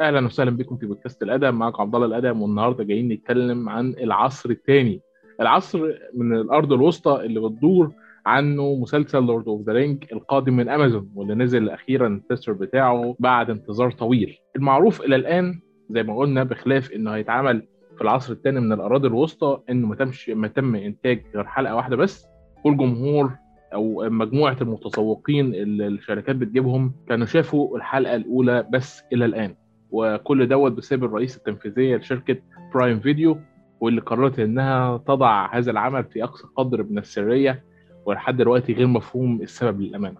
[0.00, 4.50] أهلا وسهلا بكم في بودكاست الادم معاكم عبد الله الادم والنهاردة جايين نتكلم عن العصر
[4.50, 5.00] الثاني
[5.40, 7.92] العصر من الأرض الوسطى اللي بتدور
[8.26, 13.16] عنه مسلسل Lord of the Rings القادم من امازون واللي نزل أخيرا ال teaser بتاعه
[13.18, 14.38] بعد انتظار طويل.
[14.56, 17.66] المعروف إلى الآن زي ما قلنا بخلاف إنه هيتعمل
[17.96, 21.96] في العصر الثاني من الأراضي الوسطى إنه ما تمش ما تم إنتاج غير حلقة واحدة
[21.96, 22.26] بس.
[22.64, 23.30] والجمهور
[23.74, 29.54] أو مجموعة المتسوقين اللي الشركات بتجيبهم كانوا شافوا الحلقة الأولى بس إلى الآن.
[29.92, 32.36] وكل دوت بسبب الرئيس التنفيذية لشركة
[32.74, 33.38] Prime Video
[33.80, 37.64] واللي قررت إنها تضع هذا العمل في أقصى قدر من السرية
[38.06, 40.16] ولحد دلوقتي غير مفهوم السبب للأمانة.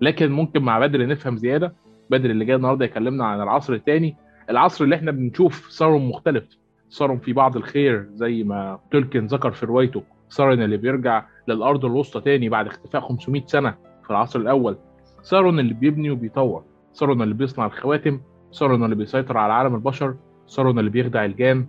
[0.00, 1.74] لكن ممكن مع بدر نفهم زيادة.
[2.10, 4.16] بدر اللي جاي النهارده يكلمنا عن العصر الثاني
[4.50, 6.44] العصر اللي إحنا بنشوف سارون مختلف.
[6.90, 12.20] سارون في بعض الخير زي ما تولكين ذكر في روايته سارون اللي بيرجع للأرض الوسطى
[12.20, 13.74] تاني بعد اختفاء 500 سنة
[14.04, 14.76] في العصر الأول.
[15.24, 16.64] سارون اللي بيبني وبيطور.
[16.94, 18.20] سارون اللي بيصنع الخواتم.
[18.54, 20.14] سارون اللي بيسيطر على عالم البشر
[20.48, 21.66] سارون اللي بيخدع الجان.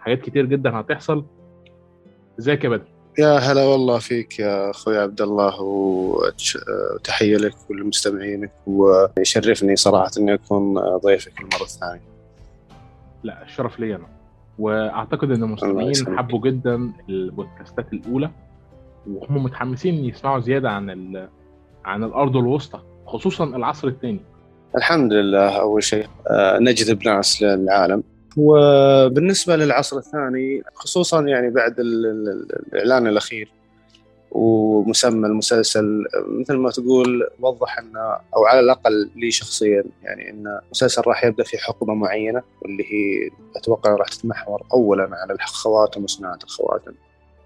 [0.00, 1.24] حاجات كتير جدا هتحصل.
[2.38, 2.84] إزيك يا بدر؟
[3.18, 10.78] يا هلا والله فيك يا أخوي عبد الله وتحية لك ولمستمعينك ويشرفني صراحة إني أكون
[10.96, 12.14] ضيفك المرة الثانية.
[13.22, 14.06] لا الشرف لي أنا.
[14.58, 18.30] وأعتقد إن المستمعين حبوا جدا البودكاستات الأولى
[19.06, 21.28] وهم متحمسين يسمعوا زيادة عن
[21.84, 24.20] عن الأرض الوسطى خصوصا العصر الثاني.
[24.76, 26.06] الحمد لله أول شيء
[26.60, 28.02] نجذب ناس للعالم.
[28.36, 33.50] وبالنسبة للعصر الثاني خصوصا يعني بعد الإعلان الأخير
[34.30, 37.96] ومسمى المسلسل مثل ما تقول وضح أن
[38.36, 43.30] أو على الأقل لي شخصيا يعني أن المسلسل راح يبدأ في حقبة معينة واللي هي
[43.56, 46.92] أتوقع راح تتمحور أولا على الخواتم وصناعة الخواتم.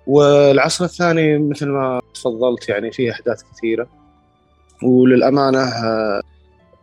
[0.07, 3.87] والعصر الثاني مثل ما تفضلت يعني فيه أحداث كثيرة.
[4.83, 5.73] وللأمانة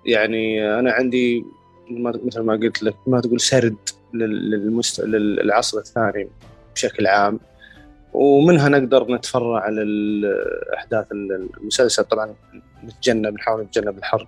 [0.05, 1.45] يعني أنا عندي
[1.91, 3.75] مثل ما قلت لك ما تقول سرد
[4.13, 5.01] للمست...
[5.01, 6.27] للعصر الثاني
[6.75, 7.39] بشكل عام.
[8.13, 9.81] ومنها نقدر نتفرع على
[10.77, 12.03] احداث المسلسل.
[12.03, 12.33] طبعا
[12.85, 14.27] نتجنب نحاول نتجنب الحرب.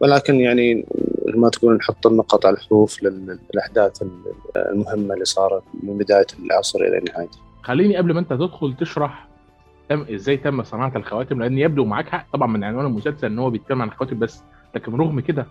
[0.00, 0.86] ولكن يعني
[1.34, 4.02] ما تقول نحط النقط على الحروف للأحداث
[4.56, 7.38] المهمة اللي صارت من بداية العصر إلى نهايته.
[7.62, 9.28] خليني قبل ما أنت تدخل تشرح
[9.88, 13.50] تم إزاي تم صناعة الخواتم؟ لأن يبدو معاك حق طبعا من عنوان المسلسل إن هو
[13.50, 14.42] بيتكلم عن الخواتم بس
[14.74, 15.46] لكن رغم كده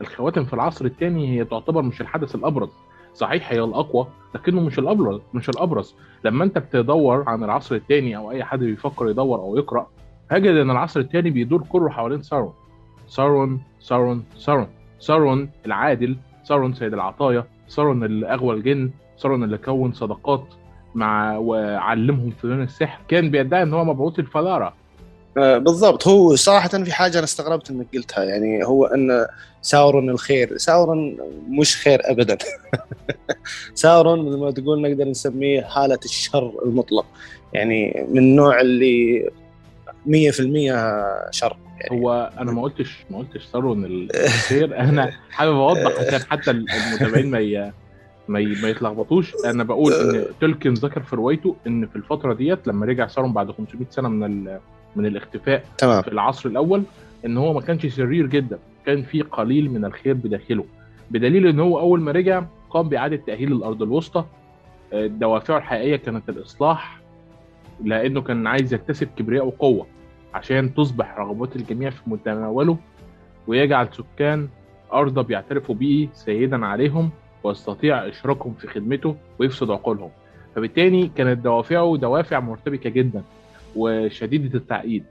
[0.00, 2.68] الخواتم في العصر الثاني هي تعتبر مش الحدث الأبرز.
[3.14, 5.94] صحيح هي الأقوى لكنه مش الأبرز مش الأبرز.
[6.24, 9.86] لما أنت بتدور عن العصر الثاني أو أي حد بيفكر يدور أو يقرأ
[10.30, 12.52] هجد إن العصر الثاني بيدور كله حوالين سارون.
[13.06, 14.66] سارون سارون سارون.
[14.98, 20.44] سارون العادل سارون سيد العطايا سارون اللي اغوى الجن سارون اللي كون صداقات
[20.94, 23.00] مع وعلمهم فنون السحر.
[23.08, 24.74] كان بيدعي إن هو مبعوث الفلارة
[25.58, 26.08] بالضبط.
[26.08, 28.24] هو صراحة في حاجة أنا استغربت إنك قلتها.
[28.24, 29.26] يعني هو أن
[29.62, 31.18] ساورون الخير ساورون
[31.48, 32.38] مش خير أبدا.
[33.74, 37.06] ساورون مثل ما تقول نقدر نسميه حالة الشر المطلق.
[37.52, 39.28] يعني من النوع اللي
[40.06, 40.10] 100%
[41.30, 41.56] شر.
[41.80, 44.78] يعني هو أنا ما قلتش ما قلتش سارون الخير.
[44.78, 47.72] أنا حابب أوضح عشان حتى المتابعين ما
[48.28, 49.32] ما ما يتلخبطوش.
[49.44, 53.50] أنا بقول إن تولكن ذكر في روايته إن في الفترة ديت لما رجع سارون بعد
[53.50, 54.58] 500 سنة من
[54.98, 56.02] من الاختفاء تمام.
[56.02, 56.82] في العصر الأول
[57.24, 60.64] إن هو ما كانش شرير جدا كان في قليل من الخير بداخله.
[61.10, 64.24] بدليل إن هو أول ما رجع قام بإعادة تأهيل الأرض الوسطى.
[64.92, 67.00] دوافعه الحقيقية كانت الإصلاح
[67.84, 69.86] لأنه كان عايز يكتسب كبرياء وقوة
[70.34, 72.76] عشان تصبح رغبات الجميع في متناوله
[73.46, 74.48] ويجعل سكان
[74.92, 77.10] ارضه بيعترفوا به سيدا عليهم
[77.44, 80.10] ويستطيع إشراكهم في خدمته ويفسد عقولهم.
[80.54, 83.22] فبالتالي كانت دوافعه دوافع مرتبكة جدا.
[83.78, 85.04] وشديدة التعقيد.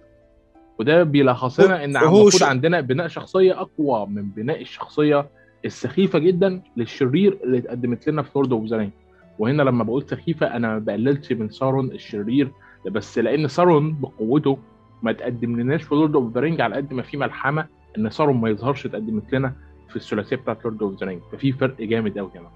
[0.80, 5.30] وده بيلخص لنا ان المفروض عندنا بناء شخصية أقوى من بناء الشخصية
[5.66, 8.90] السخيفة جدا للشرير اللي اتقدمت لنا في Lord of the
[9.40, 12.52] وهنا لما بقول سخيفة أنا ما بقللش من سارون الشرير
[12.86, 14.58] بس لأن سارون بقوته
[15.02, 17.68] ما تقدم لناش في Lord of the على قد ما في ملحمة
[17.98, 19.54] إن سارون ما يظهرش اتقدمت لنا
[19.90, 22.52] في الثلاثية بتاعت Lord of the ففي فرق جامد قوي كمان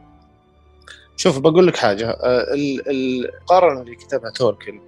[1.15, 2.17] شوف بقول لك حاجة
[2.89, 4.79] المقارنه اللي كتبها تولكين.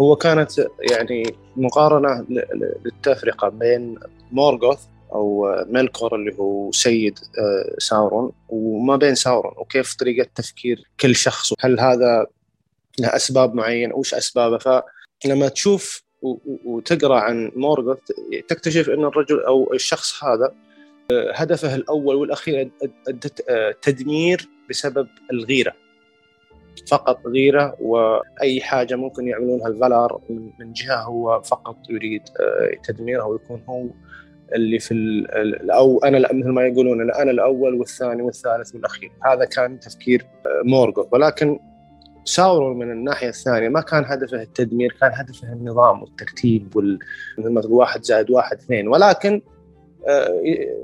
[0.00, 2.26] هو كانت يعني مقارنة
[2.84, 3.98] للتفرقة بين
[4.32, 4.78] مورغوث
[5.12, 7.18] أو ميلكور اللي هو سيد
[7.78, 12.26] ساورون وما بين ساورون وكيف طريقة تفكير كل شخص هل هذا
[12.98, 16.02] له أسباب معينة وش أسبابه؟ فلما تشوف
[16.64, 17.98] وتقرأ عن مورغوث
[18.48, 20.54] تكتشف أن الرجل أو الشخص هذا
[21.34, 22.70] هدفه الأول والأخير
[23.82, 25.72] تدمير بسبب الغيرة.
[26.88, 32.22] فقط غيرة وأي حاجة ممكن يعملونها الفالار من جهة هو فقط يريد
[32.84, 33.86] تدميرها ويكون هو
[34.54, 34.94] اللي في
[35.72, 39.10] أو أنا مثل ما يقولون أنا الأول والثاني والثالث والأخير.
[39.26, 40.26] هذا كان تفكير
[40.64, 41.58] مورغوث ولكن
[42.24, 46.98] ساورون من الناحية الثانية ما كان هدفه التدمير كان هدفه النظام والترتيب وال
[47.38, 48.88] مثل ما تقول واحد زائد واحد اثنين.
[48.88, 49.59] ولكن آه،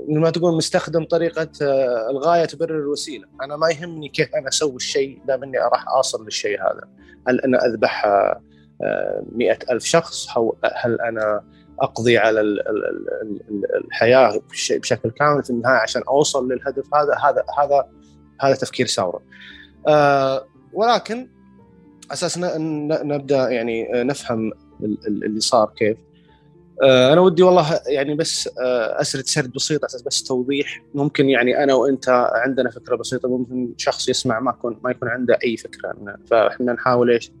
[0.07, 5.21] ما تقول مستخدم طريقة آه، الغاية تبرر الوسيلة، أنا ما يهمني كيف أنا أسوي الشيء
[5.25, 6.81] دام اني راح اوصل للشيء هذا،
[7.27, 10.27] هل أنا أذبح آه، مئة ألف شخص؟
[10.75, 11.43] هل أنا
[11.79, 12.41] أقضي على
[13.85, 17.85] الحياة بشكل كامل في النهاية عشان أوصل للهدف هذا؟ هذا هذا
[18.41, 19.21] هذا تفكير ساورون
[20.73, 21.29] ولكن
[22.11, 24.51] أساس نبدأ يعني نفهم
[25.07, 25.97] اللي صار كيف.
[25.97, 26.06] آه،
[26.83, 30.81] أنا ودي والله يعني بس آه، أسرد سرد بسيط أساس بس توضيح.
[30.95, 35.39] ممكن يعني أنا وأنت عندنا فكرة بسيطة ممكن شخص يسمع ما يكون ما يكون عنده
[35.43, 37.31] أي فكرة فإحنا نحاول إيش؟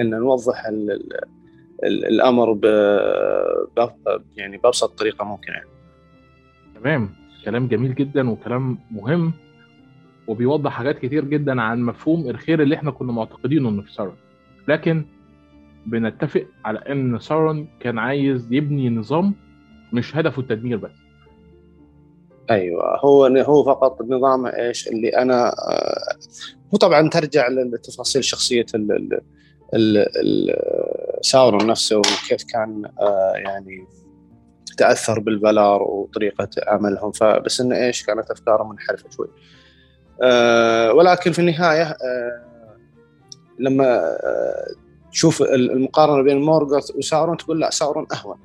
[0.00, 0.90] إن نوضح ال
[1.84, 2.64] ال الأمر ب
[4.36, 5.54] يعني بأبسط طريقة ممكنة.
[5.54, 5.68] يعني.
[6.80, 7.10] تمام.
[7.44, 9.32] كلام جميل جدا وكلام مهم
[10.28, 14.10] وبيوضح حاجات كتير جدا عن مفهوم الخير اللي إحنا كنا معتقدينه إنه في
[14.68, 15.04] لكن
[15.90, 19.34] بنتفق على إن سارون كان عايز يبني نظام
[19.92, 20.90] مش هدفه التدمير بس.
[22.50, 26.16] أيوه هو هو فقط نظام إيش؟ اللي أنا آه
[26.74, 28.66] هو طبعا ترجع لتفاصيل شخصية
[29.74, 30.54] ال
[31.22, 33.86] ساورون نفسه وكيف كان آه يعني
[34.76, 37.12] تأثر بالفالار وطريقة عملهم.
[37.12, 39.28] فبس انه إيش؟ كانت أفكاره منحرفة شوي.
[40.22, 41.96] آه ولكن في النهاية
[43.58, 44.16] لما
[45.12, 48.36] تشوف المقارنة بين مورغوث وساورون تقول لا ساورون أهون.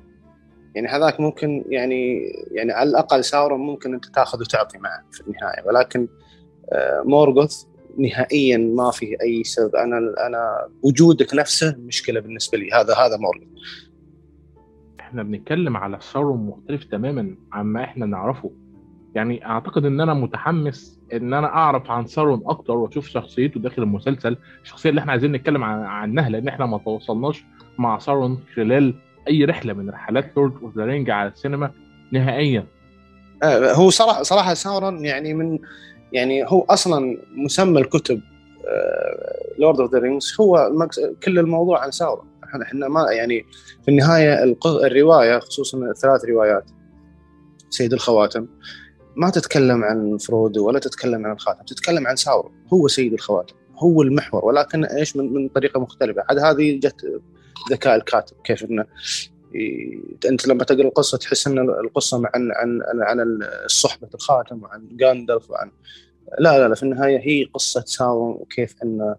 [0.74, 2.20] يعني هذاك ممكن يعني
[2.52, 5.66] يعني على الأقل ساورون ممكن أنت تاخذ وتعطي معه في النهاية.
[5.66, 6.08] ولكن
[6.72, 7.64] آه مورغوث
[7.98, 9.76] نهائيا ما في أي سبب.
[9.76, 12.72] أنا أنا وجودك نفسه مشكلة بالنسبة لي.
[12.72, 13.48] هذا هذا مورغوث.
[15.00, 18.50] إحنا بنتكلم على سارون مختلف تماما عما إحنا نعرفه.
[19.14, 24.36] يعني أعتقد إن أنا متحمس إن أنا أعرف عن سارون أكتر وأشوف شخصيته داخل المسلسل
[24.62, 27.44] الشخصية اللي إحنا عايزين نتكلم عنها لأن إحنا ما تواصلناش
[27.78, 28.94] مع سارون خلال
[29.28, 31.70] أي رحلة من رحلات Lord of the Rings على السينما
[32.12, 32.66] نهائيا.
[33.44, 35.58] هو صراحة صراحة سارون يعني من
[36.12, 38.20] يعني هو أصلا مسمى الكتب
[39.58, 40.72] Lord of the Rings هو
[41.22, 42.26] كل الموضوع عن سارون
[42.62, 43.44] إحنا ما يعني
[43.84, 46.70] في النهاية الرواية خصوصا الثلاث روايات
[47.70, 48.46] سيد الخواتم
[49.16, 54.02] ما تتكلم عن فرودو ولا تتكلم عن الخاتم تتكلم عن سارون هو سيد الخواتم هو
[54.02, 56.24] المحور ولكن إيش من, من طريقة مختلفة.
[56.28, 57.22] عاد هذه جت
[57.70, 58.86] ذكاء الكاتب كيف إنه
[60.30, 65.70] أنت لما تقرأ القصة تحس إن القصة عن عن عن صحبة الخاتم وعن جاندلف وعن
[66.38, 69.16] لا لا لا في النهاية هي قصة ساورون وكيف انه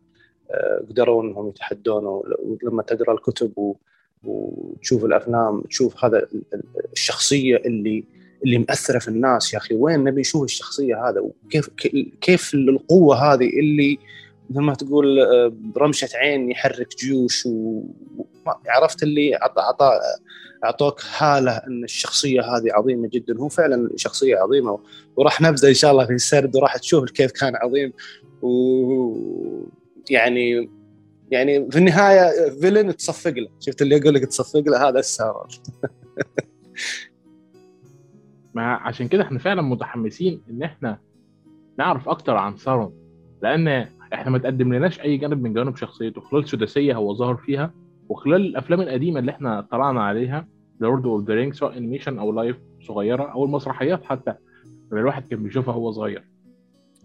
[0.89, 2.23] قدروا إنهم يتحدون
[2.63, 3.75] ولما تقرأ الكتب
[4.23, 6.27] وتشوف الأفلام تشوف هذا
[6.93, 8.03] الشخصية اللي
[8.43, 9.53] اللي مأثرة في الناس.
[9.53, 11.69] يا أخي وين نبي نشوف الشخصية هذا؟ وكيف
[12.21, 13.99] كيف القوة هذه اللي
[14.49, 17.81] مثل ما تقول آه، برمشه عين يحرك جيوش و
[18.67, 19.99] عرفت اللي اعطى
[20.63, 23.37] أعطوك حاله إن الشخصية هذه عظيمة جدا.
[23.39, 24.79] هو فعلا شخصية عظيمة
[25.15, 27.93] وراح نبدأ إن شاء الله في السرد وراح تشوف كيف كان عظيم.
[28.41, 29.17] و
[30.09, 30.69] يعني
[31.31, 33.47] يعني في النهاية فيلن تصفق له.
[33.59, 35.47] شفت اللي يقول لك تصفق له؟ هذا السارة
[38.55, 40.97] ما عشان كده إحنا فعلا متحمسين إن إحنا
[41.79, 42.93] نعرف أكتر عن سارون.
[43.41, 43.67] لأن
[44.13, 46.21] إحنا ما تقدم لناش أي جانب من جوانب شخصيته.
[46.21, 47.71] خلال سداسيه هو ظهر فيها
[48.09, 50.47] وخلال الأفلام القديمة اللي إحنا طلعنا عليها
[50.79, 54.33] Lord of the Rings سواء animation أو live صغيرة أو المسرحيات حتى
[54.91, 56.23] اللي الواحد كان بيشوفها وهو صغير.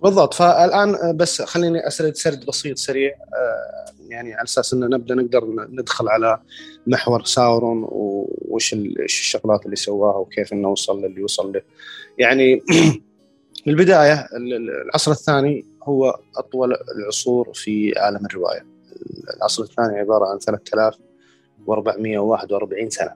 [0.02, 0.34] بالضبط.
[0.34, 3.10] فالآن بس خليني أسرد سرد بسيط سريع.
[3.10, 6.40] آه، يعني على أساس ان نبدأ نقدر ندخل على
[6.86, 7.87] محور سارون
[8.48, 11.62] وش الشغلات اللي سواها وكيف إنه وصل للي وصل له.
[12.18, 12.62] يعني
[13.68, 14.28] البداية
[14.86, 18.66] العصر الثاني هو أطول العصور في عالم الرواية.
[19.36, 23.14] العصر الثاني عبارة عن 3441 سنة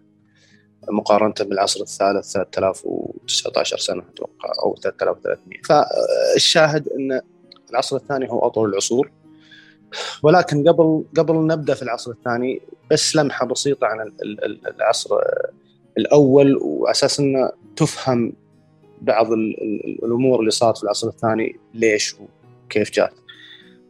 [0.88, 7.20] مقارنة بالعصر الثالث 3019 سنة أتوقع أو 3300 فالشاهد إن
[7.70, 9.10] العصر الثاني هو أطول العصور
[10.22, 12.60] ولكن قبل قبل نبدأ في العصر الثاني
[12.90, 14.12] بس لمحة بسيطة عن
[14.66, 15.18] العصر
[15.98, 18.32] الأول وأساس إنه تفهم
[19.00, 22.16] بعض الأمور اللي صارت في العصر الثاني ليش
[22.64, 23.12] وكيف جات.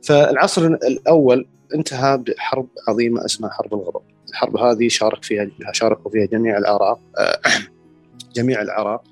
[0.04, 4.02] فالعصر الأول انتهى بحرب عظيمة اسمها حرب الغضب.
[4.30, 7.00] الحرب هذه شارك فيها شاركوا فيها جميع العراق
[8.37, 9.04] جميع العراق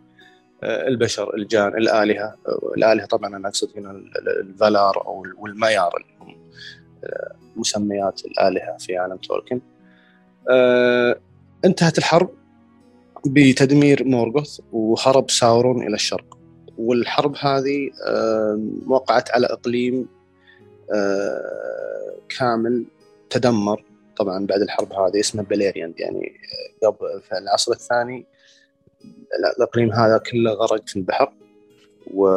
[0.65, 2.37] البشر الجان الآلهة
[2.77, 3.91] الآلهة طبعا أنا أقصد هنا
[4.41, 6.42] الفالار أو والميار اللي هم
[7.57, 9.61] مسميات الآلهة في عالم تولكن.
[11.65, 12.31] انتهت الحرب
[13.27, 16.39] بتدمير مورغوث وهرب ساورون إلى الشرق.
[16.79, 17.91] والحرب هذه
[18.87, 20.09] وقعت على إقليم
[22.39, 22.85] كامل
[23.31, 23.85] تدمر.
[24.17, 26.33] طبعا بعد الحرب هذه اسمه بليريان يعني
[26.83, 28.27] قبل في العصر الثاني
[29.57, 31.33] الإقليم هذا كله غرق في البحر.
[32.15, 32.29] و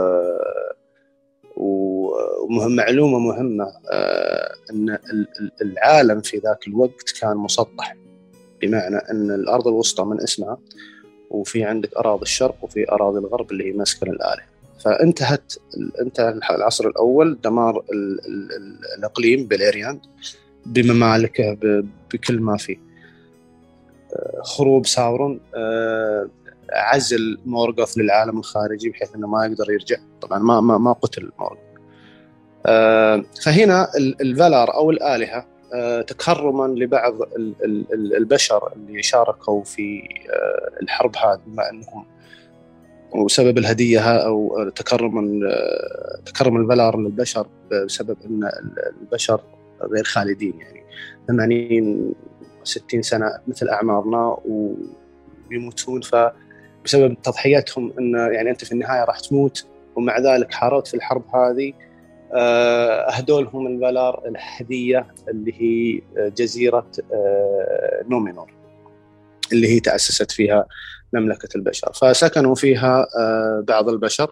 [1.55, 3.73] ومهم معلومة مهمة
[4.71, 4.97] إن
[5.61, 7.95] العالم في ذاك الوقت كان مسطح.
[8.61, 10.57] بمعنى إن الأرض الوسطى من اسمها
[11.29, 14.45] وفي عندك أراضي الشرق وفي أراضي الغرب اللي هي مسكن الآلهة.
[14.85, 15.53] فانتهت
[16.01, 19.99] انتهى العصر الأول دمار ال ال ال الإقليم بليريان
[20.65, 21.57] بممالكه
[22.13, 22.77] بكل ما فيه.
[24.43, 25.39] خروب ساورون
[26.75, 29.97] عزل مورغوث للعالم الخارجي بحيث إنه ما يقدر يرجع.
[30.21, 31.59] طبعا ما ما, ما قتل مورغوث.
[33.43, 35.47] فهنا الفالار أو الآلهة
[36.01, 37.13] تكرما لبعض
[37.93, 40.07] البشر اللي شاركوا في
[40.81, 41.39] الحرب هذه.
[41.45, 42.05] بما أنهم
[43.15, 45.39] وسبب الهدية أو تكرما
[46.25, 48.49] تكرم الفالار للبشر بسبب إن
[49.01, 49.41] البشر
[49.81, 50.83] غير خالدين يعني.
[51.27, 52.13] 80
[52.63, 54.37] 60 سنة مثل أعمارنا
[55.49, 56.01] ويموتون.
[56.85, 61.73] فبسبب تضحياتهم انه يعني أنت في النهاية راح تموت ومع ذلك حاربت في الحرب هذه.
[62.33, 66.91] اهدوا لهم الفالار الهديه اللي هي جزيرة
[68.09, 68.53] نومينور
[69.53, 70.65] اللي هي تأسست فيها
[71.13, 71.93] مملكة البشر.
[71.93, 73.07] فسكنوا فيها
[73.61, 74.31] بعض البشر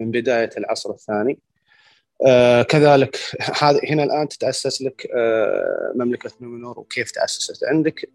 [0.00, 1.38] من بداية العصر الثاني.
[2.68, 3.16] كذلك
[3.90, 5.10] هنا الآن تتأسس لك
[5.94, 8.10] مملكة نومينور وكيف تأسست عندك؟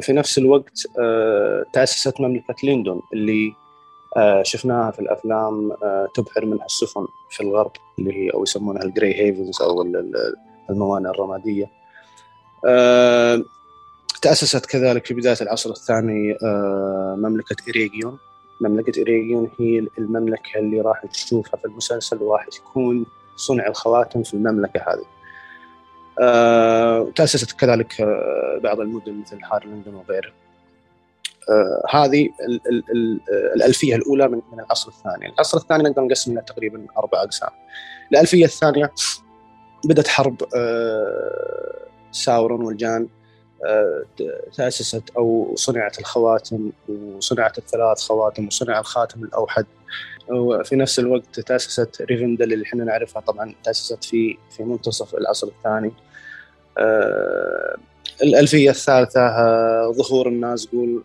[0.00, 0.86] في نفس الوقت
[1.72, 3.52] تأسست مملكة ليندون اللي
[4.42, 5.72] شفناها في الأفلام
[6.14, 9.82] تبحر منها السفن في الغرب اللي هي أو يسمونها ال Grey Havens أو
[10.70, 11.70] الموانئ الرمادية.
[14.22, 16.38] تأسست كذلك في بداية العصر الثاني
[17.16, 18.18] مملكة ايريجيون.
[18.60, 23.06] مملكة ايريجيون هي المملكة اللي راح تشوفها في المسلسل وراح تكون
[23.36, 25.19] صنع الخواتم في المملكة هذه.
[27.14, 28.02] تاسست كذلك
[28.62, 30.32] بعض المدن مثل هارلندن وغيرها.
[31.50, 33.20] آه هذه ال ال ال
[33.56, 35.32] الألفية الأولى من, العصر الثاني.
[35.34, 37.50] العصر الثاني نقدر نقسم له تقريبا أربع أقسام.
[38.12, 38.92] الألفية الثانية
[39.84, 41.76] بدأت حرب آه
[42.12, 43.08] ساورون والجان
[43.66, 44.04] آه
[44.56, 49.66] تأسست أو صنعت الخواتم وصنعت الثلاث خواتم وصنع الخاتم الأوحد.
[50.28, 55.92] وفي نفس الوقت تأسست ريفندل اللي إحنا نعرفها طبعا تأسست في في منتصف العصر الثاني.
[58.22, 59.30] الألفية الثالثة
[59.90, 61.02] ظهور النازقول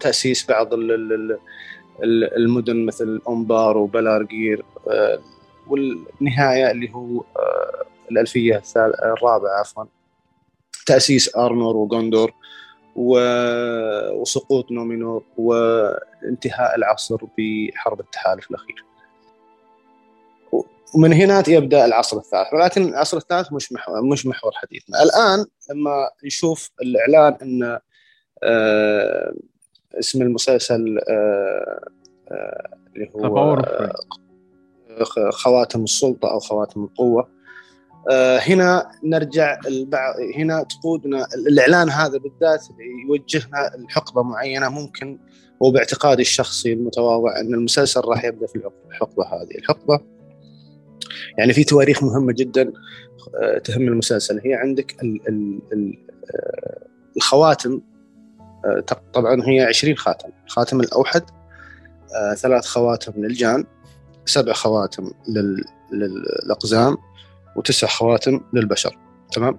[0.00, 0.68] تأسيس بعض
[2.36, 4.64] المدن مثل أمبار وبلارجير
[5.68, 7.24] والنهاية اللي هو
[8.10, 9.84] الألفية الرابعة عفوا
[10.86, 12.32] تأسيس أرنور وغوندور
[12.96, 18.84] وسقوط نومينور وانتهاء العصر بحرب التحالف الأخير.
[20.94, 25.02] ومن هنا يبدأ العصر الثالث ولكن العصر الثالث مش محور مش محور حديثنا.
[25.02, 27.78] الآن لما نشوف الإعلان إن
[28.42, 29.32] آه
[29.98, 31.88] اسم المسلسل آه
[32.30, 33.94] آه اللي هو آه
[35.30, 37.28] خواتم السلطة أو خواتم القوة.
[38.10, 42.66] آه هنا نرجع البعض هنا تقودنا الإعلان هذا بالذات
[43.08, 45.18] يوجهنا لحقبة معينة ممكن
[45.60, 49.58] وباعتقادي الشخصي المتواضع إن المسلسل راح يبدأ في الحقبة هذه.
[49.58, 50.11] الحقبة
[51.38, 52.72] يعني في تواريخ مهمة جدا
[53.64, 54.40] تهم المسلسل.
[54.44, 54.96] هي عندك
[57.16, 57.80] الخواتم
[59.12, 60.28] طبعا هي 20 خاتم.
[60.46, 61.22] الخاتم الأوحد
[62.36, 63.64] ثلاث خواتم للجان
[64.24, 65.10] سبع خواتم
[65.92, 66.96] للأقزام
[67.56, 68.98] وتسع خواتم للبشر.
[69.32, 69.58] تمام؟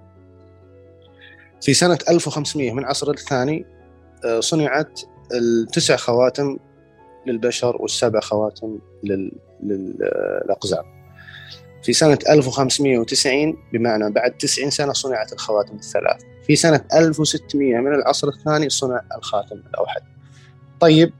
[1.62, 3.66] في سنة 1500 من العصر الثاني
[4.38, 5.00] صنعت
[5.34, 6.58] التسع خواتم
[7.26, 8.78] للبشر والسبع خواتم
[9.62, 11.03] للأقزام.
[11.84, 16.22] في سنة 1590 بمعنى بعد 90 سنة صنعت الخواتم الثلاث.
[16.46, 20.02] في سنة 1600 من العصر الثاني صنع الخاتم الأوحد.
[20.80, 21.12] طيب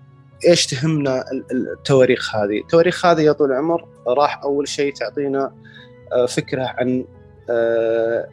[0.49, 5.55] إيش تهمنا التواريخ هذه؟ التواريخ هذه يا طول العمر راح أول شيء تعطينا
[6.29, 7.05] فكرة عن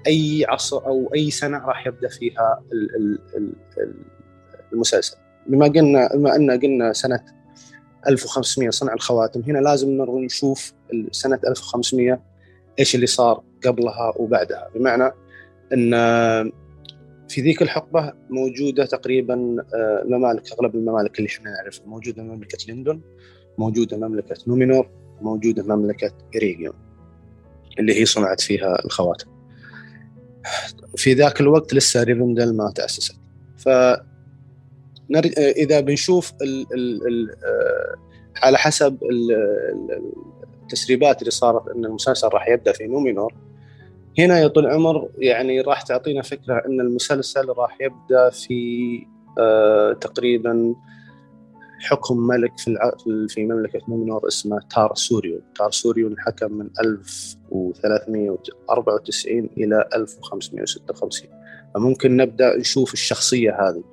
[0.08, 2.64] أي عصر أو أي سنة راح يبدأ فيها
[4.74, 5.18] المسلسل.
[5.48, 7.20] بما قلنا بما أن قلنا سنة
[8.08, 10.74] 1500 صنع الخواتم هنا لازم نشوف
[11.12, 12.22] سنة 1500
[12.80, 15.12] إيش اللي صار قبلها وبعدها؟ بمعنى
[15.74, 15.92] إن
[17.30, 19.36] في ذيك الحقبة موجودة تقريبا
[20.06, 21.86] ممالك أغلب الممالك اللي إحنا نعرفها.
[21.86, 23.02] موجودة مملكة ليندون
[23.58, 24.90] موجودة مملكة نومينور
[25.22, 26.74] موجودة مملكة إيريجيون
[27.80, 29.28] اللي هي صنعت فيها الخواتم.
[30.96, 33.16] في ذاك الوقت لسه ريفندل ما تأسست.
[33.58, 33.70] ف
[35.38, 37.36] إذا بنشوف ال ال ال
[38.44, 38.98] على حسب
[40.74, 43.34] التسريبات اللي صارت إن المسلسل راح يبدأ في نومينور
[44.20, 49.00] هنا يا طول العمر يعني راح تعطينا فكرة إن المسلسل راح يبدأ في
[49.40, 50.76] آه تقريبا
[51.80, 52.78] حكم ملك في.
[53.30, 61.30] في مملكة نومينور اسمه تار سوريون، تار سوريون حكم من 1394 إلى 1556
[61.76, 63.84] فممكن نبدأ نشوف الشخصية هذه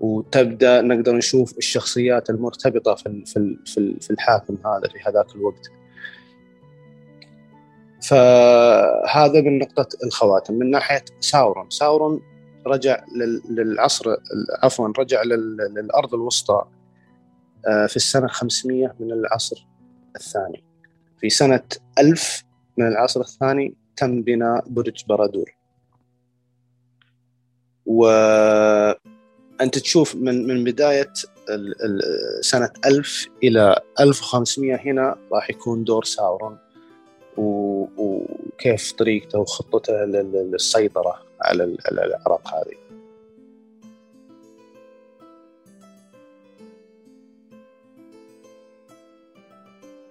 [0.00, 3.24] وتبدأ نقدر نشوف الشخصيات المرتبطة في
[3.66, 5.70] في في الحاكم هذا في هذاك الوقت.
[8.08, 10.54] فهذا من نقطة الخواتم.
[10.54, 12.22] من ناحية ساورون ساورون
[12.66, 13.04] رجع
[13.50, 14.16] للعصر
[14.62, 16.64] عفوا رجع للأرض الوسطى
[17.68, 19.66] آه، في السنة 500 من العصر
[20.16, 20.64] الثاني.
[21.20, 21.62] في سنة
[21.98, 22.44] 1000
[22.76, 25.56] من العصر الثاني تم بناء برج بارادور.
[27.86, 31.12] وأنت تشوف من من بداية
[32.40, 36.63] سنة 1000 إلى 1500 هنا راح يكون دور ساورون.
[37.36, 42.84] وكيف طريقته وخطته للسيطرة على العراق هذه.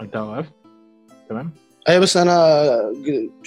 [0.02, 0.54] أنت وقفت
[1.30, 1.52] تمام؟
[1.90, 2.58] أي بس أنا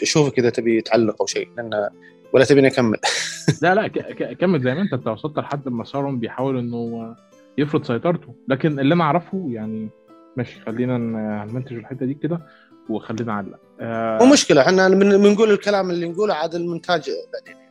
[0.02, 1.88] أشوفك إذا تبي تعلق أو شيء لأن
[2.32, 2.98] ولا تبيني أكمل.
[3.62, 3.88] لا لا
[4.34, 7.14] كمل زي ما أنت انت وصلت لحد ما سارون بيحاول إنه
[7.58, 8.34] يفرض سيطرته.
[8.48, 9.88] لكن اللي أنا أعرفه يعني
[10.36, 10.98] ماشي خلينا
[11.44, 12.40] نمنتج الحتة دي كده.
[12.88, 17.62] وخلينا نعلق آه مو مشكلة إحنا بنقول الكلام اللي نقوله عاد المونتاج بعدين.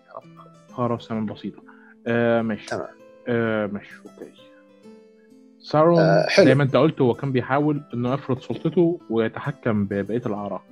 [0.74, 1.64] خلاص تمام بسيطة.
[2.08, 2.66] آه ماشي.
[2.68, 2.88] تمام.
[3.28, 4.32] آه ماشي أوكي.
[5.60, 10.64] سارون آه زي ما انت قلت هو كان بيحاول إنه يفرض سلطته ويتحكم ببقية العراق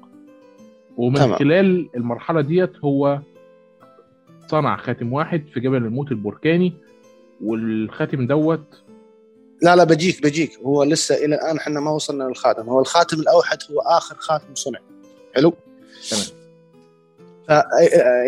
[0.97, 1.35] ومن تمام.
[1.35, 3.19] خلال المرحلة ديت هو
[4.47, 6.73] صنع خاتم واحد في جبل الموت البركاني
[7.43, 8.83] والخاتم دوت
[9.63, 10.60] لا لا بجيك بجيك.
[10.60, 12.70] هو لسه إلى الآن إحنا ما وصلنا للخاتم.
[12.70, 14.79] هو الخاتم الأوحد هو آخر خاتم صنع.
[15.36, 15.53] حلو؟
[16.10, 16.43] تمام.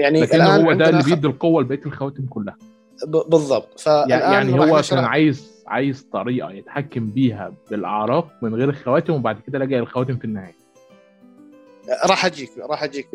[0.02, 2.58] يعني لكن الآن هو ده اللي بيدي القوة لبقية الخواتم كلها.
[3.08, 3.88] بالضبط.
[3.88, 9.80] يعني هو كان عايز عايز طريقة يتحكم بيها بالأعراق من غير الخواتم وبعد كده لجأ
[9.80, 10.56] للخواتم في النهاية.
[12.06, 13.08] راح أجيك راح أجيك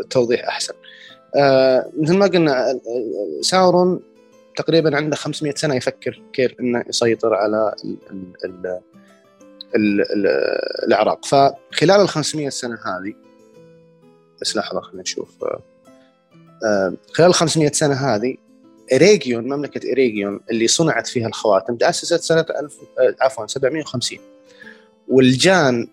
[0.00, 0.74] بتوضيح أحسن.
[1.36, 2.80] آه مثل ما قلنا
[3.40, 4.00] ساورون
[4.58, 8.80] تقريبا عنده 500 سنة يفكر كيف إنه يسيطر على ال ال
[9.76, 10.26] ال ال
[10.86, 11.24] العراق.
[11.24, 13.14] فخلال ال 500 سنة هذه
[14.40, 15.44] بس لحظة خلينا نشوف
[16.64, 18.36] آه، خلال 500 سنة هذه
[18.92, 24.18] إريجيون مملكة إريجيون اللي صنعت فيها الخواتم تأسست سنة 1000 آه، عفوا 750
[25.08, 25.88] والجان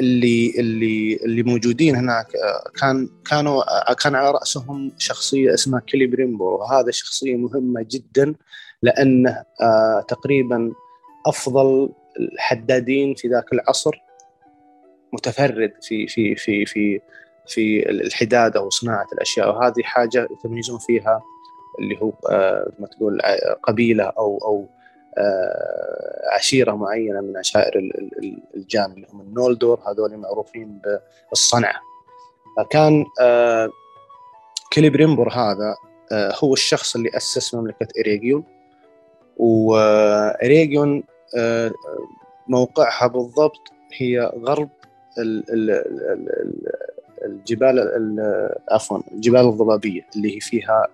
[0.00, 6.06] اللي اللي اللي موجودين هناك آه، كان كانوا آه، كان على رأسهم شخصية اسمها كيلي
[6.06, 8.34] بريمبور وهذا شخصية مهمة جدا
[8.82, 10.72] لأنه آه، تقريبا
[11.26, 13.96] أفضل الحدادين في ذاك العصر
[15.12, 17.00] متفرد في في في في
[17.46, 21.22] في الحداده وصناعه الأشياء وهذه حاجة يتميزون فيها
[21.78, 22.12] اللي هو
[22.78, 23.20] ما تقول
[23.62, 24.68] قبيلة أو أو
[26.32, 27.90] عشيرة معينة من عشائر
[28.54, 30.80] الجان اللي هم النولدور هذول معروفين
[31.30, 31.80] بالصنعة.
[32.56, 33.70] فكان آه،
[34.72, 35.76] كليبريمبور هذا
[36.12, 38.44] آه، هو الشخص اللي أسس مملكة اريجيون
[39.36, 41.02] واريجيون
[42.48, 44.68] موقعها بالضبط هي غرب
[47.24, 47.78] الجبال
[48.70, 50.86] عفوا الجبال الضبابية اللي هي فيها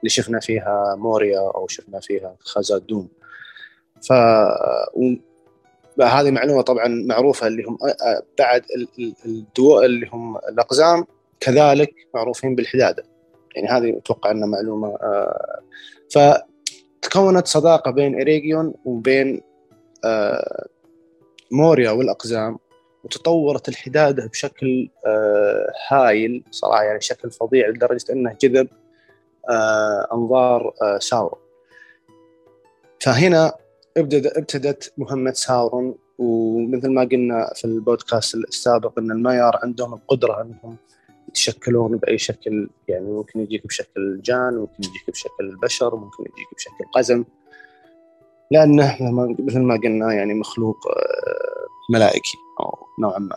[0.00, 3.08] اللي شفنا فيها موريا أو شفنا فيها خازادوم
[4.08, 4.12] ف
[6.02, 7.78] هذه معلومة طبعا معروفة اللي هم
[8.38, 8.62] بعد
[9.26, 11.06] الدواء اللي هم الأقزام
[11.40, 13.04] كذلك معروفين بالحدادة.
[13.56, 14.98] يعني هذه أتوقع إنها معلومة
[16.10, 19.40] فتكونت صداقة بين اريجيون وبين
[21.50, 22.58] موريا والأقزام
[23.04, 24.88] وتطورت الحدادة بشكل
[25.88, 28.68] هايل صراحة يعني شكل فظيع لدرجة انه جذب
[30.12, 31.40] أنظار آه، ساورون
[33.00, 33.52] فهنا
[33.96, 40.76] ابتدت مهمة ساورون ومثل ما قلنا في البودكاست السابق إن المايار عندهم القدرة إنهم
[41.28, 46.84] يتشكلون بأي شكل يعني ممكن يجيك بشكل جان ممكن يجيك بشكل البشر ممكن يجيك بشكل
[46.94, 47.24] قزم.
[48.50, 48.96] لأنه
[49.38, 53.36] مثل ما قلنا يعني مخلوق آه، ملائكي أو نوعا ما.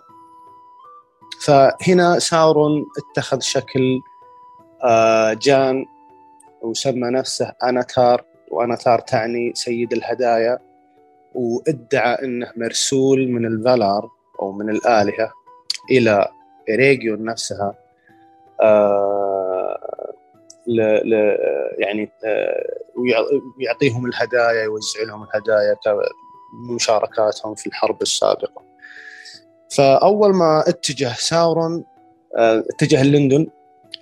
[1.41, 4.01] فهنا ساورون اتخذ شكل
[5.41, 5.85] جان
[6.61, 10.59] وسمى نفسه أناتار وأناتار تعني سيد الهدايا.
[11.33, 14.09] وادعى أنه مرسول من الفالار
[14.41, 15.31] أو من الآلهة
[15.91, 16.27] إلى
[16.69, 17.73] إريجيون نفسها.
[18.61, 20.13] آه
[20.67, 20.81] ل...
[20.81, 21.37] ل...
[21.79, 22.11] يعني
[23.57, 25.75] ويعطيهم الهدايا يوزع لهم الهدايا
[26.69, 28.61] كمشاركاتهم في الحرب السابقة.
[29.69, 31.85] فأول ما اتجه ساورون
[32.35, 33.47] اتجه ليندون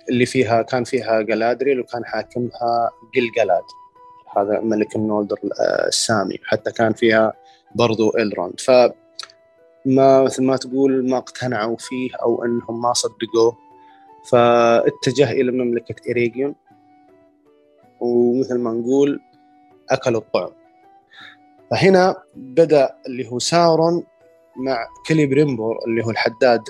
[0.08, 3.62] اللي فيها كان فيها جلادريل وكان حاكمها جيلجالاد
[4.36, 5.36] هذا ملك النولدور
[5.86, 6.38] السامي.
[6.44, 7.32] حتى كان فيها
[7.74, 8.70] برضو إلروند ف
[9.86, 13.56] ما مثل ما تقول ما اقتنعوا فيه أو إنهم ما صدقوه.
[14.30, 16.54] فاتجه إلى مملكة ايريجيون
[18.00, 19.20] ومثل ما نقول
[19.90, 20.50] أكلوا الطعم.
[21.70, 24.04] فهنا بدأ اللي هو ساورون
[24.58, 26.62] مع كليبريمبور اللي هو الحداد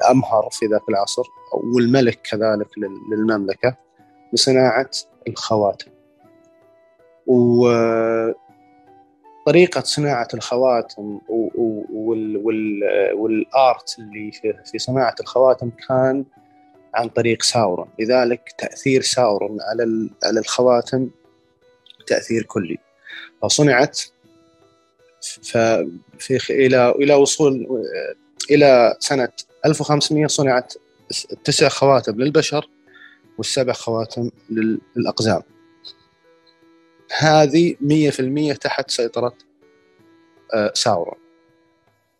[0.00, 2.68] الأمهر في ذاك العصر والملك كذلك
[3.10, 3.76] للمملكة
[4.32, 4.90] بصناعة
[5.28, 5.90] الخواتم.
[7.26, 8.34] وطريقة
[9.80, 11.20] صناعة الخواتم
[13.14, 14.32] والآرت اللي
[14.64, 16.24] في صناعة الخواتم كان
[16.94, 17.88] عن طريق ساورون.
[17.98, 21.10] لذلك تأثير ساورون على على الخواتم
[22.06, 22.78] تأثير كلي.
[23.42, 24.00] فصنعت
[25.42, 27.82] ففي إلى إلى وصول
[28.50, 29.28] إلى سنة
[29.66, 30.74] 1500 صنعت
[31.44, 32.68] تسع خواتم للبشر
[33.38, 34.30] والسبع خواتم
[34.96, 35.42] للأقزام.
[37.18, 39.32] هذه 100% تحت سيطرة
[40.54, 41.18] آه، ساورون.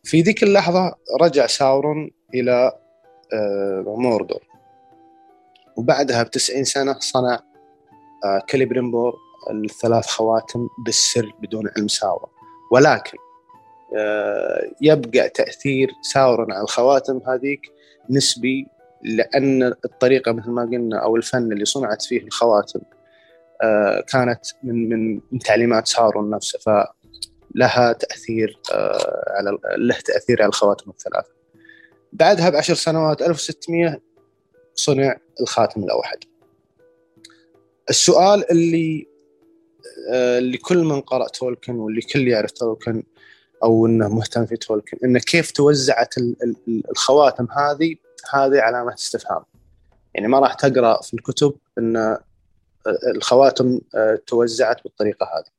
[0.03, 2.73] في ذيك اللحظة رجع ساورون إلى
[3.33, 4.43] آه، موردور.
[5.77, 7.41] وبعدها بتسعين سنة صنع
[8.25, 9.15] آه، كليبريمبور
[9.51, 12.34] الثلاث خواتم بالسر بدون علم ساورون.
[12.73, 13.19] ولكن
[14.81, 17.61] يبقى تأثير ساورون على الخواتم هذيك
[18.11, 18.67] نسبي
[19.03, 22.81] لأن الطريقة مثل ما قلنا أو الفن اللي صنعت فيه الخواتم
[23.63, 30.91] آه، كانت من من تعليمات ساورون نفسه فلها تأثير آه، على له تأثير على الخواتم
[30.91, 31.31] الثلاثة.
[32.13, 34.01] بعدها بعشر سنوات 1600
[34.75, 36.19] صنع الخاتم الأوحد.
[37.91, 39.07] السؤال اللي
[40.11, 43.03] آه، اللي كل من قرأ تولكن واللي كل يعرف تولكن
[43.63, 46.15] أو إنه مهتم في تولكن إنه كيف توزعت
[46.91, 47.97] الخواتم هذه
[48.35, 49.43] هذه علامه استفهام.
[50.15, 52.19] يعني ما راح تقرأ في الكتب إن
[53.07, 55.55] الخواتم آه، توزعت بالطريقة هذه.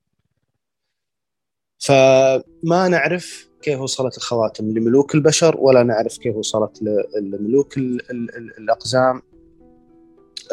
[1.79, 6.83] فما نعرف كيف وصلت الخواتم لملوك البشر ولا نعرف كيف وصلت
[7.21, 7.77] لملوك
[8.57, 9.21] الأقزام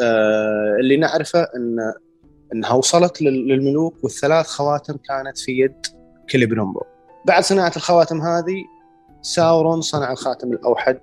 [0.01, 1.93] آه، اللي نعرفه إن
[2.53, 5.85] إنها وصلت للملوك والثلاث خواتم كانت في يد
[6.29, 6.81] كليبرمبو
[7.25, 8.63] بعد صناعة الخواتم هذه
[9.21, 10.99] ساورون صنع الخاتم الأوحد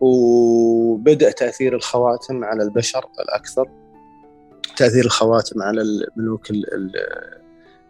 [0.00, 3.70] وبدأ تأثير الخواتم على البشر الأكثر.
[4.76, 6.50] تأثير الخواتم على الملوك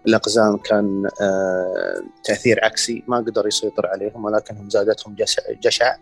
[0.06, 5.16] الأقزام كان آه، تأثير عكسي ما قدر يسيطر عليهم ولكنهم زادتهم
[5.62, 5.96] جشع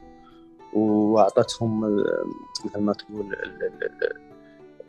[0.75, 1.97] وأعطتهم
[2.64, 3.37] مثل ما تقول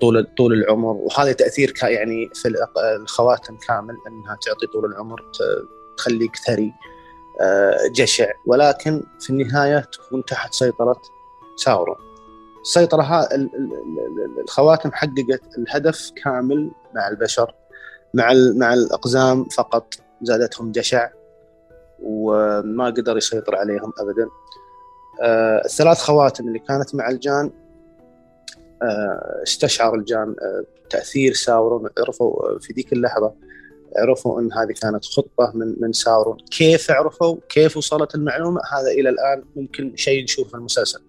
[0.02, 2.54] طول طول العمر وهذا تأثير يعني في
[2.96, 5.32] الخواتم كامل إنها تعطي طول العمر
[5.98, 6.74] تخليك ثري
[7.42, 8.32] آه، جشع.
[8.46, 11.02] ولكن في النهاية تكون تحت سيطرة
[11.56, 11.96] ساورون
[12.62, 13.28] السيطرة
[14.44, 17.54] الخواتم حققت الهدف كامل مع البشر.
[18.14, 21.10] مع مع الأقزام فقط زادتهم جشع
[22.04, 24.30] وما قدر يسيطر عليهم أبدا.
[25.22, 27.52] آه، الثلاث خواتم اللي كانت مع الجان
[29.44, 33.34] استشعر الجان آه، تأثير ساورون عرفوا في ذيك اللحظة
[33.98, 39.10] عرفوا إن هذه كانت خطة من من ساورون، كيف عرفوا؟ كيف وصلت المعلومة؟ هذا إلى
[39.10, 41.02] الآن ممكن شيء نشوفه في المسلسل.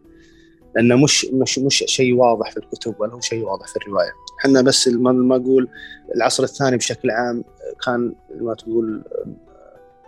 [0.77, 4.63] لأنه مش مش مش شيء واضح في الكتب ولا هو شيء واضح في الرواية إحنا
[4.63, 5.69] بس ما أقول
[6.15, 7.45] العصر الثاني بشكل عام
[7.87, 9.03] كان ما تقول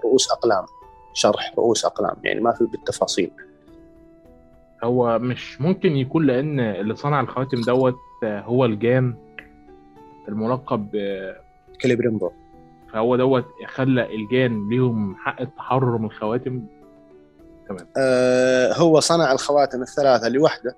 [0.04, 0.66] رؤوس أقلام
[1.14, 3.30] شرح رؤوس أقلام يعني ما في بالتفاصيل
[4.84, 9.14] هو مش ممكن يكون لأن اللي صنع الخواتم دوت هو الجان
[10.28, 10.88] الملقب
[11.80, 12.30] كاليبريمبور.
[12.92, 16.62] فهو دوت خلى الجان ليهم حق التحرر من الخواتم.
[17.68, 17.86] تمام.
[17.96, 20.76] آه هو صنع الخواتم الثلاثة لوحده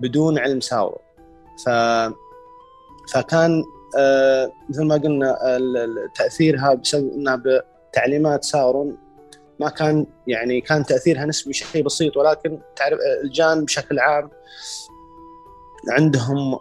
[0.00, 1.02] بدون علم ساورون
[1.64, 1.68] ف
[3.12, 3.64] فكان
[3.98, 5.36] آه مثل ما قلنا
[6.14, 7.42] تأثيرها بسبب إنها
[7.90, 8.96] بتعليمات ساورون
[9.62, 14.30] ما كان يعني كان تأثيرها نسبي شيء بسيط ولكن تعرف الجان بشكل عام
[15.90, 16.58] عندهم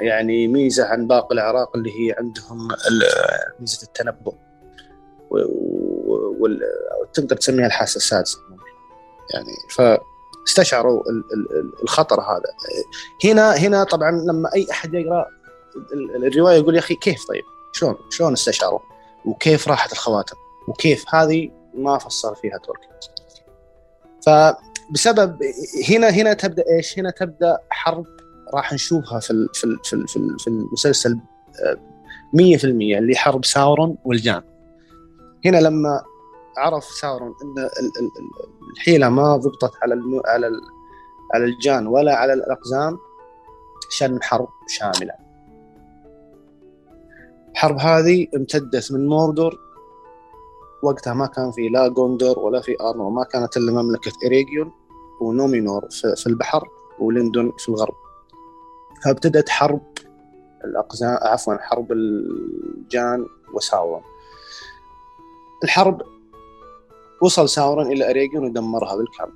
[0.00, 2.68] يعني ميزة عن باقي العراق اللي هي عندهم
[3.60, 4.34] ميزة التنبؤ
[6.40, 8.38] وتقدر تسميها الحاسة السادسة.
[9.34, 9.52] يعني
[10.46, 11.02] فاستشعروا
[11.82, 12.54] الخطر هذا.
[13.24, 15.26] هنا هنا طبعا لما أي أحد يقرأ
[16.16, 18.80] الرواية يقول يا أخي كيف طيب؟ شلون شلون استشعروا؟
[19.24, 20.36] وكيف راحت الخواتم؟
[20.68, 22.88] وكيف هذه ما فصل فيها تركي
[24.26, 25.38] فبسبب
[25.90, 28.06] هنا هنا تبدأ إيش؟ هنا تبدأ حرب
[28.54, 31.18] راح نشوفها في في في, في, في المسلسل
[32.36, 34.42] 100% اللي حرب ساورون والجان
[35.44, 36.02] هنا لما
[36.58, 37.68] عرف ساورون إن
[38.76, 39.94] الحيلة ما ضبطت على.
[40.26, 40.50] على.
[41.32, 42.98] على الجان ولا على الأقزام
[43.90, 45.14] شن حرب شاملة
[47.52, 49.58] الحرب هذه امتدت من موردور
[50.82, 54.72] وقتها ما كان في لا جوندور ولا في ارنور ما كانت إلا مملكة اريجيون
[55.20, 57.94] ونومينور في البحر وليندون في الغرب.
[59.04, 59.82] فابتدت حرب
[60.64, 64.02] الاقزام عفوا حرب الجان وساورون
[65.64, 66.02] الحرب
[67.22, 69.32] وصل ساورون إلى اريجيون ودمرها بالكامل.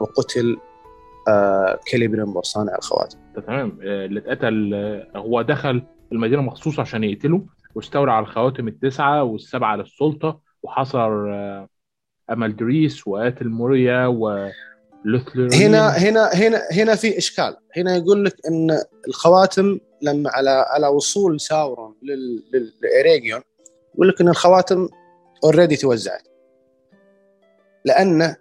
[0.00, 0.56] وقتل
[1.28, 3.18] آه كيليبريمبور صانع الخواتم.
[3.46, 3.78] تمام.
[3.82, 9.76] آه، اللي اتقتل آه، هو دخل المدينة مخصوص عشان يقتله واستولى على الخواتم التسعة والسبعة
[9.76, 11.68] للسلطة وحصر آه،
[12.30, 14.50] امالدريس وقاتل موريا و
[15.54, 17.56] هنا هنا هنا هنا في إشكال.
[17.76, 21.94] هنا يقول لك إن الخواتم لما على على وصول ساورون
[22.82, 23.40] لاريجيون
[23.94, 24.88] يقول لك إن الخواتم
[25.44, 26.28] already توزعت.
[27.84, 28.36] لأنه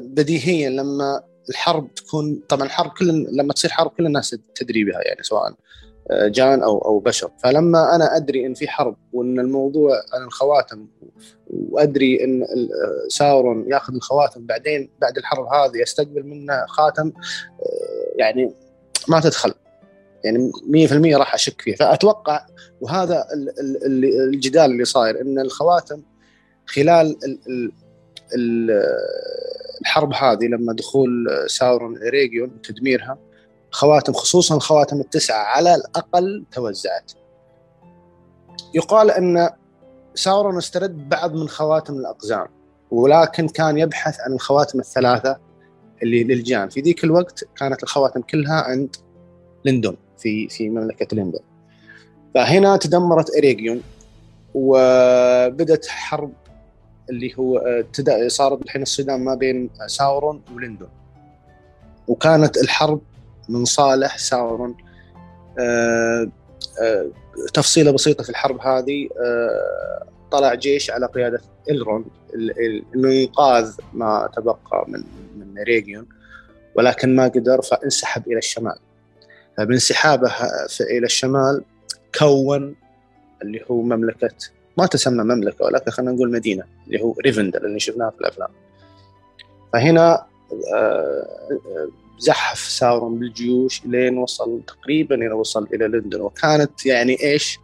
[0.00, 5.22] بديهيا لما الحرب تكون طبعا الحرب كل لما تصير حرب كل الناس تدري بها يعني
[5.22, 5.54] سواء
[6.10, 7.30] جان أو أو بشر.
[7.42, 10.86] فلما أنا أدري إن في حرب وإن الموضوع عن الخواتم
[11.50, 12.46] وأدري إن
[13.08, 18.54] ساورون يأخذ الخواتم بعدين بعد الحرب هذه يستقبل منه خاتم آه، يعني
[19.08, 19.54] ما تدخل.
[20.24, 21.74] يعني 100% راح أشك فيه.
[21.74, 22.46] فأتوقع
[22.80, 23.26] وهذا
[24.32, 26.02] الجدال اللي صاير إن الخواتم
[26.66, 27.16] خلال
[29.80, 33.18] الحرب هذه لما دخول ساورون ريجيون وتدميرها
[33.70, 37.12] خواتم خصوصا خواتم التسعة على الأقل توزعت.
[38.74, 39.50] يقال أن
[40.14, 42.46] ساورون استرد بعض من خواتم الأقزام
[42.90, 45.38] ولكن كان يبحث عن الخواتم الثلاثة
[46.02, 46.68] اللي للجان.
[46.68, 48.96] في ذيك الوقت كانت الخواتم كلها عند
[49.64, 51.40] ليندون في في مملكة ليندون.
[52.34, 53.82] فهنا تدمرت اريجيون
[54.54, 56.32] وبدت حرب
[57.10, 60.88] اللي هو ابتدى صارت الحين الصدام ما بين ساورون وليندون.
[62.08, 63.00] وكانت الحرب
[63.48, 64.76] من صالح ساورون.
[65.58, 66.30] أه
[66.82, 67.10] أه
[67.54, 72.04] تفصيلة بسيطة في الحرب هذه أه طلع جيش على قيادة إلروند
[72.94, 75.04] لانقاذ ما تبقى من
[75.36, 76.06] من اريجيون
[76.74, 78.78] ولكن ما قدر فانسحب إلى الشمال.
[79.58, 80.32] فبانسحابه
[80.80, 81.64] إلى الشمال
[82.18, 82.76] كون
[83.42, 84.30] اللي هو مملكة
[84.78, 88.48] ما تسمى مملكة ولكن خلينا نقول مدينة اللي هو ريفندل اللي شفناه في الأفلام.
[89.72, 90.26] فهنا
[90.74, 91.26] آه،
[92.18, 96.20] زحف ساورون بالجيوش لين وصل تقريبا إلى وصل إلى ليندون.
[96.20, 97.58] وكانت يعني إيش؟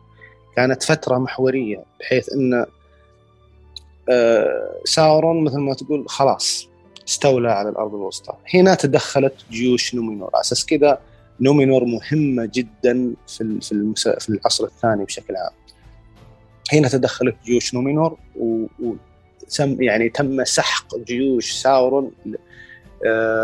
[0.56, 2.66] كانت فترة محورية بحيث إن
[4.08, 6.68] آه، ساورون مثل ما تقول خلاص
[7.08, 8.34] استولى على الأرض الوسطى.
[8.54, 10.30] هنا تدخلت جيوش نومينور.
[10.34, 11.00] أساس كذا
[11.40, 13.58] نومينور مهمة جدا في
[14.20, 15.52] في العصر الثاني بشكل عام.
[16.72, 22.10] هنا تدخلت جيوش نومينور وتم يعني تم سحق جيوش ساورون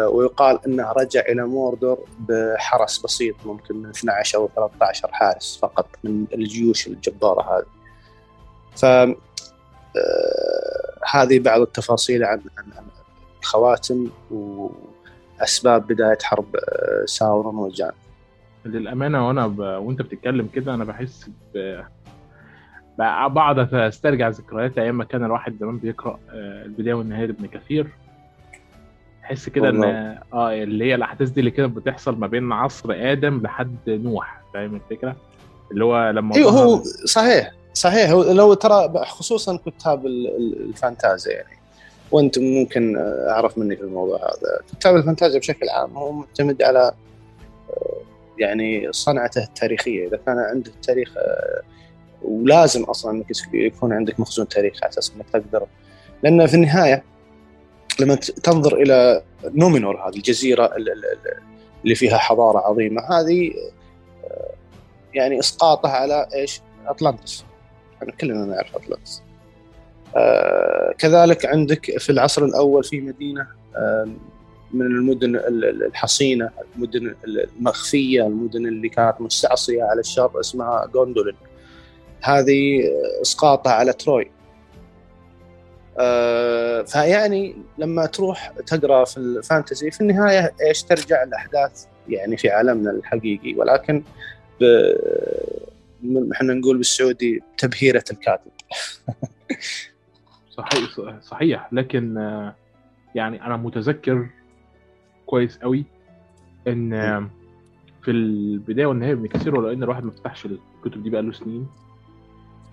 [0.09, 6.25] ويقال إنه رجع إلى موردور بحرس بسيط ممكن من 12 أو 13 حارس فقط من
[6.35, 7.67] الجيوش الجبارة هذه.
[8.77, 8.85] ف
[9.97, 12.85] آه، هذه بعض التفاصيل عن عن
[13.41, 17.93] الخواتم وأسباب بداية حرب آه، ساورون وجان.
[18.65, 19.59] للأمانة وأنا ب...
[19.59, 21.81] وأنت بتتكلم كده أنا بحس ب...
[22.99, 27.87] بقعد أسترجع ذكريات أيام ما كان الواحد زمان بيقرأ آه، البداية والنهاية لابن كثير
[29.29, 29.85] تحس كده إن
[30.33, 34.75] آه اللي هي الأحداث دي اللي كانت بتحصل ما بين عصر آدم لحد نوح فاهم
[34.75, 35.17] الفكرة؟
[35.73, 38.11] اللي هو لما أيوه هو صحيح صحيح.
[38.11, 41.59] لو ترى خصوصا كتاب الفانتازيا يعني.
[42.11, 42.97] وأنت ممكن
[43.29, 44.61] أعرف مني في الموضوع هذا.
[44.79, 46.93] كتاب الفانتازيا بشكل عام هو معتمد على
[47.71, 47.97] آه،
[48.39, 50.09] يعني صنعته التاريخية.
[50.09, 51.63] إذا كان عنده تاريخ آه،
[52.23, 55.67] ولازم أصلا إنك يكون عندك مخزون تاريخي على أساس إنك تقدر.
[56.23, 57.03] لأن في النهاية
[58.01, 60.71] لما تنظر إلى نومينور هذه الجزيرة
[61.85, 63.53] اللي فيها حضارة عظيمة هذه
[64.25, 64.51] آه،
[65.15, 67.45] يعني إسقاطها على إيش؟ أطلانتس.
[68.03, 69.23] إحنا كلنا نعرف أطلانتس.
[70.17, 74.09] آه كذلك عندك في العصر الأول في مدينة آه
[74.73, 75.37] من المدن
[75.87, 81.37] الحصينة المدن المخفية المدن اللي كانت مستعصية على الشر اسمها جوندولين
[82.23, 82.83] هذه
[83.23, 84.31] إسقاطها على تروي.
[85.99, 92.91] آه، فيعني لما تروح تقرأ في الفانتسي في النهاية إيش ترجع الأحداث يعني في عالمنا
[92.91, 93.55] الحقيقي.
[93.55, 94.03] ولكن
[96.33, 98.51] إحنا نقول بالسعودي تبهيرة الكاتب.
[100.51, 101.69] صحيح صحيح.
[101.73, 102.55] لكن آه،
[103.15, 104.29] يعني أنا متذكر
[105.27, 105.85] كويس قوي
[106.69, 106.91] إن
[108.03, 111.67] في البداية والنهاية بنكسره لأن الواحد ما فتحش الكتب دي بقاله سنين.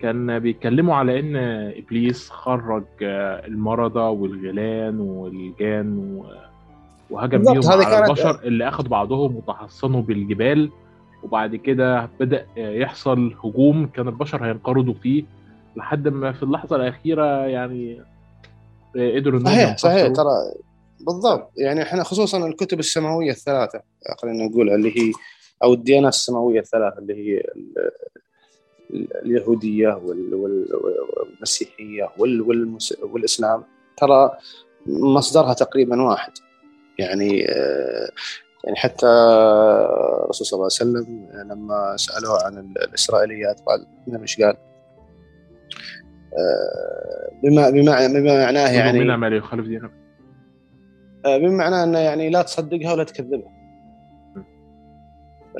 [0.00, 1.36] كان بيتكلموا على إن
[1.76, 6.20] إبليس خرج المرضى والغيلان والجان
[7.10, 10.70] وهجم بيهم على البشر اللي أخذوا بعضهم وتحصنوا بالجبال
[11.22, 15.24] وبعد كده بدأ يحصل هجوم كان البشر هينقرضوا فيه
[15.76, 18.02] لحد ما في اللحظة الأخيرة يعني
[18.94, 20.06] قدروا إنهم صحيح صحيح.
[20.12, 20.32] ترى
[21.00, 23.80] بالضبط يعني إحنا خصوصا الكتب السماوية الثلاثة
[24.22, 25.12] خلينا نقول اللي هي
[25.64, 27.42] أو الديانات السماوية الثلاثة اللي هي
[28.94, 30.68] اليهودية وال- وال-
[31.16, 33.64] والمسيحية وال- والمس- والإسلام
[33.96, 34.30] ترى
[34.86, 36.32] مصدرها تقريبا واحد.
[36.98, 38.08] يعني آه،
[38.64, 39.06] يعني حتى
[40.24, 44.56] الرسول صلى الله عليه وسلم لما سألوه عن ال- الإسرائيليات قال إنه مش قال؟
[46.38, 48.98] آه، بما بما بما معناه يعني
[51.24, 53.55] آه، بما معناه إنه يعني لا تصدقها ولا تكذبها.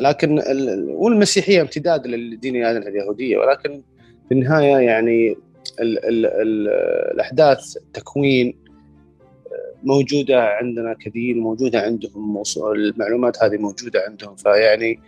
[0.01, 2.57] لكن ال- ال- والمسيحية امتداد للدين
[2.89, 3.83] اليهودية ولكن
[4.29, 5.37] في النهاية يعني
[5.81, 6.69] ال ال ال
[7.15, 8.59] الأحداث التكوين
[9.47, 14.37] آه، موجودة عندنا كدين موجودة عندهم المعلومات هذه موجودة عندهم.
[14.37, 15.01] فيعني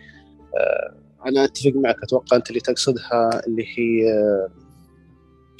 [0.57, 0.93] آه،
[1.25, 4.49] أنا أتفق معك أتوقع أنت اللي تقصدها اللي هي آه،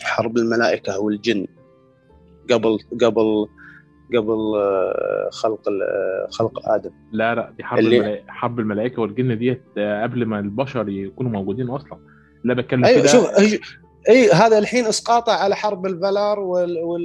[0.01, 1.47] حرب الملائكة والجن
[2.51, 3.47] قبل قبل
[4.17, 6.91] قبل آه، خلق آه، خلق آدم.
[7.11, 11.69] لا لا دي حرب اللي- حرب الملائكة والجن ديت آه، قبل ما البشر يكونوا موجودين
[11.69, 11.97] أصلا.
[12.43, 13.29] لا بتكلم أيوه كده شوف
[14.09, 17.01] أي هذا الحين اسقاطه على حرب الفالار وال, وال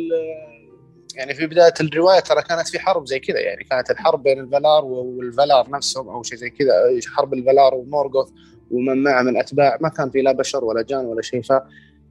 [1.16, 4.84] يعني في بداية الرواية ترى كانت في حرب زي كذا يعني كانت الحرب بين الفالار
[4.84, 6.72] والفالار نفسهم أو شيء زي كذا
[7.16, 8.28] حرب الفالار ومورغوث
[8.70, 11.52] ومن معه من اتباع ما كان في لا بشر ولا جان ولا شيء ف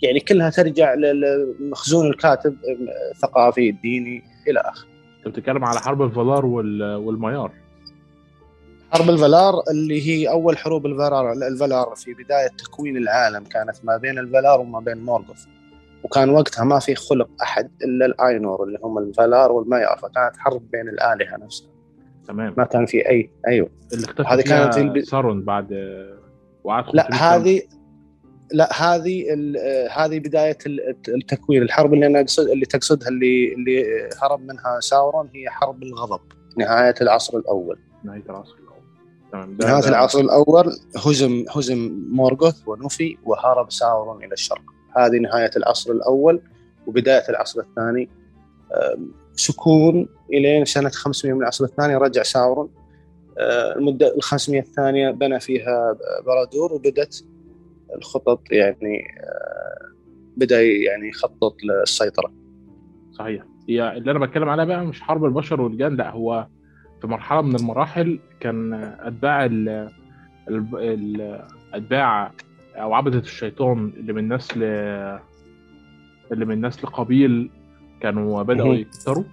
[0.04, 2.56] يعني كلها ترجع لمخزون الكاتب
[3.12, 4.88] الثقافي الديني إلى اخره.
[5.18, 7.52] أنت بتتكلم على حرب الفالار وال- والميار.
[8.92, 14.20] حرب الفالار اللي هي أول حروب الفالار الفالار في بداية تكوين العالم كانت ما بين
[14.20, 15.46] الفالار وما بين مورغوث.
[16.04, 20.90] وكان وقتها ما في خلق أحد إلا الآينور اللي هم الفالار والمايار فكانت حرب بين
[20.90, 21.68] الآلهة نفسها.
[22.28, 22.54] تمام.
[22.58, 23.70] ما كان في اي أيوه.
[23.94, 25.68] اللي اختفى هذه كانت الب- سارون بعد
[26.66, 27.36] 500 لا.
[27.36, 27.62] هذه
[28.54, 29.26] لا هذه
[29.60, 34.80] آه، هذه بداية ال- التكوين الحرب اللي أنا أقصد اللي تقصدها اللي اللي هرب منها
[34.80, 36.22] ساورون هي حرب الغضب
[36.58, 37.80] نهاية العصر الأول.
[38.04, 38.56] نهاية العصر
[39.32, 39.58] تمام.
[39.62, 44.62] نهاية ده- العصر الأول هزم هزم مورغوث ونفي وهرب ساورون إلى الشرق.
[44.98, 46.42] هذه نهاية العصر الأول
[46.88, 48.10] وبداية العصر الثاني.
[49.36, 52.70] سكون إلين سنة 500 من العصر الثاني رجع ساورون.
[53.38, 57.26] أه، المدة ال 500 الثانية بنى فيها بارادور وبدت
[57.98, 59.94] الخطط يعني أه،
[60.38, 62.34] بدأ يعني يخطط للسيطرة.
[63.12, 63.44] صحيح.
[63.70, 66.48] هي اللي أنا بتكلم عليها بقى مش حرب البشر والجن لا هو
[67.02, 69.90] في مرحلة من المراحل كان أتباع ال
[71.74, 72.32] أتباع
[72.76, 74.64] أو عبدة الشيطان اللي من نسل
[76.32, 77.50] اللي من نسل قبيل
[78.02, 78.78] كانوا بدأوا مهم.
[78.78, 79.24] يكتروا.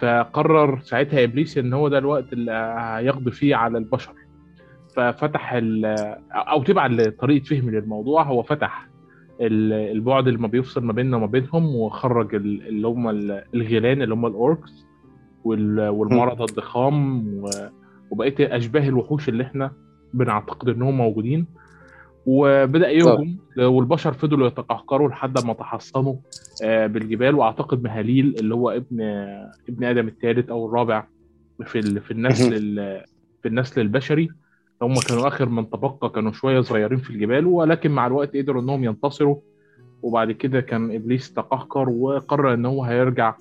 [0.00, 4.12] فقرر ساعتها إبليس إن هو ده الوقت اللي هيقضي فيه على البشر.
[4.96, 5.84] ففتح ال-
[6.32, 8.88] أو تبع لطريقة فهمي للموضوع هو فتح
[9.40, 14.02] ال- البعد اللي ما بيفصل ما بيننا وما بينهم وخرج ال- اللي هم ال- الغيلان
[14.02, 14.86] اللي هم الأوركس
[15.44, 17.24] وال- والمرضى الضخام
[18.10, 19.72] وبقيه أشباه الوحوش اللي إحنا
[20.14, 21.46] بنعتقد إنهم موجودين.
[22.26, 26.14] وبدأ يهجم والبشر فضلوا يتقهقروا لحد ما تحصنوا
[26.64, 27.34] آه، بالجبال.
[27.34, 29.00] وأعتقد مهاليل اللي هو ابن
[29.68, 31.06] ابن آدم الثالث أو الرابع
[31.64, 33.04] في في النسل ال-
[33.42, 34.28] في النسل البشري.
[34.84, 38.84] هم كانوا آخر من تبقى كانوا شوية صغيرين في الجبال ولكن مع الوقت قدروا إنهم
[38.84, 39.36] ينتصروا.
[40.02, 43.34] وبعد كده كان إبليس تقهقر وقرر إن هو هيرجع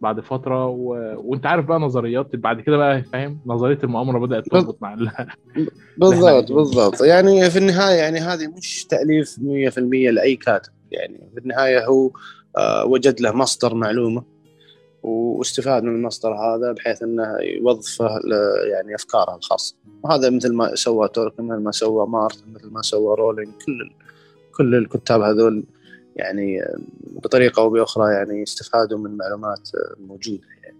[0.00, 0.66] بعد فترة.
[0.66, 1.14] و...
[1.16, 5.10] وأنت عارف بقى نظريات بعد كده بقى فاهم؟ نظرية المؤامرة بدأت تربط مع ال...
[5.98, 7.00] بالضبط بالضبط.
[7.00, 9.78] يعني في النهاية يعني هذه مش تأليف 100%
[10.10, 10.72] لأي كاتب.
[10.90, 12.10] يعني في النهاية هو
[12.58, 14.22] آه، وجد له مصدر معلومة.
[15.02, 18.08] واستفاد من المصدر هذا بحيث إنه يوظفه
[18.72, 19.76] يعني أفكاره الخاصة.
[20.02, 23.90] وهذا مثل ما سوى تولكن مثل ما سوى مارتن مثل ما سوى رولينج كل
[24.56, 25.64] كل الكتاب هذول
[26.16, 26.60] يعني
[27.24, 30.76] بطريقة أو بأخرى يعني استفادوا من معلومات موجودة يعني.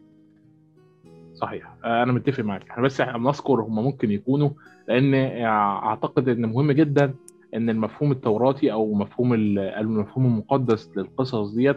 [1.35, 1.75] صحيح.
[1.85, 4.51] أنا متفق معاك إحنا بس إحنا بنذكر هم ممكن يكونوا
[4.89, 5.15] لأن
[5.45, 7.15] أعتقد إن مهم جدا
[7.55, 11.77] إن المفهوم التوراتي أو مفهوم ال- المفهوم المقدس للقصص ديت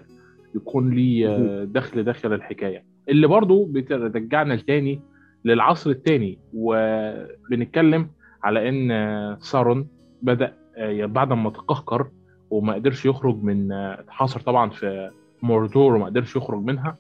[0.56, 2.84] يكون ليه آه، دخل داخل الحكاية.
[3.10, 5.02] اللي برضو بترجعنا لتاني
[5.46, 8.10] للعصر الثاني وبنتكلم
[8.44, 9.88] على إن آه، سارون
[10.22, 12.08] بدأ آه، بعد ما تقهقر
[12.50, 15.10] وما قدرش يخرج من اتحاصر طبعا في
[15.42, 16.98] موردور وما قدرش يخرج منها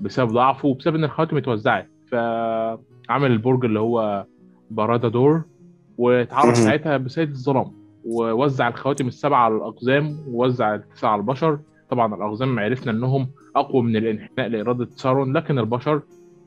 [0.00, 1.88] بسبب ضعفه وبسبب إن الخواتم اتوزعت.
[2.10, 4.26] فعمل البرج اللي هو
[4.70, 5.42] بارادادور
[5.98, 6.54] واتعرف مهم.
[6.54, 7.72] ساعتها بسيد الظلام
[8.04, 11.58] ووزع الخواتم السبعة على الأقزام ووزع التسعة على البشر
[11.90, 16.02] طبعا الأقزام عرفنا إنهم أقوى من الانحناء لإرادة سارون لكن البشر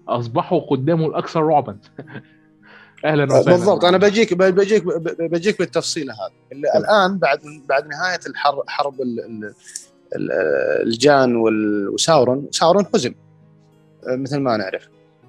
[0.07, 1.77] أصبحوا قدامه الأكثر رعبا.
[3.05, 3.43] أهلا وسهلا.
[3.57, 3.85] بالضبط.
[3.85, 4.83] أنا بجيك بجيك
[5.19, 9.53] بجيك بالتفصيل هذا اللي الآن بعد بعد نهاية الحرب حرب ال- ال-
[10.15, 10.31] ال-
[10.87, 11.35] الجان
[11.93, 13.13] وساورون ساورون هزم
[14.07, 14.87] مثل ما نعرف.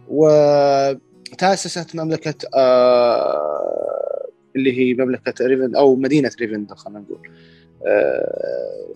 [0.09, 7.19] وتأسست مملكة آه، اللي هي مملكة ريفن أو مدينة ريفندل خلينا نقول.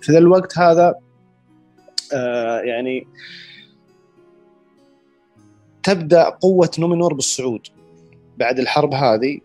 [0.00, 0.94] في ذا الوقت هذا
[2.12, 3.06] آه، يعني
[5.82, 7.66] تبدأ قوة نومينور بالصعود.
[8.38, 9.38] بعد الحرب هذه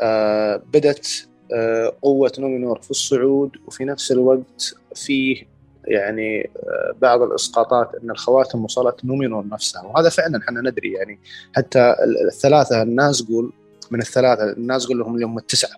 [0.00, 5.42] آه، بدت آه، قوة نومينور في الصعود وفي نفس الوقت فيه
[5.84, 9.82] يعني آه، بعض الإسقاطات إن الخواتم وصلت نومينور نفسها.
[9.82, 11.18] وهذا فعلا إحنا ندري يعني.
[11.56, 13.52] حتى ال- الثلاثة النازقول
[13.90, 15.76] من الثلاثة النازقول اللي هم اللي هم التسعة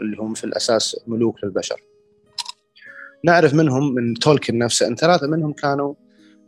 [0.00, 1.80] اللي هم في الأساس ملوك للبشر.
[3.24, 5.94] نعرف منهم من تولكن نفسه أن ثلاثة منهم كانوا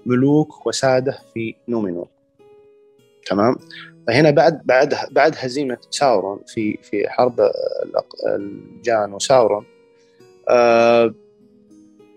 [0.06, 2.08] ملوك وسادة في نومينور
[3.26, 3.56] تمام؟
[4.06, 7.50] فهنا بعد بعد بعد هزيمة ساورون في في حرب
[8.26, 9.64] الجان وساورون
[10.48, 11.14] آه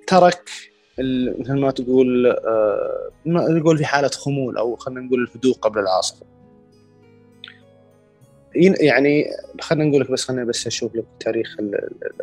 [0.08, 0.50] ترك
[1.40, 6.26] مثل ما تقول آه نقول في حالة خمول أو خلينا نقول الهدوء قبل العاصفه
[8.56, 9.26] يعني
[9.62, 11.58] خلينا نقول لك بس خلينا بس أشوف لك تاريخ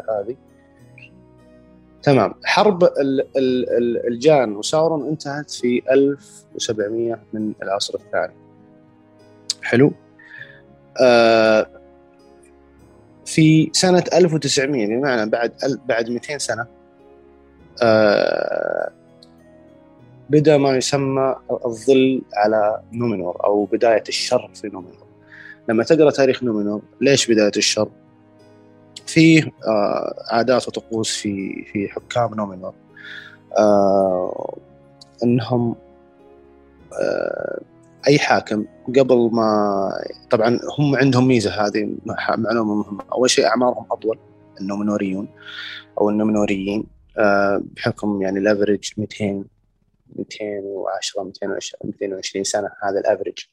[0.08, 0.36] هذه.
[2.06, 2.34] تمام.
[2.44, 8.32] حرب ال- ال- ال- الجان وساورون انتهت في 1700 من العصر الثاني.
[9.62, 9.92] حلو.
[11.00, 11.66] آه
[13.26, 15.52] في سنة 1900 بمعنى بعد
[15.86, 16.66] بعد 200 سنة
[17.82, 18.90] آه
[20.30, 25.06] بدأ ما يسمى الظل على نومينور أو بداية الشر في نومينور.
[25.68, 27.88] لما تقرأ تاريخ نومينور ليش بداية الشر؟
[29.06, 32.74] فيه آه عادات وطقوس في في حكام نومينور
[33.58, 34.56] آه
[35.24, 35.76] إنهم
[37.00, 37.60] آه
[38.08, 39.90] أي حاكم قبل ما
[40.30, 41.96] طبعا هم عندهم ميزة هذه
[42.36, 43.04] معلومة مهمة.
[43.12, 44.18] أول شيء أعمارهم أطول
[44.60, 45.28] النومينوريون
[46.00, 46.86] أو النومينوريين
[47.18, 49.44] آه، بحكم يعني ال average 200
[50.16, 53.46] 210 220 220 سنة هذا ال average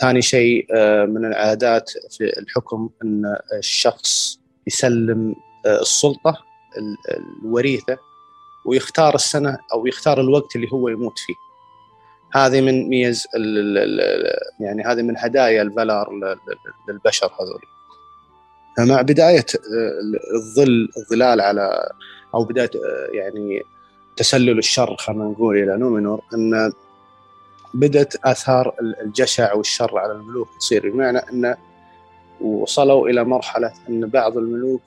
[0.00, 5.34] ثاني شيء آه، من العادات في الحكم إن الشخص يسلم
[5.66, 6.36] آه، السلطة
[6.78, 7.98] ال- الوريثة
[8.66, 11.34] ويختار السنة أو يختار الوقت اللي هو يموت فيه.
[12.32, 13.26] هذه من ميز
[14.60, 16.36] يعني هذه من هدايا ل-
[16.88, 17.60] للبشر هذول.
[18.76, 21.90] فمع بداية آه، الظل الظلال على
[22.34, 23.62] أو بداية آه، يعني
[24.16, 26.72] تسلل الشر خلينا نقول إلى نومينور أن
[27.74, 30.90] بدأت آثار الجشع والشر على الملوك تصير.
[30.90, 31.54] بمعنى أن
[32.40, 34.82] وصلوا إلى مرحلة أن بعض الملوك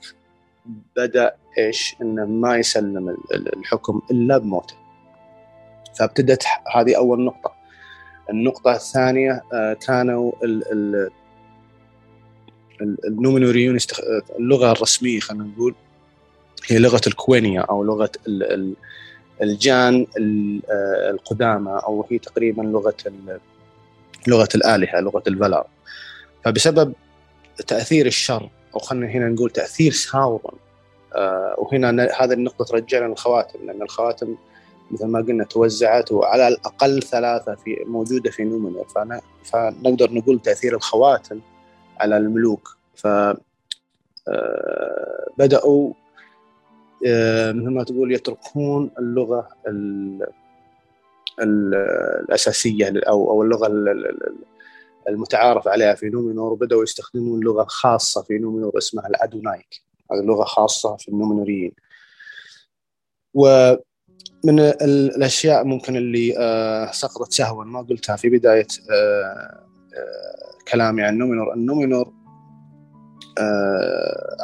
[0.96, 4.74] بدأ إيش؟ أنه ما يسلم ال- ال- الحكم إلا بموته.
[5.98, 6.44] فابتدت
[6.76, 7.52] هذه أول نقطة.
[8.30, 11.10] النقطة الثانية آه، كانوا ال- ال-
[12.80, 14.00] ال- النومينوريون يستخ...
[14.38, 15.74] اللغة الرسمية خلينا نقول
[16.66, 17.60] هي لغة الكوينيا
[18.28, 18.42] ال...
[18.42, 18.74] ال...
[19.42, 23.40] الجان ال- آه، القدامى أو هي تقريبا لغة ال...
[24.26, 25.66] لغة الآلهة لغة الفالار
[26.44, 26.92] فبسبب
[27.66, 30.58] تأثير الشر أو خلينا هنا نقول تأثير ساورون
[31.16, 34.36] آه، وهنا هذه النقطة ترجعنا للخواتم لأن الخواتم
[34.90, 40.74] مثل ما قلنا توزعت وعلى الأقل ثلاثة في موجودة في نومينور فأنا فنقدر نقول تأثير
[40.76, 41.40] الخواتم
[42.00, 42.76] على الملوك.
[42.96, 43.38] ف آه،
[45.38, 45.94] بدأوا آه،
[47.52, 50.26] مثل ما تقول يتركون اللغة ال-
[51.42, 51.74] ال-
[52.24, 54.44] الأساسية أو أو اللغة ال- ال- ال-
[55.08, 59.82] المتعارف عليها في نومينور وبدأوا يستخدمون لغة خاصة في نومينور اسمها الأدونايك.
[60.12, 61.72] هذه لغة خاصة في النومينوريين.
[63.34, 63.78] ومن
[64.60, 64.82] ال-
[65.16, 69.64] الأشياء ممكن اللي آه، سقطت سهوا ما قلتها في بداية آه،
[69.96, 71.54] آه، كلامي عن نومينور.
[71.54, 72.23] النومينور آه،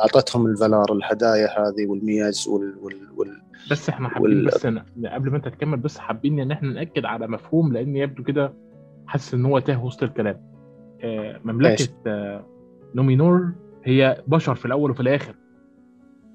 [0.05, 4.83] أعطتهم الفالار الهدايا هذه والميز وال, وال, وال بس إحنا حابين وال- بس ن...
[5.07, 8.53] قبل ما أنت تكمل بس حابين إن إحنا نأكد على مفهوم لأن يبدو كده
[9.07, 10.41] حاسس إن هو تاه وسط الكلام.
[11.05, 11.89] آه مملكة.
[12.07, 12.47] آه
[12.95, 13.49] نومينور
[13.85, 15.35] هي بشر في الأول وفي الآخر.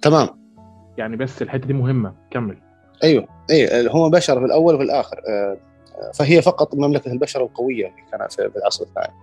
[0.02, 0.28] تمام.
[0.98, 2.14] يعني بس الحتة دي مهمة.
[2.32, 2.58] كمل.
[3.04, 5.18] أيوه اي هم بشر في الأول وفي الآخر.
[5.30, 5.58] آه،
[5.96, 9.14] آه، فهي فقط مملكة البشر القوية اللي كانت في العصر الثاني.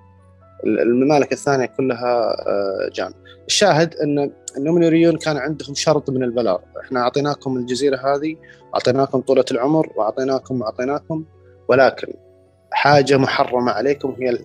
[0.64, 3.12] الممالك الثانية كلها آه، جان.
[3.46, 8.36] الشاهد إن النومينوريون كان عندهم شرط من الفالار إحنا أعطيناكم الجزيرة هذه
[8.74, 11.24] أعطيناكم طولة العمر وأعطيناكم واعطيناكم
[11.68, 12.12] ولكن
[12.72, 14.44] حاجة محرمة عليكم هي ال-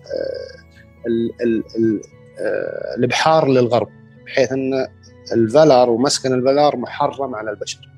[1.06, 2.00] ال- ال- ال-
[2.98, 3.88] الإبحار للغرب
[4.26, 4.86] بحيث إن
[5.32, 7.88] الفالار ومسكن الفالار محرم على البشر.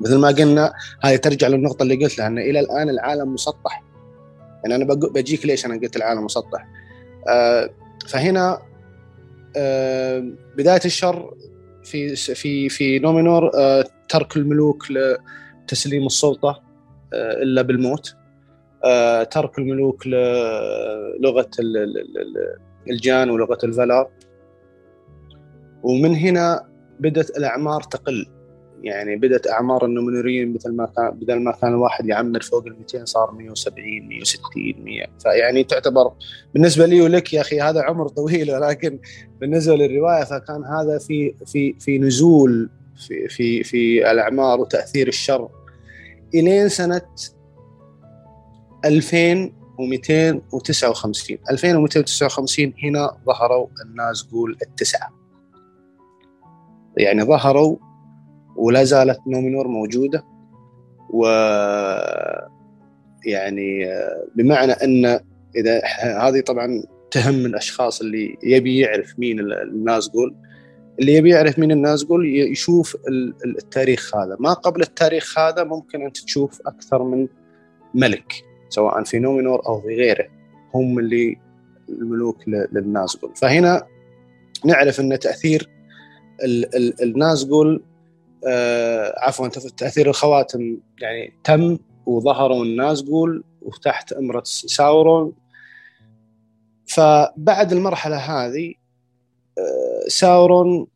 [0.00, 3.82] مثل ما قلنا هذه ترجع للنقطة اللي قلت لها إن إلى الآن العالم مسطح.
[4.64, 6.79] يعني أنا بجيك ليش أنا قلت العالم مسطح؟ آه
[8.08, 8.62] فهنا
[9.56, 11.34] آه بداية الشر
[11.84, 16.62] في في في نومينور آه ترك الملوك لتسليم السلطة
[17.14, 18.14] آه إلا بالموت.
[18.84, 21.50] آه ترك الملوك للغة
[22.90, 24.10] الجان ولغة الفالار.
[25.82, 26.68] ومن هنا
[27.00, 28.26] بدأت الأعمار تقل.
[28.82, 33.04] يعني بدأت أعمار النومينوريين مثل ما كان بدل ما كان الواحد يعمر فوق ال 200
[33.04, 36.12] صار 170 160 100 فيعني تعتبر
[36.54, 38.98] بالنسبة لي ولك يا أخي هذا عمر طويل ولكن
[39.40, 45.48] بالنسبة للرواية فكان هذا في في في نزول في في في الأعمار وتأثير الشر.
[46.34, 47.02] إلين سنة
[48.84, 55.20] 2259 2259 هنا ظهروا النازغول التسعة.
[56.96, 57.76] يعني ظهروا
[58.60, 60.24] ولا زالت نومينور موجودة.
[61.10, 61.26] و
[63.26, 63.86] يعني
[64.36, 65.20] بمعنى إن
[65.56, 70.36] إذا هذه طبعا تهم الأشخاص اللي يبي يعرف مين النازغول
[71.00, 72.96] اللي يبي يعرف مين النازغول يشوف
[73.44, 74.36] التاريخ هذا.
[74.40, 77.28] ما قبل التاريخ هذا ممكن أنت تشوف أكثر من
[77.94, 78.32] ملك
[78.68, 80.26] سواء في نومينور أو في غيره.
[80.74, 81.36] هم اللي
[81.88, 83.86] الملوك للنازغول فهنا
[84.64, 85.70] نعرف إن تأثير
[87.02, 87.82] النازغول
[88.46, 95.32] آه عفوا تأثير الخواتم يعني تم وظهروا النازغول وتحت أمرة ساورون.
[96.86, 98.74] فبعد المرحلة هذه
[99.58, 100.86] آه ساورون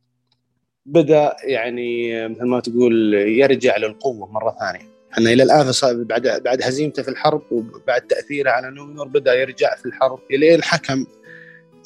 [0.87, 4.95] بدأ يعني مثل ما تقول يرجع للقوة مرة ثانية.
[5.13, 5.73] إحنا إلى الآن
[6.05, 11.07] بعد بعد هزيمته في الحرب وبعد تأثيره على نومينور بدأ يرجع في الحرب الين حكم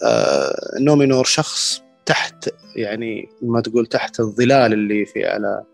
[0.04, 5.64] آه نومينور شخص تحت يعني ما تقول تحت الظلال اللي في على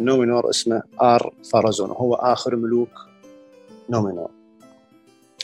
[0.00, 2.90] نومينور اسمه آر فارازون هو آخر ملوك
[3.90, 4.30] نومينور.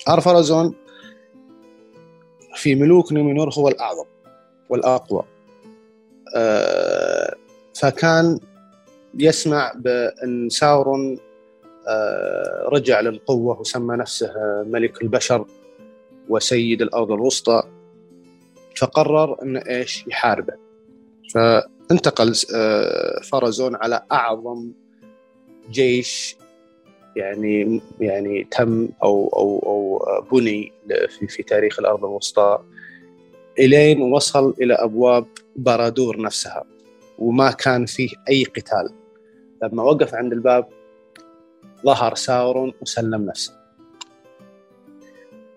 [0.08, 0.74] آر فارازون
[2.54, 4.04] في ملوك نومينور هو الأعظم
[4.68, 5.24] والأقوى.
[7.74, 8.40] فكان
[9.18, 11.18] يسمع بأن ساورون
[12.72, 14.32] رجع للقوة وسمى نفسه
[14.66, 15.46] ملك البشر
[16.28, 17.62] وسيد الأرض الوسطى.
[18.76, 20.54] فقرر انه إيش يحاربه.
[21.34, 22.34] فانتقل
[23.22, 24.72] فرزون على أعظم
[25.70, 26.36] جيش
[27.16, 32.58] يعني يعني تم أو أو أو بني في في تاريخ الأرض الوسطى
[33.58, 36.64] إلين وصل إلى أبواب بارادور نفسها
[37.18, 38.90] وما كان فيه أي قتال.
[39.62, 40.68] لما وقف عند الباب
[41.84, 43.65] ظهر ساورون وسلم نفسه.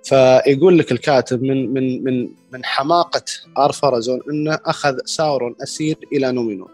[0.09, 3.21] فيقول لك الكاتب من من من من حماقة
[3.57, 6.71] أرفرزون إنه أخذ ساورون أسير إلى نومينور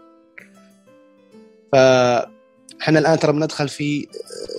[1.72, 4.08] فإحنا الآن ترى بندخل في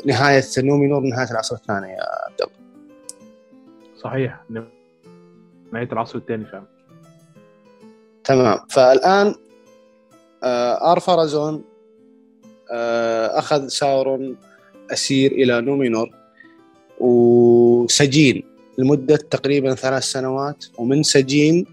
[0.05, 2.53] نهاية نومينور نهاية العصر الثاني يا عبد الله
[4.03, 4.43] صحيح.
[5.73, 6.65] نهاية العصر الثاني فعلا.
[8.23, 8.59] تمام.
[8.69, 9.35] فالآن
[10.91, 11.63] أرفرزون
[13.31, 14.37] أخذ ساورون
[14.91, 16.09] أسير إلى نومينور
[16.99, 21.65] وسجين لمدة تقريبا ثلاث سنوات ومن سجين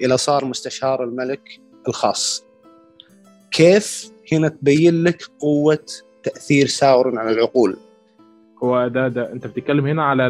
[0.00, 2.44] إلى صار مستشار الملك الخاص.
[3.50, 5.86] كيف هنا تبين لك قوة
[6.22, 7.76] تأثير ساورون على العقول؟
[8.64, 10.28] هو ده ده أنت بتتكلم هنا على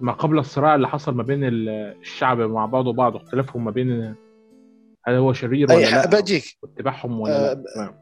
[0.00, 4.14] ما قبل الصراع اللي حصل ما بين الشعب مع بعض وبعض واختلافهم ما بين
[5.06, 6.44] هل هو شرير ولا لا بجيك.
[6.62, 7.94] وأتباعهم ولا أه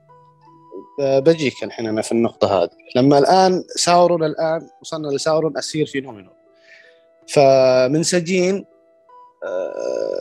[0.99, 2.71] لا بجيك الحين أنا في النقطة هذه.
[2.97, 6.33] لما الآن ساورون الآن وصلنا لساورون أسير في نومينور
[7.29, 8.65] فمن سجين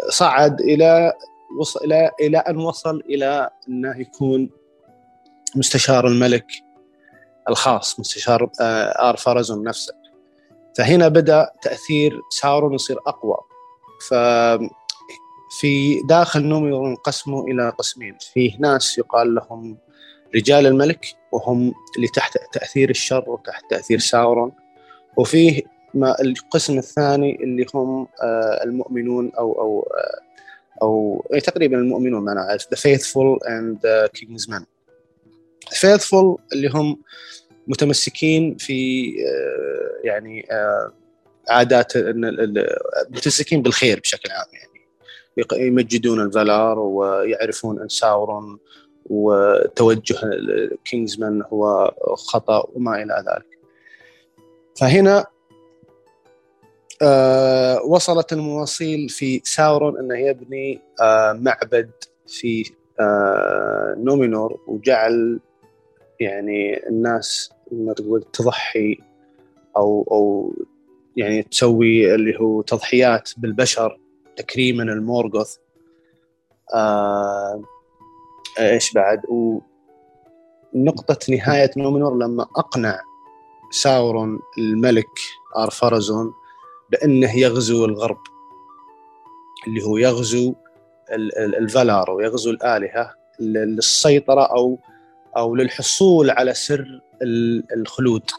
[0.09, 1.13] صعد إلى
[1.59, 4.49] وصل إلى إلى أن وصل إلى أنه يكون
[5.55, 6.45] مستشار الملك
[7.49, 9.93] الخاص مستشار آر فارازون نفسه.
[10.77, 13.37] فهنا بدأ تأثير ساورون يصير أقوى.
[14.09, 14.13] ف
[15.59, 18.17] في داخل نوميور انقسموا إلى قسمين.
[18.33, 19.77] فيه ناس يقال لهم
[20.35, 24.51] رجال الملك وهم اللي تحت تأثير الشر وتحت تأثير ساورون.
[25.17, 25.61] وفيه
[25.93, 28.07] ما القسم الثاني اللي هم
[28.63, 29.87] المؤمنون أو أو
[30.81, 34.63] أو تقريبا المؤمنون معناها faithful and the king's men.
[35.73, 37.01] Faithful اللي هم
[37.67, 39.11] متمسكين في
[40.03, 40.47] يعني
[41.49, 41.97] عادات
[43.09, 45.67] متمسكين بالخير بشكل عام يعني.
[45.67, 48.59] يمجدون الفالار ويعرفون أن ساورون
[49.05, 50.17] وتوجه
[50.85, 53.59] King's Men هو خطأ وما إلى ذلك.
[54.79, 55.25] فهنا
[57.03, 61.91] آه وصلت المواصيل في ساورون انه يبني آه معبد
[62.27, 65.39] في آه نومينور وجعل
[66.19, 68.97] يعني الناس ما تقول تضحي
[69.77, 70.53] أو أو
[71.17, 73.99] يعني تسوي اللي هو تضحيات بالبشر
[74.35, 75.55] تكريما المورغوث.
[76.75, 77.61] آه
[78.59, 79.21] إيش بعد؟
[80.73, 82.99] ونقطة نهاية نومينور لما أقنع
[83.71, 85.19] ساورون الملك
[85.57, 86.33] ارفرزون
[86.91, 88.17] بأنه يغزو الغرب
[89.67, 90.55] اللي هو يغزو
[91.37, 94.79] الفالار ويغزو الآلهة للسيطرة أو
[95.37, 97.01] أو للحصول على سر
[97.77, 98.31] الخلود.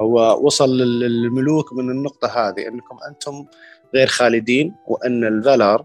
[0.00, 3.46] هو وصل للملوك من النقطة هذه أنكم أنتم
[3.94, 5.84] غير خالدين وأن الفالار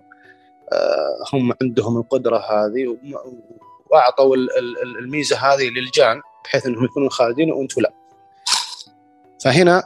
[0.71, 2.97] آه، هم عندهم القدرة هذه
[3.91, 4.35] وأعطوا
[4.99, 7.93] الميزة هذه للجان بحيث أنهم يكونوا خالدين وأنتم لا.
[9.43, 9.83] فهنا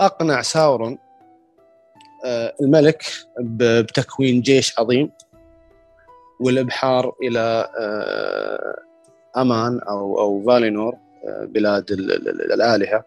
[0.00, 0.98] أقنع ساورون
[2.24, 3.04] آه، الملك
[3.40, 5.10] بتكوين جيش عظيم
[6.40, 8.82] والإبحار إلى آه،
[9.40, 10.94] أمان أو أو فالينور
[11.28, 13.04] آه، بلاد الآلهة.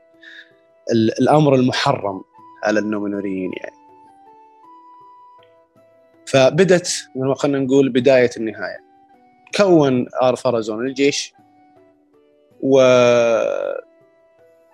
[1.19, 2.21] الأمر المحرم
[2.63, 3.75] على النومينوريين يعني.
[6.25, 8.79] فبدت خلينا نقول بداية النهاية.
[9.57, 11.33] كون ارفرزون الجيش
[12.61, 12.81] و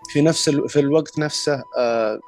[0.07, 2.19] في نفس في الوقت نفسه آه،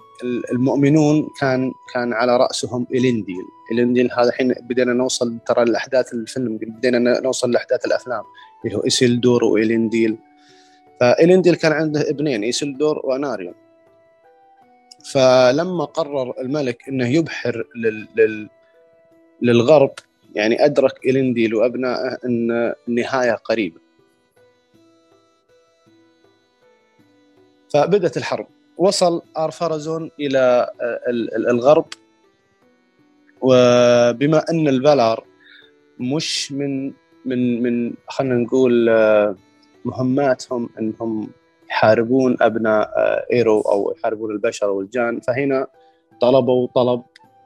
[0.52, 3.46] المؤمنون كان كان على رأسهم إلينديل.
[3.72, 8.24] إلينديل هذا الحين بدينا نوصل ترى لأحداث الفيلم بدينا نوصل لأحداث الأفلام
[8.66, 10.18] اللي هو إيسيلدور وإلينديل.
[11.00, 13.54] فإلينديل كان عنده ابنين إيسيلدور وأناريون.
[15.12, 18.08] فلما قرر الملك إنه يبحر لل...
[18.16, 18.50] لل...
[19.42, 19.92] للغرب
[20.36, 23.89] يعني أدرك إلينديل وأبنائه إن النهاية قريبة.
[27.74, 28.48] فبدت الحرب.
[28.78, 31.00] وصل آر فارازون إلى آه،
[31.52, 31.86] الغرب.
[33.42, 35.24] وبما أن الفالار
[36.00, 36.94] مش من
[37.26, 39.36] من من خلينا نقول آه،
[39.86, 41.30] مهماتهم إنهم
[41.70, 45.68] يحاربون أبناء آه، إيرو أو يحاربون البشر والجان فهنا
[46.22, 47.04] طلبوا طلب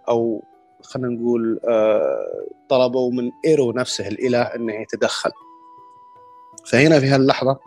[0.10, 0.44] أو
[0.82, 1.60] خلينا نقول
[2.70, 5.32] طلبوا من إيرو نفسه الإله إنه يتدخل.
[6.72, 7.60] فهنا في هاللحظة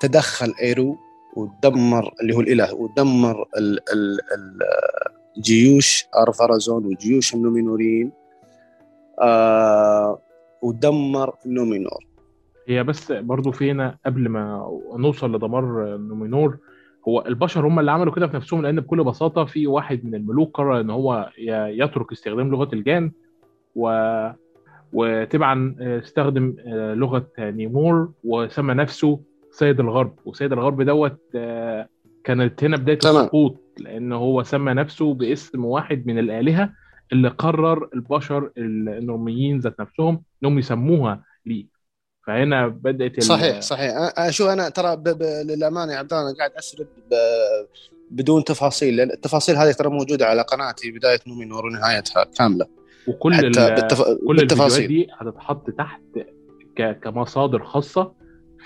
[0.00, 0.96] تدخل إيرو
[1.36, 4.18] ودمر اللي هو الإله ودمر ال ال
[5.36, 8.12] الجيوش آر فارازون وجيوش النومينوريين
[9.22, 10.18] آه
[10.62, 12.06] ودمر نومينور.
[12.68, 16.58] هي بس برضو فينا قبل ما نوصل لدمار نومينور
[17.08, 20.56] هو البشر هم اللي عملوا كده في نفسهم لأن بكل بساطة في واحد من الملوك
[20.56, 21.30] قرر إن هو
[21.68, 23.12] يترك استخدام لغة الجان
[23.74, 23.90] و
[24.92, 29.20] وطبعا استخدم آه، لغة نومينور وسمى نفسه
[29.52, 31.88] سيد الغرب وسيد الغرب دوت آه،
[32.24, 36.72] كانت هنا بداية السقوط لأن هو سمى نفسه باسم واحد من الآلهة
[37.12, 41.66] اللي قرر البشر النومينوريين ذات نفسهم إنهم يسموها ليه
[42.26, 43.94] فهنا بدأت صحيح صحيح.
[44.30, 45.02] شو أنا ترى ب...
[45.02, 45.22] ب...
[45.22, 47.14] للأمانة يا عبد الله قاعد أسرد ب...
[48.10, 52.66] بدون تفاصيل لأن التفاصيل هذه ترى موجودة على قناتي بداية نومينور ونهايتها كاملة.
[53.06, 54.02] وكل بالتف...
[54.26, 56.02] كل الفيديوهات دي هتتحط تحت
[56.76, 57.00] ك...
[57.00, 58.12] كمصادر خاصة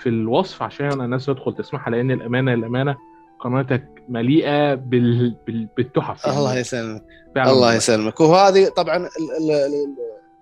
[0.01, 2.95] في الوصف عشان الناس تدخل تسمعها لأن الأمانة الأمانة
[3.39, 5.35] قناتك مليئة بال...
[5.47, 5.67] بال...
[5.77, 6.25] بالتحف.
[6.25, 7.03] يعني الله يسلمك.
[7.37, 8.19] الله يسلمك.
[8.19, 9.09] وهذه طبعا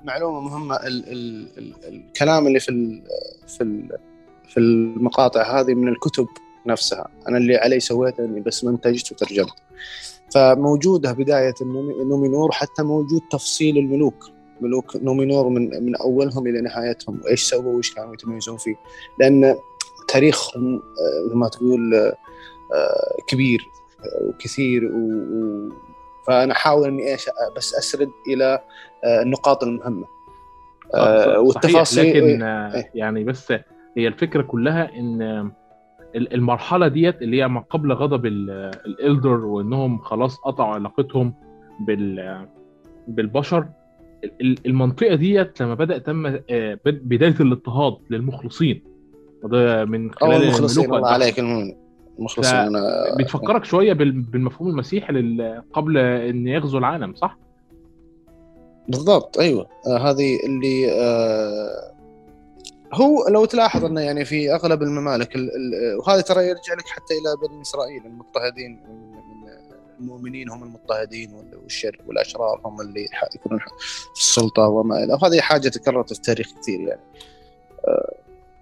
[0.01, 1.11] المعلومة مهمة ال...
[1.11, 1.47] ال...
[1.57, 1.73] ال...
[1.87, 3.03] الكلام اللي في ال...
[3.47, 3.89] في ال...
[4.47, 6.27] في المقاطع هذه من الكتب
[6.65, 7.07] نفسها.
[7.27, 9.53] أنا اللي علي سويته اني بس منتجت وترجمت.
[10.33, 11.53] فموجودة بداية
[12.01, 14.29] النومينور حتى موجود تفصيل الملوك.
[14.61, 18.75] ملوك نومينور من من أولهم إلى نهايتهم وإيش سووا وإيش كانوا يتميزون فيه.
[19.19, 19.55] لأن
[20.07, 23.67] تاريخهم آه، مثل ما تقول آه، كبير
[23.99, 25.73] آه، وكثير و...
[26.27, 28.59] فأنا أحاول إني إيش بس أسرد إلى
[29.05, 30.05] النقاط المهمة.
[31.37, 33.53] والتفاصيل لكن إيه؟ يعني بس
[33.97, 35.51] هي الفكرة كلها إن
[36.15, 41.33] المرحلة ديت اللي هي ما قبل غضب الإلدر وإنهم خلاص قطعوا علاقتهم
[41.79, 42.47] بال
[43.07, 43.67] بالبشر
[44.41, 48.83] المنطقة ديت لما بدأ تم آه، بداية الاضطهاد للمخلصين.
[49.43, 51.39] وده من خلال المخلصين الله عليك
[52.19, 52.71] المخلصين
[53.19, 55.37] بتفكرك شوية بالمفهوم المسيحي
[55.73, 57.37] قبل إن يغزو العالم صح؟
[58.87, 59.67] بالضبط أيوه.
[59.87, 61.93] آه هذه اللي آه
[62.93, 65.35] هو لو تلاحظ إنه يعني في أغلب الممالك
[65.99, 68.79] وهذا ترى يرجع لك حتى إلى بني إسرائيل المضطهدين.
[69.99, 71.33] المؤمنين هم المضطهدين
[71.63, 73.59] والشر والأشرار هم اللي يكونون
[74.13, 75.13] في السلطة وما إلى.
[75.13, 77.01] وهذه حاجة تكررت في التاريخ كثير يعني.
[77.87, 78.13] آه،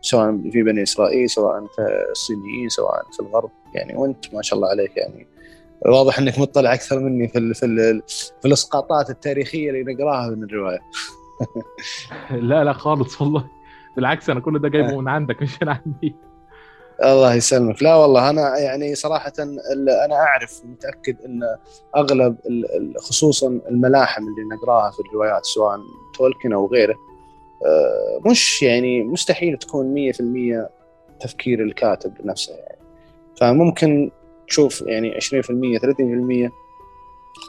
[0.02, 3.52] سواء في بني إسرائيل سواء في الصينيين سواء في الغرب.
[3.76, 5.28] يعني وأنت ما شاء الله عليك يعني.
[5.86, 8.02] واضح إنك مطلع أكثر مني في ال في ال
[8.42, 10.80] في الإسقاطات التاريخية اللي نقراها من الرواية.
[12.50, 13.46] لا لا خالص والله.
[13.96, 16.16] بالعكس أنا كل ده جايبه من عندك مش من عندي.
[17.04, 17.84] الله يسلمك.
[17.84, 19.34] لا والله أنا يعني صراحة
[20.06, 21.41] أنا أعرف ومتأكد إن
[21.95, 22.36] أغلب
[22.97, 25.80] خصوصا الملاحم اللي نقراها في الروايات سواء
[26.18, 26.95] تولكن أو غيره
[27.66, 30.70] آه، مش يعني مستحيل تكون 100%
[31.20, 32.78] تفكير الكاتب نفسه يعني.
[33.39, 34.12] فممكن
[34.47, 36.52] تشوف يعني 20% 30%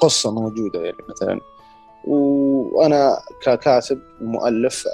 [0.01, 1.41] قصة موجودة يعني مثلا.
[2.07, 4.85] وأنا ككاتب ومؤلف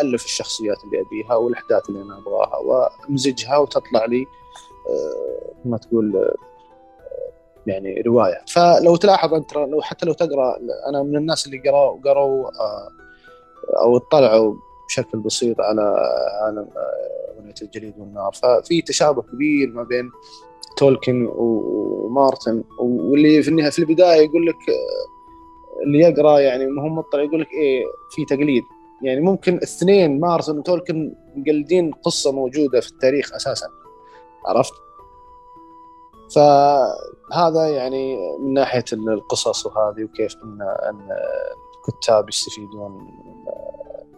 [0.00, 4.26] ألف الشخصيات اللي أبيها والأحداث اللي أنا أبغاها وأمزجها وتطلع لي
[4.90, 6.34] آه، ما تقول آه،
[7.66, 8.44] يعني رواية.
[8.48, 10.58] فلو تلاحظ أنت لو حتى لو تقرأ
[10.88, 12.88] أنا من الناس اللي قرأوا قرأوا آه،
[13.82, 14.54] أو اطلعوا
[14.88, 15.82] بشكل بسيط على
[16.42, 16.68] عالم
[17.38, 18.32] أغنية الجليد والنار.
[18.32, 20.10] ففي تشابه كبير ما بين
[20.76, 24.56] تولكن ومارتن واللي في النهاية في البداية يقول لك
[25.82, 28.64] اللي يقرأ يعني ما هو مطلع يقول لك إيه في تقليد.
[29.02, 33.66] يعني ممكن اثنين مارتن وتولكن مقلدين قصة موجودة في التاريخ أساسا.
[34.46, 34.72] عرفت؟
[36.34, 41.08] فهذا يعني من ناحية القصص وهذه وكيف ان إن
[41.88, 43.08] الكتاب يستفيدون من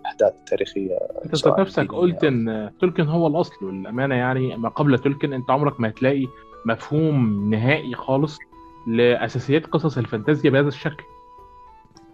[0.01, 0.99] الأحداث التاريخية.
[1.25, 5.89] أنت نفسك قلت إن تولكن هو الأصل والأمانة يعني ما قبل تولكن أنت عمرك ما
[5.89, 6.27] هتلاقي
[6.65, 8.39] مفهوم نهائي خالص
[8.87, 11.05] لأساسيات قصص الفانتازيا بهذا الشكل.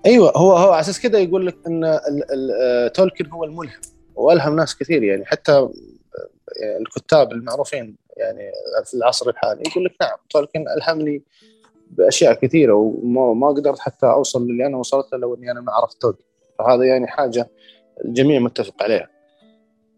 [0.07, 3.81] أيوه هو هو على أساس كذا يقول لك إن آه، تولكن هو الملهم.
[4.15, 5.69] وألهم ناس كثير يعني حتى آه،
[6.81, 8.51] الكتاب المعروفين يعني
[8.85, 11.23] في العصر الحالي يقول لك نعم تولكن الهمني
[11.91, 15.73] بأشياء كثيرة وما ما قدرت حتى أوصل للي أنا وصلت له لو إني أنا ما
[15.73, 16.25] عرفت تولكن.
[16.59, 17.51] فهذا يعني حاجة
[18.05, 19.09] الجميع متفق عليها.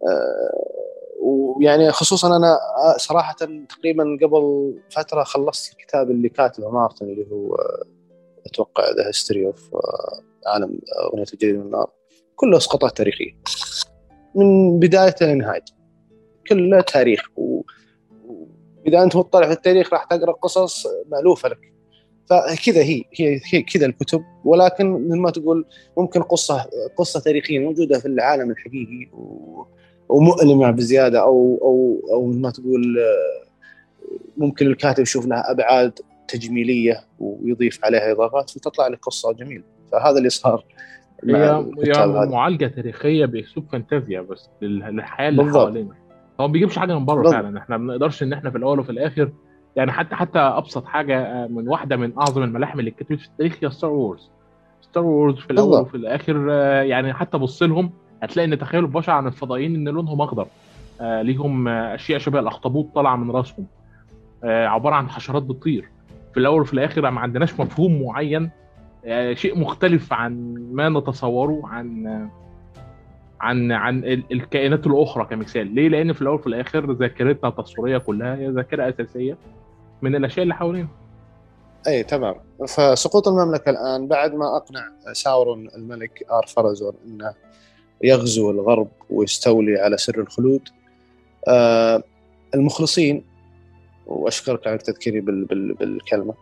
[0.09, 0.77] آه،
[1.21, 2.59] ويعني خصوصا أنا
[2.97, 3.35] صراحة
[3.69, 7.57] تقريبا قبل فترة خلصت الكتاب اللي كاتبه مارتن اللي هو
[8.47, 9.71] أتوقع The History of
[10.47, 10.81] عالم
[11.13, 11.91] أغنية الجليد والنار.
[12.37, 13.31] كله إسقاطات تاريخية.
[14.35, 15.73] من بدايته لنهايته
[16.49, 17.21] كله تاريخ.
[17.37, 21.73] واذا أنت مطلع في التاريخ راح تقرأ قصص مألوفة لك.
[22.27, 24.23] فكذا هي هي, هي كذا الكتب.
[24.45, 25.67] ولكن مثل ما تقول
[25.99, 26.67] ممكن قصة
[26.97, 29.67] قصة تاريخية موجودة في العالم الحقيقي و...
[30.09, 33.47] ومؤلمة بزيادة أو أو أو ما تقول آه،
[34.37, 39.65] ممكن الكاتب يشوف لها أبعاد تجميلية ويضيف عليها إضافات فتطلع لك قصة جميلة.
[39.93, 40.65] فهذا اللي صار
[41.25, 45.95] هي يعني معالجة تاريخية باسلوب فانتازيا بس للحياة اللي حوالينا.
[46.41, 47.59] هو ما بيجيبش حاجة من بره فعلا.
[47.59, 49.31] إحنا ما بنقدرش إن إحنا في الأول وفي الآخر
[49.77, 53.57] يعني حتى حتى أبسط حاجة آه، من واحدة من أعظم الملاحم اللي اتكتبت في التاريخ
[53.63, 54.31] هي ستار وورز
[54.81, 57.91] ستار وورز في الأول وفي الآخر آه، يعني حتى بص لهم
[58.23, 60.47] هتلاقي إن تخيل البشر عن الفضائيين إن لونهم أخضر.
[61.01, 63.67] آه ليهم أشياء شبه الأخطبوط طالعة من راسهم.
[64.45, 65.89] آه عبارة عن حشرات بتطير.
[66.37, 68.51] في الأول وفي الآخر ما عندناش مفهوم معين
[69.05, 72.07] آه، شيء مختلف عن ما نتصوره عن
[73.41, 75.75] عن عن الكائنات الأخرى كمثال.
[75.75, 79.39] ليه؟ لأن في الأول وفي الآخر ذاكرتنا التصويرية كلها هي ذاكرة أساسية
[80.03, 80.89] من الأشياء اللي حوالينا.
[81.87, 82.35] أي تمام.
[82.69, 87.35] فسقوط المملكة الآن بعد ما أقنع ساورون الملك آر فارازون إنه
[88.03, 90.69] يغزو الغرب ويستولي على سر الخلود
[91.49, 92.03] آه
[92.55, 93.25] المخلصين
[94.07, 96.35] وأشكرك على تذكيري بال بال بالكلمة.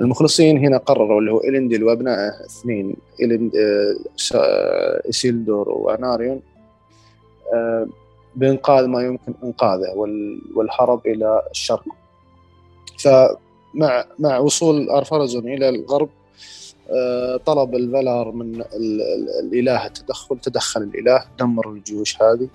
[0.00, 3.52] المخلصين هنا قرروا اللي هو إلينديل وأبنائه اثنين إلند
[5.08, 6.40] إسيلدور وأناريون.
[7.54, 7.86] آه،
[8.36, 9.94] بإنقاذ ما يمكن إنقاذه
[10.54, 11.84] والهرب إلى الشرق.
[12.98, 16.08] فمع مع وصول أرفرزون إلى الغرب
[16.90, 18.62] آه، طلب الفلار من
[19.42, 22.48] الإله التدخل تدخل الإله دمر الجيوش هذه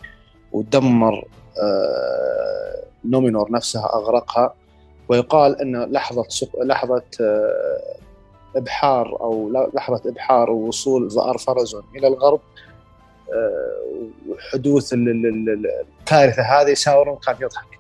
[0.51, 1.26] ودمر
[1.61, 4.53] آه، نومينور نفسها أغرقها
[5.09, 6.25] ويقال إن لحظة
[6.63, 7.97] لحظة آه،
[8.55, 12.41] إبحار أو لحظة إبحار ووصول زار فرزون إلى الغرب
[13.33, 17.79] آه، وحدوث الكارثة هذه ساورون كان يضحك.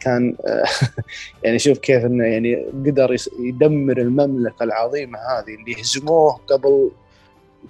[0.00, 0.64] كان آه،
[1.44, 6.90] يعني شوف كيف إنه يعني قدر يدمر المملكة العظيمة هذه اللي هزموه قبل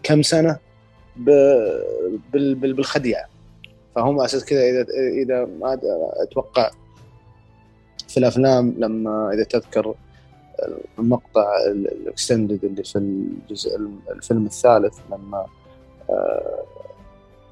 [0.02, 0.58] كم سنة
[2.36, 3.28] بالخديعة.
[3.95, 4.86] فهم أساس كذا اذا
[5.22, 5.78] إذا ما
[6.22, 6.70] أتوقع
[8.09, 9.95] في الأفلام لما إذا تذكر
[10.99, 13.80] المقطع الاكستندد اللي في الجزء
[14.11, 15.47] الفيلم الثالث لما
[16.11, 16.64] آه،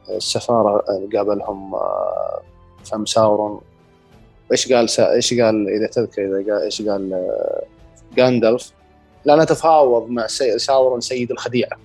[0.08, 0.84] السفارة
[1.16, 2.40] قابلهم آه،
[2.84, 3.60] فم ساورون
[4.52, 5.12] إيش قال سا...
[5.12, 7.62] إيش قال إذا تذكر إذا قال إيش قال آه،
[8.16, 8.72] جاندلف
[9.24, 10.26] لا نتفاوض مع.
[10.56, 11.78] ساورون سيد الخديعة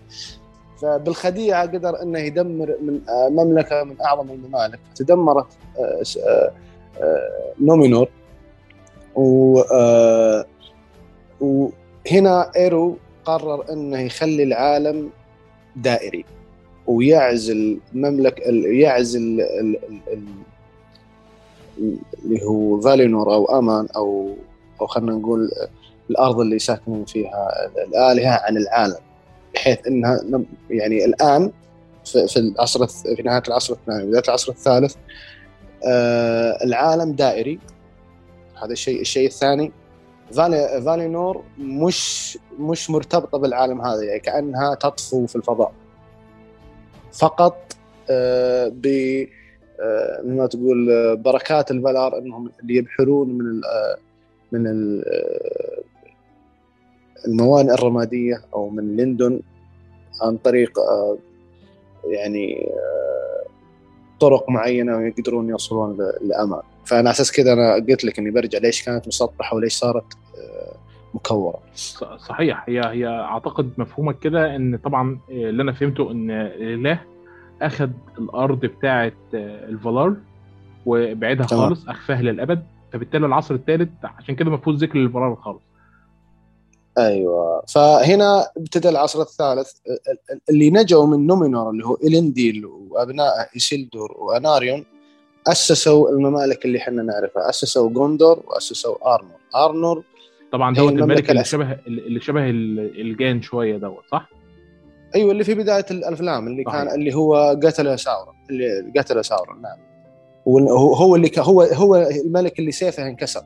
[0.82, 4.79] فبالخديعة قدر إنه يدمر من مملكة من أعظم الممالك.
[4.95, 5.47] تدمرت
[7.59, 8.07] نومينور
[9.15, 9.61] و
[12.11, 15.09] هنا إيرو قرر إنه يخلي العالم
[15.75, 16.25] دائري
[16.88, 19.77] ويعزل مملك يعزل ال...
[19.89, 19.99] ال...
[20.13, 20.23] ال...
[22.23, 24.36] اللي هو فالينور أو أمان أو
[24.82, 25.51] أو خلينا نقول
[26.09, 28.99] الأرض اللي ساكنين فيها الآلهة عن العالم.
[29.54, 30.22] بحيث إنها
[30.70, 31.52] يعني الآن
[32.06, 34.95] في العصر في نهاية العصر الثاني بداية العصر الثالث
[35.88, 37.60] آه العالم دائري.
[38.64, 39.72] هذا الشيء الشيء الثاني.
[40.34, 45.72] فالي فالينور مش مش مرتبطة بالعالم هذا يعني كأنها تطفو في الفضاء.
[47.14, 47.74] فقط
[48.10, 48.86] آه ب
[49.80, 53.62] آه ما تقول بركات الفالار إنهم اللي يبحرون من
[54.52, 54.68] من
[57.28, 59.39] الموانئ الرمادية أو من لندن
[60.22, 60.72] عن طريق
[62.05, 62.69] يعني
[64.19, 69.07] طرق معينة ويقدرون يوصلون لأمان فأنا أساس كذا أنا قلت لك إني برجع ليش كانت
[69.07, 70.76] مسطحة وليش صارت آه،
[71.13, 71.59] مكورة.
[72.17, 72.63] صحيح.
[72.69, 77.01] هي هي أعتقد مفهومك كده إن طبعا آه، اللي أنا فهمته إن الاله
[77.61, 80.15] أخذ الأرض بتاعه آه، الفالار
[80.86, 82.63] وبعدها خالص أخفاها للأبد
[82.93, 85.61] فبالتالي العصر الثالث عشان كده ما فيهوش ذكر للفالار خالص.
[86.98, 87.64] أيوه.
[87.68, 89.72] فهنا ابتدى العصر الثالث
[90.50, 94.86] اللي نجوا من نومينور اللي هو إلنديل وأبناء إسيلدور وأناريون
[95.48, 97.50] أسسوا الممالك اللي إحنا نعرفها.
[97.50, 99.39] أسسوا جوندور وأسسوا أرنور.
[99.56, 100.04] أرنور
[100.52, 104.30] طبعا دوت الملك اللي شبه اللي شبه الجان شوية دوت صح؟
[105.16, 106.84] أيوه اللي في بداية الأفلام اللي صحيح.
[106.84, 109.78] كان اللي هو قتل ساورون اللي قتل ساورون نعم.
[110.48, 113.42] هو هو اللي هو هو الملك اللي سيفه انكسر.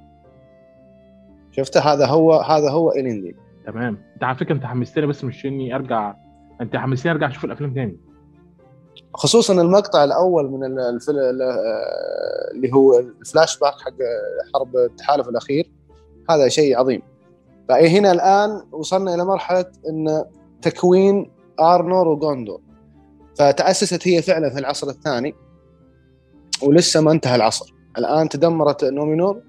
[1.58, 3.36] شفته هذا هو هذا هو إلينديل
[3.66, 3.98] تمام.
[4.14, 6.16] أنت على فكرة أنت حمستني بس مش إني ارجع
[6.62, 7.98] أنت حمستني أرجع أشوف الأفلام تاني.
[9.14, 11.20] خصوصا المقطع الأول من الفيلم
[12.56, 13.94] اللي هو الفلاش باك حق
[14.54, 15.72] حرب التحالف الأخير.
[16.30, 17.02] هذا شيء عظيم.
[17.70, 20.24] فهنا الآن وصلنا إلى مرحلة إن
[20.62, 22.62] تكوين آرنور وجوندور
[23.40, 25.36] فتأسست هي فعلا في العصر الثاني
[26.64, 27.74] ولسه ما انتهى العصر.
[27.98, 29.42] الآن تدمرت نومينور.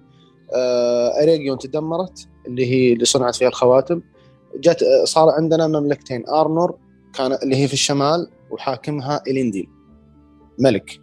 [1.23, 4.03] اريجيون تدمرت اللي هي اللي صنعت فيها الخواتم.
[4.57, 6.79] جت صار عندنا مملكتين ارنور
[7.15, 9.69] كان اللي هي في الشمال وحاكمها الينديل
[10.59, 11.01] ملك.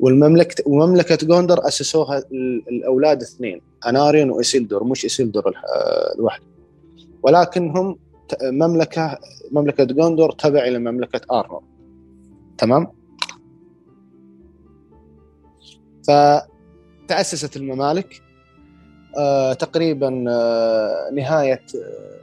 [0.00, 2.22] والمملكة ومملكة جوندور أسسوها
[2.68, 5.54] الأولاد اثنين أناريون وإسيلدور مش إسيلدور
[6.18, 6.46] لوحده
[7.22, 7.98] ولكنهم
[8.42, 9.18] مملكة
[9.52, 11.62] مملكة جوندور تبع إلى مملكة آرنور
[12.58, 12.86] تمام؟
[16.08, 18.22] فتأسست الممالك.
[19.18, 22.20] آه تقريبا آه نهاية آه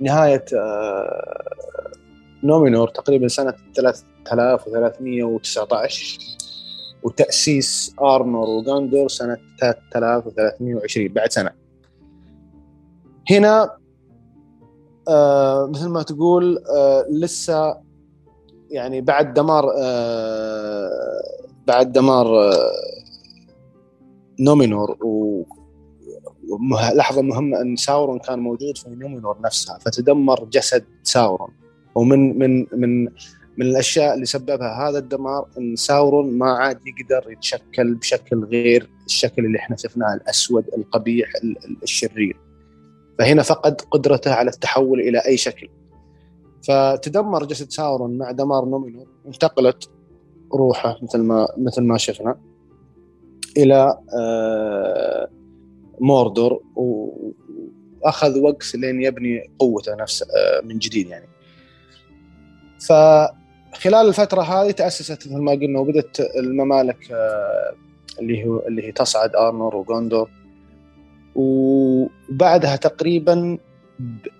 [0.00, 1.54] نهاية آه
[2.44, 6.18] نومينور تقريبا سنة 3319
[7.02, 11.50] وتأسيس آرنور وغاندور سنة 3320 بعد سنة.
[13.30, 13.76] هنا
[15.68, 16.58] مثل ما تقول
[17.10, 17.76] لسه
[18.70, 19.64] يعني بعد دمار
[21.66, 22.26] بعد دمار
[24.40, 24.96] نومينور
[26.50, 31.50] و لحظة مهمة أن ساورون كان موجود في نومينور نفسها فتدمر جسد ساورون.
[31.94, 33.04] ومن من من
[33.58, 39.44] من الأشياء اللي سببها هذا الدمار إن ساورون ما عاد يقدر يتشكل بشكل غير الشكل
[39.44, 41.28] اللي إحنا شفناه الأسود القبيح
[41.82, 42.36] الشرير.
[43.18, 45.68] فهنا فقد قدرته على التحول إلى أي شكل.
[46.68, 49.90] فتدمر جسد ساورون مع دمار نومينور انتقلت
[50.54, 52.36] روحه مثل ما مثل ما شفنا
[53.56, 55.28] إلى آه،
[56.00, 61.28] موردور واخذ وقت لين يبني قوته نفسه آه، من جديد يعني.
[62.80, 67.74] فخلال الفترة هذه تأسست مثل ما قلنا وبدت الممالك آه،
[68.20, 70.30] اللي هو اللي هي تصعد آرنور وغوندور.
[71.34, 73.58] وبعدها تقريبا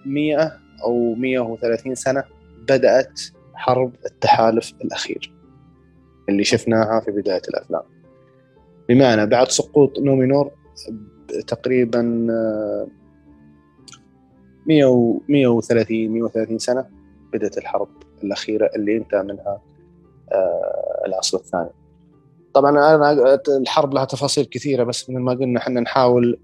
[0.06, 2.24] 100 أو 130 سنة
[2.68, 3.20] بدأت
[3.54, 5.32] حرب التحالف الأخير
[6.28, 7.82] اللي شفناها في بداية الأفلام.
[8.88, 10.50] بمعنى بعد سقوط نومينور
[11.46, 12.02] تقريبا
[14.66, 16.86] 100 130 130 سنة
[17.32, 17.88] بدأت الحرب
[18.22, 19.62] الأخيرة اللي انتهى منها
[20.32, 21.70] آه، العصر الثاني.
[22.54, 26.38] طبعا أنا الحرب لها تفاصيل كثيرة بس مثل ما قلنا إحنا نحاول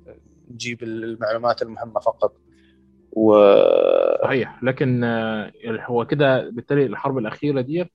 [0.51, 2.37] نجيب المعلومات المهمة فقط.
[3.13, 3.35] و
[4.23, 7.93] صحيح لكن آه، هو كده بالتالي الحرب الأخيرة دي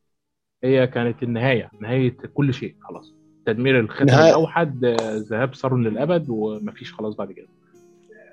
[0.63, 3.13] هي كانت النهاية نهاية كل شيء خلاص
[3.45, 4.29] تدمير الختم نهاية...
[4.29, 4.85] الأوحد
[5.29, 7.47] ذهاب سارون للأبد ومفيش خلاص بعد كده.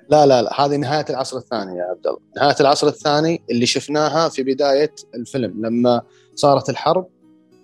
[0.09, 2.19] لا لا لا هذه نهاية العصر الثاني يا عبد الله.
[2.37, 6.01] نهاية العصر الثاني اللي شفناها في بداية الفيلم لما
[6.35, 7.07] صارت الحرب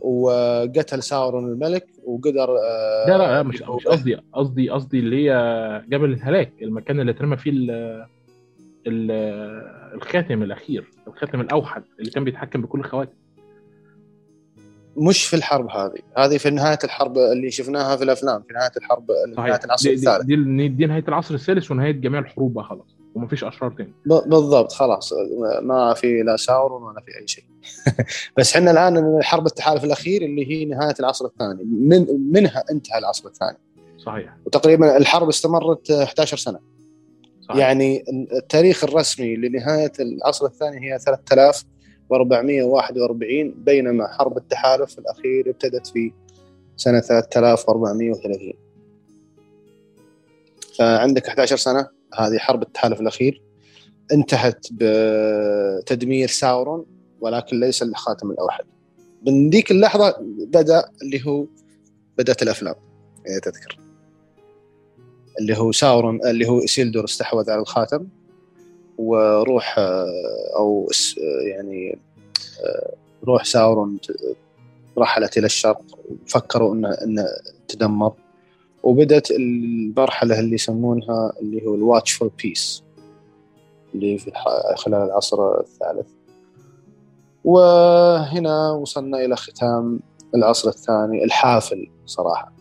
[0.01, 6.13] وقتل ساورون الملك وقدر آه لا لا مش مش قصدي قصدي قصدي اللي هي جبل
[6.13, 7.51] الهلاك المكان اللي اترمى فيه
[9.93, 13.13] الخاتم الأخير الخاتم الأوحد اللي كان بيتحكم بكل الخواتم
[14.97, 15.99] مش في الحرب هذه.
[16.17, 20.25] هذه في نهاية الحرب اللي شفناها في الأفلام في نهاية الحرب نهاية العصر الثالث.
[20.25, 24.71] دي, دي, دي نهاية العصر الثالث ونهاية جميع الحروب بقى خلاص ومفيش أشرار تاني بالضبط
[24.71, 25.13] خلاص.
[25.61, 27.43] ما في لا ساورون ولا في أي شيء.
[28.37, 31.63] بس إحنا الآن حرب التحالف الأخير اللي هي نهاية العصر الثاني.
[31.63, 33.57] من منها انتهى العصر الثاني.
[33.97, 34.37] صحيح.
[34.45, 36.59] وتقريبا الحرب استمرت 11 سنة.
[37.41, 37.59] صحيح.
[37.59, 40.99] يعني التاريخ الرسمي لنهاية العصر الثاني هي
[42.09, 46.11] 3441 بينما حرب التحالف الأخير ابتدت في
[46.77, 48.53] سنة 3430
[50.79, 53.41] فعندك 11 سنة هذه حرب التحالف الأخير.
[54.11, 56.85] انتهت بتدمير ساورون
[57.21, 58.65] ولكن ليس الخاتم الأوحد.
[59.27, 60.15] من ذيك اللحظة
[60.47, 61.45] بدأ اللي هو
[62.17, 62.75] بدأت الأفلام
[63.27, 63.77] إذا تذكر.
[65.39, 68.07] اللي هو ساورون اللي هو إسيلدور استحوذ على الخاتم.
[68.99, 69.75] وروح
[70.55, 70.89] أو
[71.51, 71.97] يعني
[73.23, 73.97] روح ساورون
[74.97, 75.81] رحلت إلى الشرق.
[76.25, 77.25] وفكروا انه انه
[77.67, 78.13] تدمر.
[78.83, 82.83] وبدت المرحلة اللي يسمونها اللي هو ال Watchful Peace
[83.95, 84.31] اللي في
[84.75, 86.07] خلال العصر الثالث.
[87.43, 89.99] وهنا وصلنا إلى ختام
[90.35, 92.53] العصر الثاني الحافل صراحة.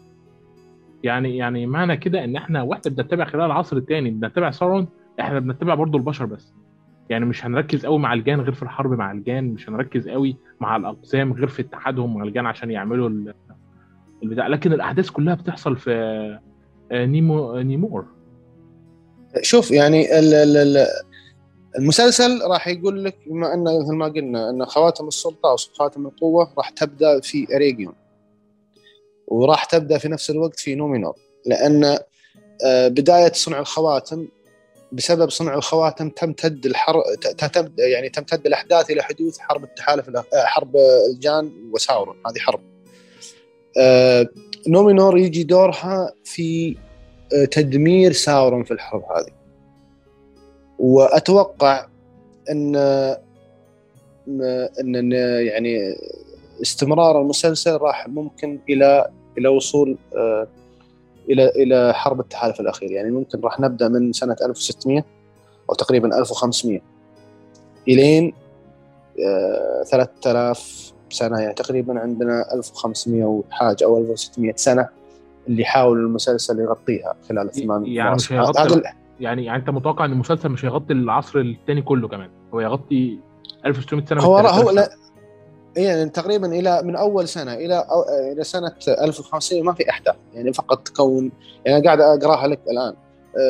[1.03, 4.89] يعني يعني معنى كده إن إحنا وإحنا بنتبع خلال العصر الثاني بنتبع سارون
[5.21, 6.53] إحنا بنتبع برضو البشر بس.
[7.11, 10.77] يعني مش هنركز قوي مع الجان غير في الحرب مع الجان مش هنركز قوي مع
[10.77, 13.09] الأقسام غير في اتحادهم مع الجان عشان يعملوا
[14.23, 14.47] البتاع.
[14.47, 16.39] لكن الأحداث كلها بتحصل في
[16.93, 18.07] نومي نومينور.
[19.43, 20.07] شوف يعني
[21.79, 26.53] المسلسل راح يقول لك بما إن مثل ما قلنا إن خواتم السلطة أو خواتم القوة
[26.59, 27.95] راح تبدأ في أريجيون.
[29.29, 31.14] وراح تبدأ في نفس الوقت في نومينور.
[31.47, 31.99] لأن
[32.66, 34.29] بداية صنع الخواتم
[34.93, 37.03] بسبب صنع الخواتم تمتد الحرب
[37.78, 40.76] يعني تمتد الأحداث إلى حدوث حرب التحالف حرب
[41.12, 42.61] الجان وساورون هذه حرب.
[44.68, 46.76] نومينور يجي دورها في
[47.51, 49.32] تدمير ساورون في الحرب هذه.
[50.78, 51.86] وأتوقع
[52.51, 52.76] إن
[54.80, 55.12] إن
[55.53, 55.95] يعني
[56.62, 59.99] استمرار المسلسل راح ممكن إلى إلى وصول
[61.31, 62.91] إلى إلى حرب التحالف الأخير.
[62.91, 65.05] يعني ممكن راح نبدأ من سنة 1600
[65.70, 66.81] أو تقريبا 1500
[67.89, 68.33] إلين
[69.91, 71.41] 3000 سنة.
[71.41, 74.89] يعني تقريبا عندنا 1500 وحاجه أو 1600 سنة
[75.49, 78.83] اللي حاول المسلسل يغطيها خلال الثمان يعني مش هيغطي
[79.20, 83.18] يعني يعني أنت متوقع إن المسلسل مش هيغطي العصر الثاني كله كمان؟ هو يغطي
[83.66, 84.91] 1600 سنة هو هو لا
[85.77, 90.53] يعني تقريبا إلى من أول سنة إلى أو إلى سنة 1500 ما في احداث يعني
[90.53, 91.33] فقط تكون
[91.66, 92.95] يعني قاعد أقراها لك الآن.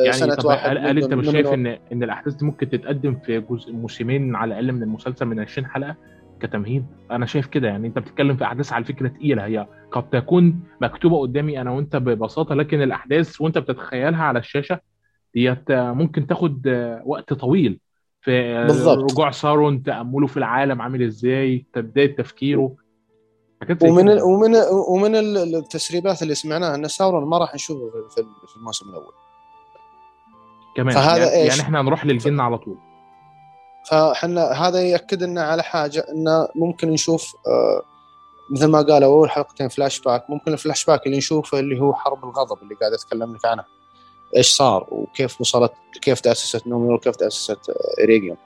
[0.05, 3.19] يعني سنة طب واحد هل, هل أنت مش شايف ان إن الأحداث دي ممكن تتقدم
[3.25, 5.95] في جزء موسمين على الأقل من المسلسل من 20 حلقة
[6.39, 10.59] كتمهيد؟ أنا شايف كده يعني أنت بتتكلم في أحداث على فكرة تقيلة هي قد تكون
[10.81, 14.79] مكتوبة قدامي أنا وأنت ببساطة لكن الأحداث وأنت بتتخيلها على الشاشة
[15.33, 16.67] ديت ممكن تاخد
[17.05, 17.79] وقت طويل.
[18.21, 19.11] في بالضبط.
[19.11, 22.75] رجوع سارون تأمله في العالم عامل إزاي؟ بداية تفكيره.
[23.83, 24.55] ومن ال ومن
[24.89, 25.15] ومن
[25.55, 27.91] التسريبات اللي سمعناها إن ساورون ما راح نشوفه
[28.47, 29.13] في الموسم الأول.
[30.75, 32.77] كمان فهذا يعني, إيش؟ يعني إحنا هنروح للجان على طول.
[33.89, 37.81] فإحنا هذا يأكد لنا على حاجة إنه ممكن نشوف آه
[38.51, 42.23] مثل ما قالوا أول حلقتين فلاش باك ممكن الفلاش باك اللي نشوفه اللي هو حرب
[42.23, 43.63] الغضب اللي قاعد أتكلم لك عنه.
[44.37, 47.59] إيش صار وكيف وصلت كيف تأسست نومينور وكيف تأسست
[48.05, 48.37] اريجيون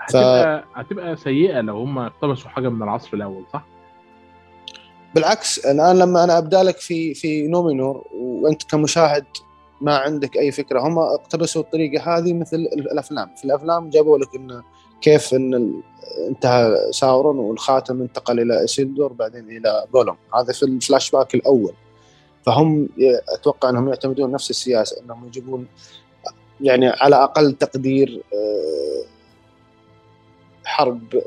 [0.00, 0.78] هتبقى ف...
[0.78, 3.64] هتبقى سيئة لو هم اقتبسوا حاجة من العصر الأول صح؟
[5.14, 9.24] بالعكس الآن لما أنا أبدأ لك في في نومينور وأنت كمشاهد
[9.80, 13.34] ما عندك أي فكرة هم اقتبسوا الطريقة هذه مثل الأفلام.
[13.36, 14.62] في الأفلام جابوا لك انه
[15.00, 15.80] كيف إن
[16.28, 21.72] انتهى ساورون والخاتم انتقل إلى إسيلدور بعدين إلى جولوم هذا في الفلاش باك الأول.
[22.46, 22.88] فهم
[23.28, 25.66] أتوقع أنهم يعتمدون نفس السياسة أنهم يجيبون
[26.60, 28.22] يعني على أقل تقدير
[30.64, 31.22] حرب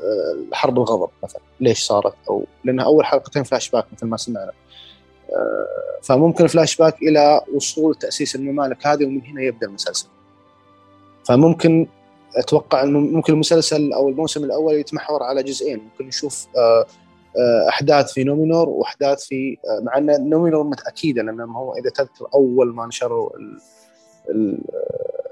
[0.52, 4.52] حرب الغضب مثلا ليش صارت؟ أو لأنها أول حلقتين فلاش باك مثل ما سمعنا.
[6.02, 10.08] فممكن فلاش باك إلى وصول تأسيس الممالك هذه ومن هنا يبدأ المسلسل.
[11.24, 11.86] فممكن
[12.36, 16.46] أتوقع إنه ممكن المسلسل أو الموسم الأول يتمحور على جزئين ممكن نشوف
[17.68, 22.86] أحداث في نومينور وأحداث في مع أن نومينور متأكدة لأن هو إذا تذكر أول ما
[22.86, 23.58] نشروا ال
[24.30, 24.58] ال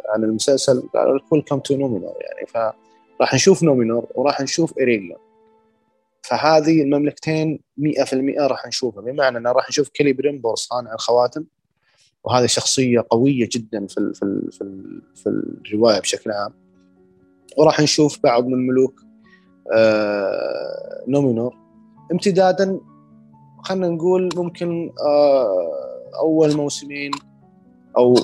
[0.09, 2.47] عن المسلسل قالوا لك welcome to نومينور يعني.
[2.47, 5.19] فراح نشوف نومينور وراح نشوف اريجيون
[6.23, 9.03] فهذه المملكتين 100% راح نشوفها.
[9.03, 11.45] بمعنى ان راح نشوف كيليبريمبور صانع الخواتم.
[12.25, 16.53] وهذه شخصية قوية جدا في ال في ال في, ال في الرواية بشكل عام.
[17.59, 19.01] وراح نشوف بعض من ملوك
[19.73, 21.60] آه، نومينور.
[22.13, 22.81] امتدادا
[23.65, 25.71] خلينا نقول ممكن آه،
[26.21, 27.11] أول موسمين
[27.97, 28.15] أو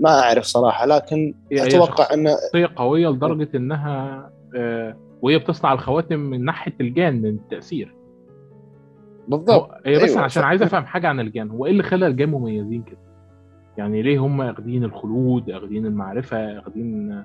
[0.00, 6.44] ما أعرف صراحة لكن أتوقع إن هي قويه لدرجة إنها آه، وهي بتصنع الخواتم من
[6.44, 7.94] ناحية الجان من التأثير.
[9.28, 9.70] بالضبط.
[9.86, 10.20] هي بس أيوة.
[10.20, 12.98] عشان عايز أفهم حاجة عن الجان هو إيه اللي خلى الجان مميزين كده؟
[13.78, 17.24] يعني ليه هم اخدين الخلود اخدين المعرفة اخدين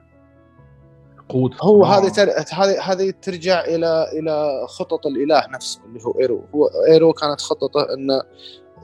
[1.29, 2.11] قوه هو هذه.
[2.53, 6.43] هذه هذه ترجع إلى إلى خطط الإله نفسه اللي هو إيرو.
[6.55, 8.21] هو إيرو كانت خطته إنه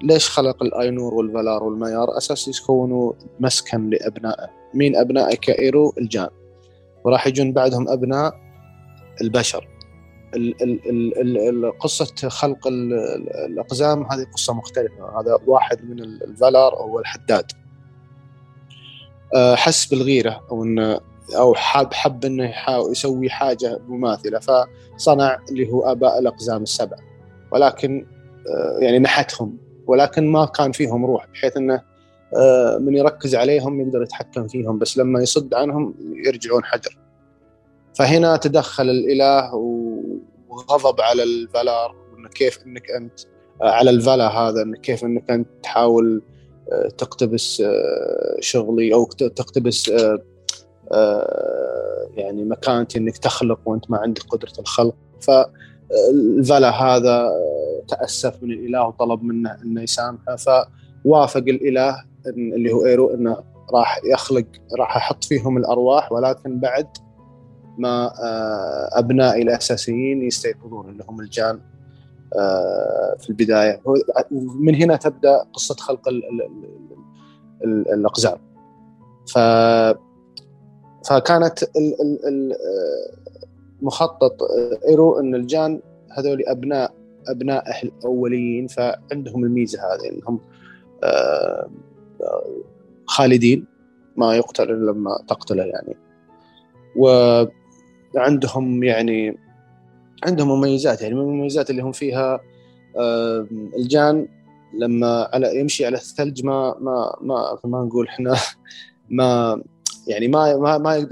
[0.03, 6.29] ليش خلق الأينور والفلار والميار؟ أساس يكونوا مسكن لأبنائه مين أبنائه؟ كإيرو الجان.
[7.03, 8.33] وراح يجون بعدهم أبناء
[9.21, 9.67] البشر.
[10.35, 10.89] ال ال
[11.21, 12.67] ال ال قصة خلق
[13.47, 15.19] الأقزام هذه قصة مختلفة.
[15.19, 17.51] هذا واحد من الفالار أو الحداد.
[19.35, 20.99] آه، حس بالغيرة أو أنه
[21.37, 26.97] أو حاب حب أنه يحاول يسوي حاجة مماثلة فصنع اللي هو آباء الأقزام السبع.
[27.51, 28.05] ولكن
[28.47, 29.57] آه، يعني نحتهم.
[29.87, 31.81] ولكن ما كان فيهم روح بحيث أنه
[32.37, 35.95] آه، من يركز عليهم يقدر يتحكم فيهم بس لما يصد عنهم
[36.25, 36.97] يرجعون حجر.
[37.93, 39.55] فهنا تدخل الإله
[40.49, 43.19] وغضب على الفالار وإنه كيف إنك أنت
[43.61, 46.21] على الفلا هذا انك كيف إنك أنت تحاول
[46.71, 50.19] آه، تقتبس آه، شغلي أو تقتبس آه،
[52.13, 54.95] يعني مكانتي إنك تخلق وأنت ما عندك قدرة الخلق.
[55.21, 57.31] فالفلا هذا
[57.87, 60.35] تأسف من الإله وطلب منه إنه يسامحه.
[60.35, 63.37] فوافق الإله اللي هو إيرو إنه
[63.73, 64.45] راح يخلق
[64.79, 66.87] راح يحط فيهم الأرواح ولكن بعد
[67.77, 71.59] ما آه، أبنائي الأساسيين يستيقظون اللي هم الجان
[72.35, 73.81] آه، في البداية.
[74.59, 76.41] من هنا تبدأ قصة خلق ال ال
[77.63, 78.37] ال الأقزام.
[79.27, 79.37] ف
[81.05, 81.59] فكانت
[83.81, 84.37] مخطط
[84.87, 85.81] إيرو إن الجان
[86.11, 86.93] هذول أبناء
[87.27, 90.39] أبناء الاوليين فعندهم الميزة هذه إنهم
[91.03, 91.69] آه،
[93.05, 93.65] خالدين
[94.17, 95.97] ما يقتل إلا لما تقتله يعني.
[96.95, 97.07] و
[98.15, 99.37] عندهم يعني
[100.25, 102.39] عندهم مميزات يعني من المميزات اللي هم فيها
[103.77, 104.27] الجان
[104.73, 108.35] لما على يمشي على الثلج ما ما ما ما نقول إحنا
[109.09, 109.61] ما
[110.07, 111.07] يعني ما ما ما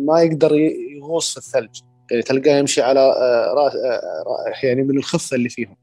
[0.00, 0.54] ما يقدر
[0.96, 1.80] يغوص في الثلج.
[2.10, 5.76] يعني تلقاه يمشي على آه، راس آه، يعني من الخفة اللي فيهم.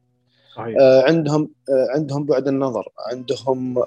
[0.56, 0.76] صحيح.
[0.80, 3.84] آه، عندهم عندهم بعد النظر عندهم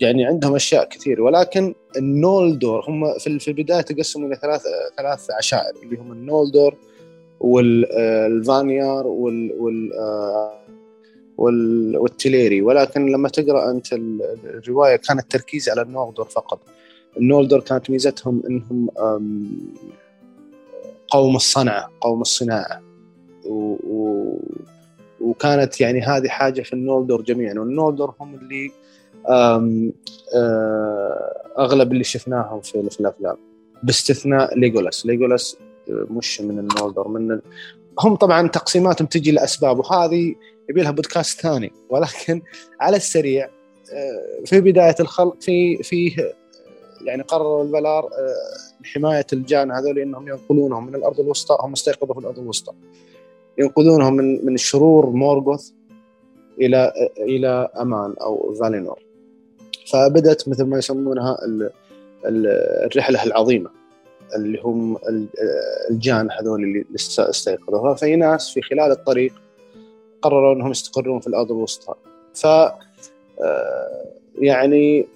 [0.00, 1.22] يعني عندهم أشياء كثير.
[1.22, 4.62] ولكن النولدور هم في البداية تقسموا إلى ثلاث
[4.96, 6.76] ثلاث عشائر اللي هم النولدور
[7.40, 9.92] والفانيار وال وال
[11.38, 16.60] والتليري ولكن لما تقرأ أنت الرواية كان التركيز على النولدور فقط.
[17.16, 18.88] النولدور كانت ميزتهم إنهم
[21.08, 22.82] قوم الصنعة قوم الصناعة.
[23.46, 23.76] و
[25.20, 27.54] وكانت يعني هذه حاجة في النولدور جميعا.
[27.54, 28.70] والنولدور هم اللي
[29.28, 29.80] آه،
[31.58, 33.36] أغلب اللي شفناهم في, الأفلام.
[33.82, 35.56] باستثناء ليجولاس ليجولاس
[35.88, 37.42] مش من النولدور من ال...
[38.00, 39.78] هم طبعا تقسيماتهم تجي لأسباب.
[39.78, 40.34] وهذه
[40.72, 41.72] يبي لها بودكاست ثاني.
[41.90, 42.42] ولكن
[42.80, 43.50] على السريع
[43.92, 46.32] آه، في بداية الخلق في فيه
[47.04, 48.10] يعني قرروا الفلار
[48.84, 52.72] حماية الجان هذول إنهم ينقلونهم من الأرض الوسطى هم استيقظوا في الأرض الوسطى.
[53.58, 55.70] ينقذونهم من من الشرور مورغوث
[56.60, 59.02] إلى إلى أمان أو فالينور.
[59.92, 61.38] فبدت مثل ما يسمونها
[62.24, 63.70] الرحلة العظيمة
[64.36, 64.98] اللي هم
[65.90, 66.84] الجان هذول اللي
[67.18, 67.94] استيقظوا.
[67.94, 69.41] ففي ناس في خلال الطريق
[70.22, 71.94] قرروا إنهم يستقرون في الأرض الوسطى.
[72.34, 75.06] ف آه، يعني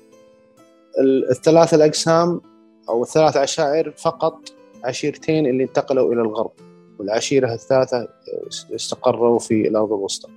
[1.31, 2.41] الثلاث الاقسام
[2.89, 4.39] أو الثلاث عشائر فقط
[4.85, 6.51] عشيرتين اللي انتقلوا إلى الغرب
[6.99, 8.09] والعشيرة الثالثه
[8.75, 10.29] استقروا في الأرض الوسطى.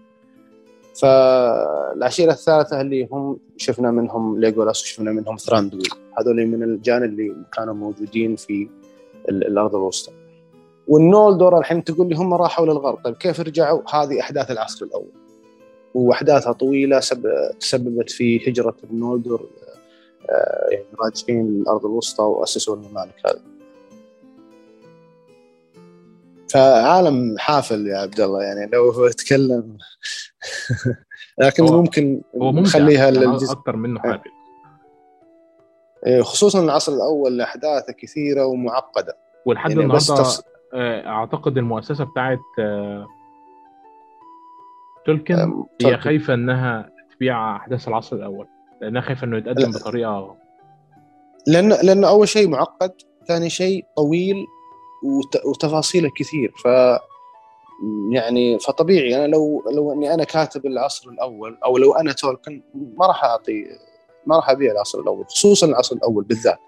[1.01, 5.89] فالعشيره الثالثة اللي هم شفنا منهم ليجولاس وشفنا منهم ثراندويل
[6.19, 8.67] هذول من الجان اللي كانوا موجودين في
[9.29, 10.18] الأرض الوسطى.
[10.90, 12.98] والنولدور الحين تقول لي هم راحوا للغرب.
[13.03, 15.11] طيب كيف رجعوا؟ هذه أحداث العصر الأول.
[15.94, 16.99] وأحداثها طويلة
[17.60, 19.49] تسببت في هجرة النولدور
[20.30, 23.41] آه، يعني راجعين للأرض الوسطى وأسسوا الممالك هذه.
[26.49, 29.78] فعالم حافل يا عبد الله يعني لو هو يتكلم
[31.40, 34.30] لكن هو ممكن نخليها للجزء أكثر منه حافل
[36.06, 39.18] إيه، خصوصا العصر الأول احداثه كثيرة ومعقدة.
[39.45, 40.24] ولحد يعني النهارده
[40.73, 43.07] أعتقد المؤسسة بتاعت آه،
[45.05, 48.47] تولكن هي خايفة إنها تبيع أحداث العصر الأول
[48.81, 50.35] لأنها خايفة إنه يتقدم بطريقة
[51.47, 52.91] لأن لأنه أول شيء معقد
[53.27, 54.45] ثاني شيء طويل
[55.03, 55.45] وت...
[55.45, 56.53] وتفاصيله كثير.
[56.63, 56.67] ف
[58.11, 62.61] يعني فطبيعي أنا لو لو إني أنا كاتب العصر الأول أو لو أنا تولكن
[62.97, 63.65] ما راح أعطي
[64.25, 66.59] ما راح أبيع العصر الأول خصوصا العصر الأول بالذات.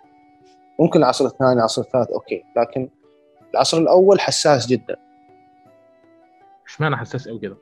[0.80, 2.44] ممكن العصر الثاني العصر الثالث أوكي.
[2.58, 2.90] لكن
[3.54, 4.96] العصر الأول حساس جدا.
[6.68, 7.58] اشمعنى حساس قوي كده؟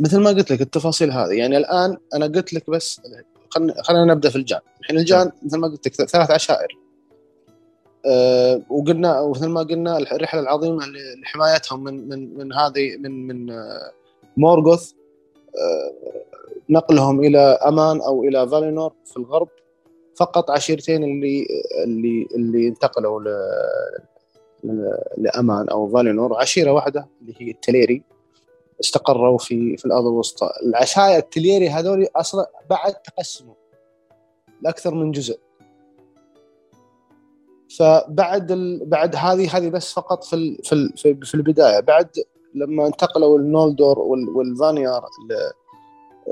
[0.00, 3.00] مثل ما قلت لك التفاصيل هذه يعني الآن أنا قلت لك بس
[3.50, 4.60] خلينا خلينا نبدأ في الجان.
[4.80, 6.78] الحين الجان مثل ما قلت لك ثلاث عشائر
[8.06, 10.84] أه وقلنا ومثل ما قلنا الرحلة العظيمة
[11.22, 13.92] لحمايتهم من من من هذه من من آه،
[14.36, 15.92] مورغوث أه
[16.70, 19.48] نقلهم إلى أمان أو إلى فالينور في الغرب.
[20.18, 21.46] فقط عشيرتين اللي
[21.84, 23.28] اللي اللي انتقلوا ل
[25.16, 26.40] لأمان أو فالينور.
[26.40, 28.02] عشيرة واحدة اللي هي التليري.
[28.80, 30.50] استقروا في في الأرض الوسطى.
[30.62, 33.54] العشائر التليري هذول أصلا بعد تقسموا
[34.62, 35.38] لأكثر من جزء.
[37.78, 38.86] فبعد ال...
[38.86, 40.58] بعد هذه هذه بس فقط في ال...
[40.64, 41.26] في ال...
[41.26, 41.80] في البداية.
[41.80, 42.08] بعد
[42.54, 44.28] لما انتقلوا النولدور وال...
[44.28, 45.32] والفانيار ل...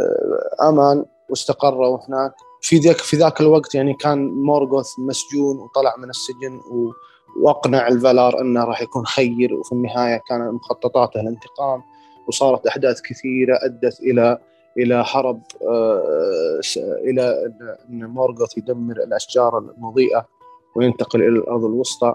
[0.01, 6.11] آه، أمان واستقروا هناك في ذاك في ذاك الوقت يعني كان مورغوث مسجون وطلع من
[6.11, 6.93] السجن و...
[7.41, 11.83] وأقنع الفالار أنه راح يكون خير وفي النهاية كان مخططاته الانتقام
[12.29, 14.39] وصارت أحداث كثيرة أدت إلى
[14.79, 17.53] إلى حرب آه، إلى
[17.91, 20.27] ان مورغوث يدمر الأشجار المضيئة
[20.75, 22.15] وينتقل إلى الأرض الوسطى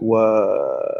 [0.00, 0.90] ويقرر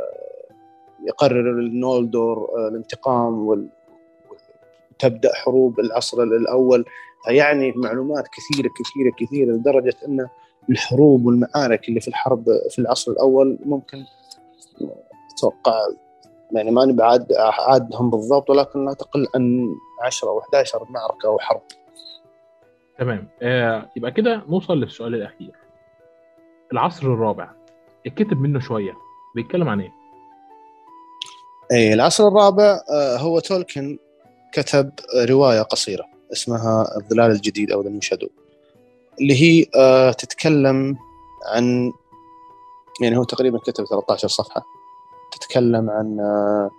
[1.50, 6.84] النولدور آه، الانتقام وتبدا حروب العصر الأول.
[7.24, 10.28] فيعني معلومات كثيرة كثيرة كثيرة لدرجة إن
[10.70, 14.04] الحروب والمعارك اللي في الحرب في العصر الأول ممكن
[15.34, 15.74] أتوقع
[16.52, 17.32] يعني ما نبعد
[17.68, 19.68] عادهم بالضبط ولكن لا تقل عن
[20.02, 21.60] 10 أو 11 معركة أو حرب.
[22.98, 25.50] تمام آه يبقى كده نوصل للسؤال الأخير.
[26.72, 27.50] العصر الرابع
[28.06, 28.92] اتكتب منه شوية
[29.34, 29.92] بيتكلم عن إيه؟
[31.72, 33.98] اي العصر الرابع آه هو تولكن
[34.52, 34.90] كتب
[35.28, 38.28] رواية قصيرة اسمها الظلال الجديد أو ذا شادو
[39.20, 40.96] اللي هي آه تتكلم
[41.54, 41.92] عن
[43.02, 44.64] يعني هو تقريبا كتب 13 صفحة
[45.32, 46.70] تتكلم عن آه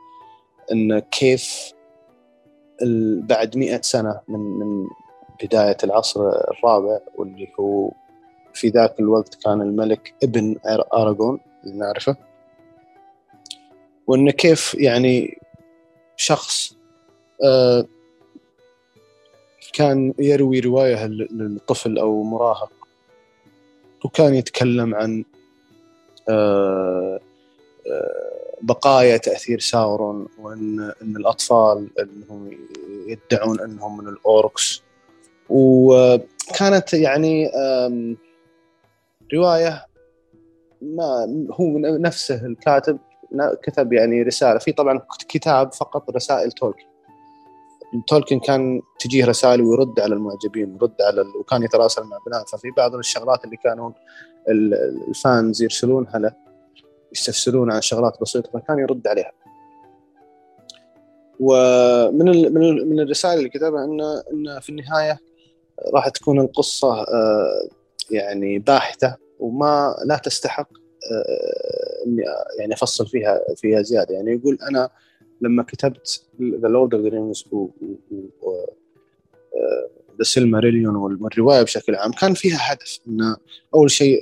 [0.71, 1.73] إن كيف
[3.21, 4.87] بعد مئة سنة من من
[5.43, 7.91] بداية العصر الرابع واللي هو
[8.53, 10.55] في ذاك الوقت كان الملك ابن
[10.93, 12.15] أراغون اللي نعرفه
[14.07, 15.37] وإن كيف يعني
[16.15, 16.75] شخص
[17.43, 17.85] آه
[19.73, 22.71] كان يروي رواية للطفل أو مراهق
[24.05, 25.23] وكان يتكلم عن
[26.29, 27.19] آه
[27.91, 28.31] آه
[28.61, 32.51] بقايا تأثير ساورون وإن إن الأطفال إنهم
[33.07, 34.81] يدعون إنهم من ال Orcs.
[35.49, 37.51] وكانت يعني
[39.33, 39.85] رواية
[40.81, 42.99] ما هو نفسه الكاتب
[43.63, 44.59] كتب يعني رسالة.
[44.59, 46.90] في طبعا كتاب فقط رسائل تولكن
[48.07, 52.95] تولكن كان تجيه رسائل ويرد على المعجبين ويرد على وكان يتراسل مع بنات ففي بعض
[52.95, 53.91] الشغلات اللي كانوا
[55.07, 56.33] ال fans يرسلونها له
[57.11, 59.31] يستفسرون عن شغلات بسيطة فكان يرد عليها.
[61.39, 65.19] ومن ال من, ال من الرسائل اللي كتبها انه ان في النهاية
[65.93, 67.67] راح تكون القصة آه،
[68.11, 70.69] يعني باهتة وما لا تستحق
[71.11, 72.23] آه، إني
[72.59, 74.15] يعني أفصل فيها فيها زيادة.
[74.15, 74.89] يعني يقول أنا
[75.41, 77.45] لما كتبت The Lord of the Rings
[80.17, 83.37] The Silmarillion والرواية بشكل عام كان فيها هدف انه
[83.75, 84.21] أول شيء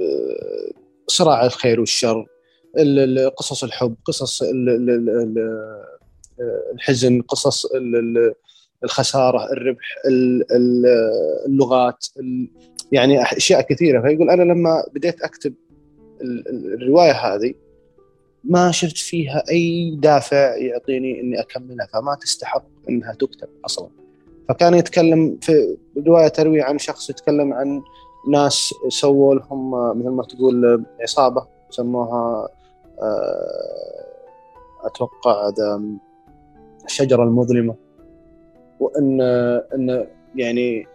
[0.00, 0.72] آه،
[1.06, 2.26] صراع الخير والشر
[3.36, 4.42] قصص الحب قصص
[6.74, 7.66] الحزن قصص
[8.84, 10.02] الخسارة الربح
[11.46, 12.06] اللغات
[12.92, 14.00] يعني أشياء كثيرة.
[14.00, 15.54] فيقول أنا لما بديت أكتب
[16.50, 17.54] الرواية هذه
[18.48, 23.88] ما شفت فيها أي دافع يعطيني إني أكملها فما تستحق إنها تكتب أصلا.
[24.48, 27.82] فكان يتكلم في رواية تروي عن شخص يتكلم عن
[28.32, 32.48] ناس سووا لهم مثل ما تقول عصابة سموها
[33.02, 34.06] آه،
[34.84, 35.82] أتوقع هذا
[36.84, 37.74] الشجرة المظلمة.
[38.80, 39.20] وإن
[39.74, 40.86] إن يعني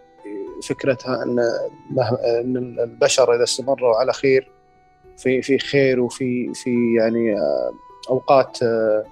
[0.62, 1.38] فكرتها إن
[2.24, 4.51] إن البشر إذا استمروا على خير
[5.22, 7.72] في في خير وفي في يعني آه،
[8.10, 9.04] أوقات آه،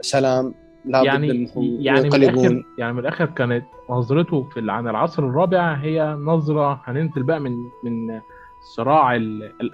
[0.00, 0.54] سلام.
[0.84, 1.50] لابد يعني
[1.80, 7.40] يعني من يعني من الآخر كانت نظرته في عن العصر الرابع هي نظرة هننزل بقى
[7.40, 7.52] من
[7.84, 8.20] من
[8.62, 9.16] الصراع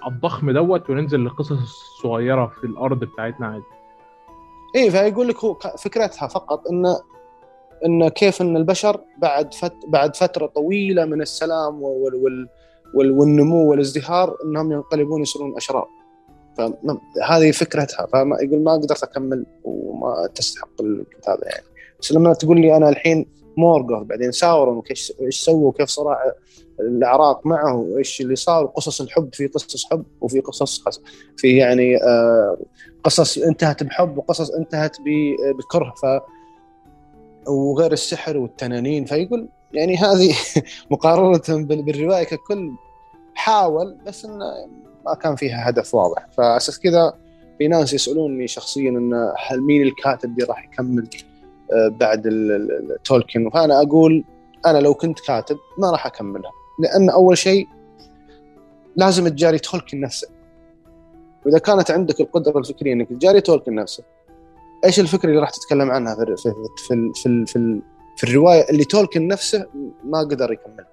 [0.07, 3.63] الضخم دوت وننزل للقصص الصغيرة في الأرض بتاعتنا عادي.
[4.75, 6.85] إيه فيقول لك هو فكرتها فقط إن
[7.85, 12.47] إن كيف إن البشر بعد فت بعد فترة طويلة من السلام وال, وال
[12.93, 15.87] والنمو والازدهار إنهم ينقلبون يصيرون أشرار.
[16.57, 18.05] فهذه فكرتها.
[18.05, 21.63] فما يقول ما قدرت أكمل وما تستحق الكتابة يعني.
[21.99, 23.25] بس لما تقول لي أنا الحين
[23.57, 24.81] مورغوث بعدين ساورون
[25.21, 26.33] إيش سووا وكيف صراع
[26.79, 31.01] العراق معه وإيش اللي صار قصص الحب في قصص حب وفي قصص
[31.37, 32.57] في يعني آه،
[33.03, 34.97] قصص انتهت بحب وقصص انتهت
[35.57, 35.93] بكره.
[36.01, 36.21] ف
[37.49, 39.05] وغير السحر والتنانين.
[39.05, 40.35] فيقول يعني هذه
[40.91, 42.71] مقارنة بالرواية ككل
[43.35, 44.45] حاول بس انه
[45.05, 46.27] ما كان فيها هدف واضح.
[46.37, 47.13] فاساس كذا
[47.57, 51.09] في ناس يسألوني شخصيا انه هل مين الكاتب اللي راح يكمل
[51.71, 52.29] آه، بعد
[53.03, 54.23] تولكن فأنا أقول
[54.65, 57.67] أنا لو كنت كاتب ما راح أكملها لأن أول شيء
[58.95, 60.27] لازم تجاري تولكن نفسه
[61.45, 64.03] وإذا كانت عندك القدرة الفكرية إنك تجاري تولكن نفسه
[64.85, 66.53] إيش الفكرة اللي راح تتكلم عنها في في
[66.87, 67.81] في في, في, في
[68.23, 69.67] الرواية اللي تولكن نفسه
[70.03, 70.87] ما قدر يكملها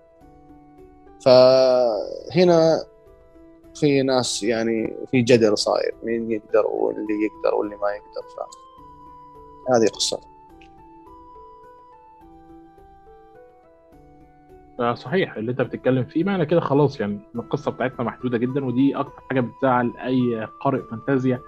[1.24, 2.84] فهنا
[3.74, 8.28] في ناس يعني في جدل صاير مين يقدر واللي يقدر واللي ما يقدر.
[8.36, 8.40] ف
[9.74, 10.20] هذه قصة.
[14.94, 16.24] صحيح اللي انت بتتكلم فيه.
[16.24, 21.40] معنى كده خلاص يعني القصة بتاعتنا محدودة جدا ودي أكتر حاجة بتزعل أي قارئ فانتازيا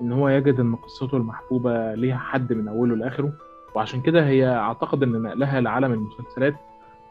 [0.00, 3.32] إن هو يجد إن قصته المحبوبة ليها حد من أوله لآخره.
[3.76, 6.54] وعشان كده هي أعتقد إن نقلها لعالم المسلسلات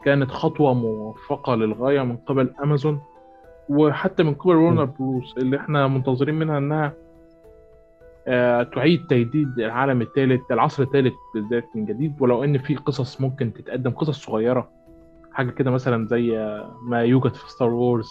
[0.04, 3.00] كانت خطوة موفقة للغاية من قبل أمازون
[3.68, 6.92] وحتى من قبل Warner Bros اللي إحنا منتظرين منها إنها
[8.28, 13.52] آه، تعيد تجديد العالم الثالث العصر الثالث بالذات من جديد ولو إن في قصص ممكن
[13.52, 14.68] تتقدم قصص صغيرة.
[15.32, 18.08] حاجة كده مثلا زي ما يوجد في Star Wars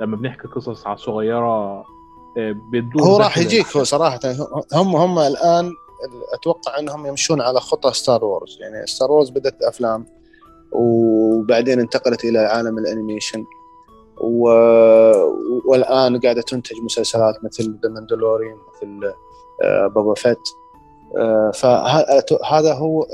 [0.00, 1.84] لما بنحكي قصص صغيرة
[2.38, 4.20] آه، بتدور هو راح يجيك هو صراحة.
[4.74, 5.72] هم هم الآن
[6.34, 10.06] أتوقع إنهم يمشون على خطى Star Wars يعني Star Wars بدأت أفلام
[10.72, 13.44] وبعدين انتقلت إلى عالم ال animation.
[14.20, 14.48] و...
[15.66, 19.12] والآن قاعدة تنتج مسلسلات مثل The Mandalorian مثل
[19.64, 20.38] آه، Boba Fett
[21.16, 23.06] آه، فهذا هو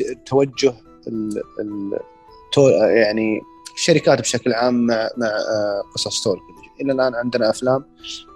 [0.00, 0.74] التوجه
[2.80, 3.40] يعني
[3.74, 6.42] الشركات بشكل عام مع مع آه، قصص تولكن
[6.80, 7.84] إلى الآن عندنا أفلام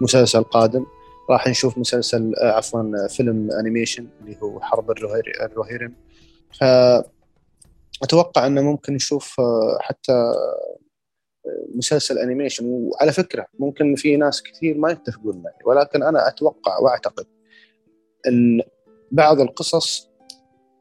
[0.01, 0.85] مسلسل قادم.
[1.31, 5.93] راح نشوف مسلسل عفوا فيلم animation اللي هو حرب الروهيرم
[8.03, 9.41] أتوقع إنه ممكن نشوف
[9.79, 10.33] حتى
[11.75, 17.25] مسلسل animation وعلى فكرة ممكن في ناس كثير ما يتفقون معي ولكن أنا أتوقع وأعتقد
[18.27, 18.61] إن
[19.11, 20.09] بعض القصص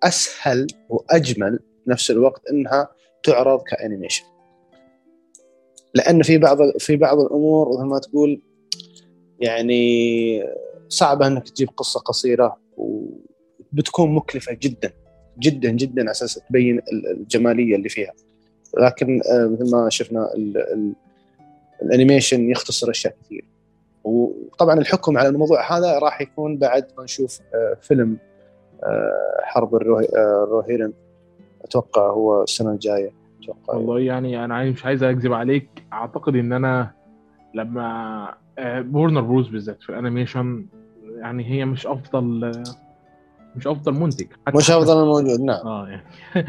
[0.02, 2.88] أسهل وأجمل نفس الوقت إنها
[3.22, 4.24] تعرض ك animation.
[5.94, 8.42] لأن في بعض في بعض الأمور مثل ما تقول
[9.40, 10.44] يعني
[10.88, 14.92] صعبة إنك تجيب قصة قصيرة وبتكون مكلفة جدا
[15.38, 18.12] جدا جدا على أساس تبين الجمالية اللي فيها.
[18.78, 20.92] لكن آه، مثل ما شفنا ال ال
[21.82, 23.44] ال animation يختصر أشياء كثير.
[24.04, 28.16] وطبعا الحكم على الموضوع هذا راح يكون بعد ما نشوف آه، فيلم
[28.84, 30.92] آه، حرب الروهيرن.
[31.64, 33.12] أتوقع هو السنة الجاية.
[33.42, 35.68] أتوقع والله يعني أنا مش عايز أكذب عليك.
[35.92, 36.90] أعتقد إن أنا
[37.54, 38.34] لما
[38.80, 40.66] ب Warner Bros بالذات في ال animation
[41.18, 42.52] يعني هي مش أفضل
[43.56, 44.26] مش أفضل منتج.
[44.54, 45.66] مش أفضل الموجود نعم.
[45.66, 46.06] آه يعني.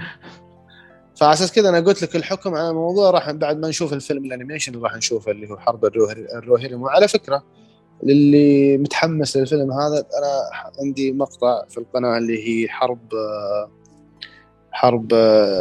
[1.15, 4.30] فعلى أساس كذا أنا قلت لك الحكم على الموضوع راح بعد ما نشوف الفيلم ال
[4.30, 7.43] animation اللي راح نشوفه اللي هو حرب الروهيرم وعلى فكرة
[8.03, 12.99] للي متحمس للفيلم هذا أنا عندي مقطع في القناة اللي هي حرب
[14.71, 15.13] حرب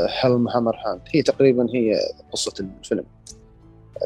[0.08, 1.96] حلم هامر هاند هي تقريبا هي
[2.32, 3.04] قصة الفيلم.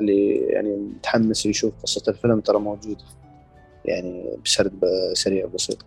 [0.00, 3.04] اللي يعني متحمس يشوف قصة الفيلم ترى موجودة.
[3.84, 5.84] يعني بسرد سريع بسيط.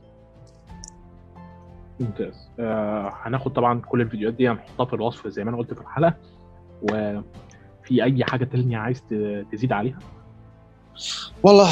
[2.00, 2.50] ممتاز.
[2.60, 6.14] آه هناخد طبعا كل الفيديوهات دي هنحطها في الوصف زي ما أنا قلت في الحلقة.
[6.82, 9.04] وفي أي حاجة تانية عايز
[9.52, 10.00] تزيد عليها؟
[11.44, 11.70] والله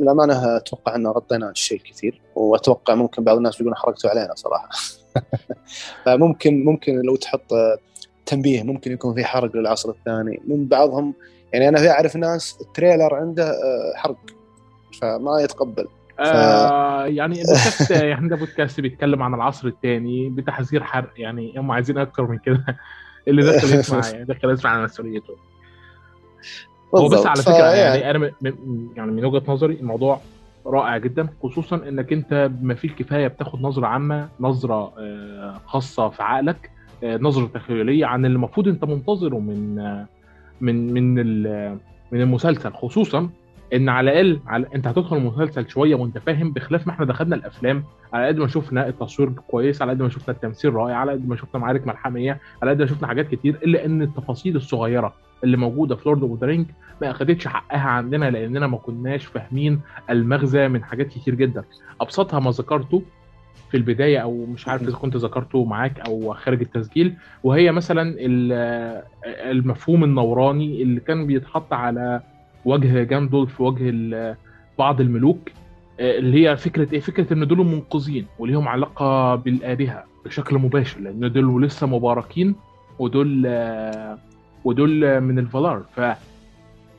[0.00, 2.20] للأمانة أتوقع ان غطينا الشيء كثير.
[2.34, 4.68] وأتوقع ممكن بعض الناس بيقولون حرقتوا علينا صراحة.
[6.04, 7.52] فممكن ممكن لو تحط
[8.26, 10.40] تنبيه ممكن يكون في حرق للعصر الثاني.
[10.48, 11.14] من بعضهم
[11.52, 14.16] يعني أنا أعرف ناس التريلر عنده آه، حرق
[15.00, 15.88] فما يتقبل.
[16.20, 21.98] آه يعني البودكاست يعني ده بودكاست بيتكلم عن العصر الثاني بتحذير حرق يعني هم عايزين
[21.98, 22.64] أكتر من كده.
[23.28, 25.36] اللي دخل يسمع يعني دخل يسمع على مسؤوليته.
[26.96, 28.30] هو بس على فكرة يعني أنا
[28.96, 30.20] يعني من وجهة نظري الموضوع
[30.66, 36.22] رائع جدا خصوصا إنك أنت بما فيه الكفاية بتاخد نظرة عامة نظرة آه، خاصة في
[36.22, 36.70] عقلك.
[37.04, 39.74] نظرة تخيلية عن اللي المفروض أنت منتظره من
[40.60, 41.14] من من
[42.12, 43.28] من المسلسل خصوصا
[43.74, 44.66] إن على الأقل على...
[44.74, 48.88] أنت هتدخل المسلسل شوية وأنت فاهم بخلاف ما إحنا دخلنا الأفلام على قد ما شفنا
[48.88, 52.70] التصوير كويس على قد ما شفنا التمثيل رائع على قد ما شفنا معارك ملحمية على
[52.70, 55.14] قد ما شفنا حاجات كتير إلا إن التفاصيل الصغيرة
[55.44, 56.66] اللي موجودة في Lord of the Rings
[57.02, 61.64] ما أخدتش حقها عندنا لأننا ما كناش فاهمين المغزى من حاجات كتير جدا.
[62.00, 63.02] أبسطها ما ذكرته
[63.74, 67.14] في البداية أو مش عارف إذا كنت ذكرته معاك أو خارج التسجيل
[67.44, 68.14] وهي مثلا
[69.26, 72.20] المفهوم النوراني اللي كان بيتحط على
[72.64, 74.36] وجه جاندالف في وجه
[74.78, 75.50] بعض الملوك
[76.00, 81.62] اللي هي فكرة إيه؟ فكرة إن دول منقذين وليهم علاقة بالآلهة بشكل مباشر لأن دول
[81.64, 82.54] لسه مباركين
[82.98, 83.46] ودول
[84.64, 85.82] ودول من الفالار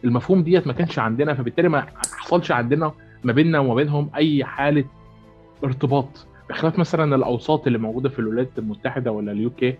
[0.03, 1.85] فالمفهوم ديت ما كانش عندنا فبالتالي ما
[2.17, 2.91] حصلش عندنا
[3.23, 4.85] ما بيننا وما بينهم أي حالة
[5.63, 9.77] ارتباط بخلاف مثلا الأوساط اللي موجودة في الولايات المتحدة ولا ال UK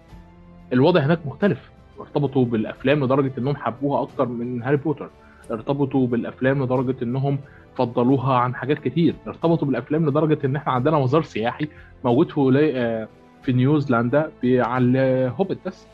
[0.74, 1.60] الوضع هناك مختلف.
[2.00, 5.10] ارتبطوا بالأفلام لدرجة إنهم حبوها أكتر من هاري بوتر.
[5.52, 7.40] ارتبطوا بالأفلام لدرجة إنهم
[7.78, 9.16] فضلوها عن حاجات كتير.
[9.28, 11.68] ارتبطوا بالأفلام لدرجة إن إحنا عندنا مزار سياحي
[12.04, 13.08] موجود في
[13.44, 15.86] في نيوزيلندا على الهوبت بس.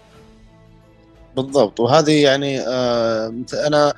[1.35, 1.80] بالضبط.
[1.80, 3.34] وهذه يعني آه
[3.68, 3.93] أنا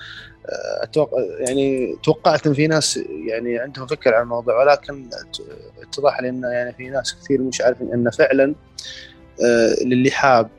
[0.83, 5.09] أتوقع يعني توقعت إن في ناس يعني عندهم فكره عن الموضوع ولكن
[5.81, 8.55] اتضح لي انه يعني في ناس كثير مش عارفين انه فعلا
[9.45, 10.49] آه للي حاب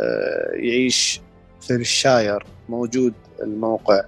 [0.00, 1.20] آه يعيش
[1.60, 4.04] في الشاير موجود الموقع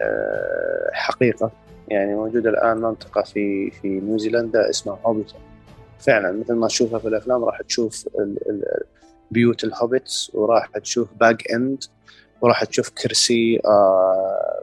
[0.00, 1.52] آه حقيقة.
[1.88, 5.40] يعني موجود الآن منطقة في في نيوزيلندا اسمها هوبيتون
[5.98, 8.08] فعلا مثل ما تشوفها في الأفلام راح تشوف
[9.30, 11.84] بيوت ال Hobbits وراح تشوف Bag End
[12.40, 14.62] وراح تشوف كرسي آه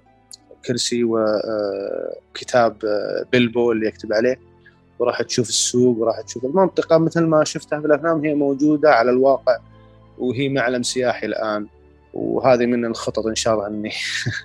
[0.65, 4.39] كرسي وكتاب آه بيلبو اللي يكتب عليه.
[4.99, 6.97] وراح تشوف السوق وراح تشوف المنطقة.
[6.97, 9.57] مثل ما شفتها في الأفلام هي موجودة على الواقع
[10.17, 11.67] وهي معلم سياحي الآن.
[12.13, 13.91] وهذه من الخطط إن شاء الله إني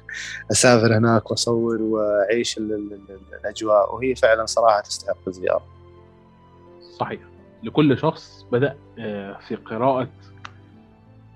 [0.53, 3.95] أسافر هناك وأصور وأعيش الأجواء.
[3.95, 5.65] وهي فعلا صراحة تستحق الزيارة.
[6.99, 7.21] صحيح.
[7.63, 8.77] لكل شخص بدأ
[9.49, 10.09] في قراءة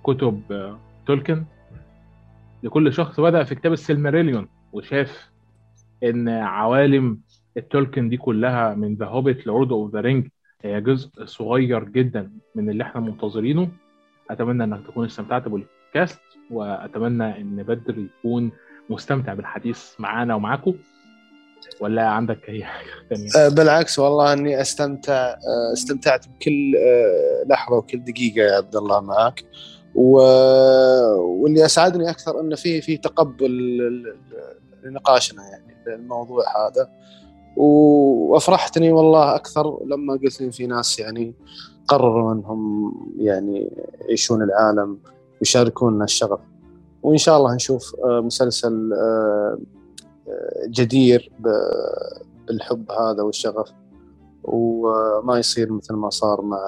[0.05, 0.43] كتب
[1.07, 1.45] تولكن.
[2.63, 5.31] لكل شخص بدأ في كتاب السلماريليون وشاف
[6.05, 7.21] إن عوالم
[7.57, 10.29] التولكن دي كلها من The Hobbit Lord of the Ring
[10.63, 13.69] هي جزء صغير جدا من اللي إحنا منتظرينه.
[14.31, 16.21] أتمنى إنك تكون استمتعت بالكاست
[16.51, 18.51] وأتمنى إن بدر يكون
[18.91, 20.75] مستمتع بالحديث معانا ومعاكم
[21.81, 25.35] ولا عندك أي حاجة ثانية؟ بالعكس والله إني أستمتع
[25.73, 26.73] استمتعت بكل
[27.47, 29.45] لحظة وكل دقيقة يا عبد الله معك.
[29.97, 30.19] و...
[31.19, 33.51] واللي أسعدني أكثر إنه في في تقبل
[34.85, 36.89] لنقاشنا يعني الموضوع هذا.
[37.57, 41.35] وأفرحتني والله أكثر لما قلت لي في ناس يعني
[41.89, 44.99] قرروا إنهم يعني يعيشون العالم
[45.41, 46.41] ويشاركوننا الشغف.
[47.03, 48.91] وإن شاء الله نشوف مسلسل
[50.69, 51.33] جدير
[52.49, 53.73] بالحب هذا والشغف.
[54.45, 56.59] وما يصير مثل ما صار مع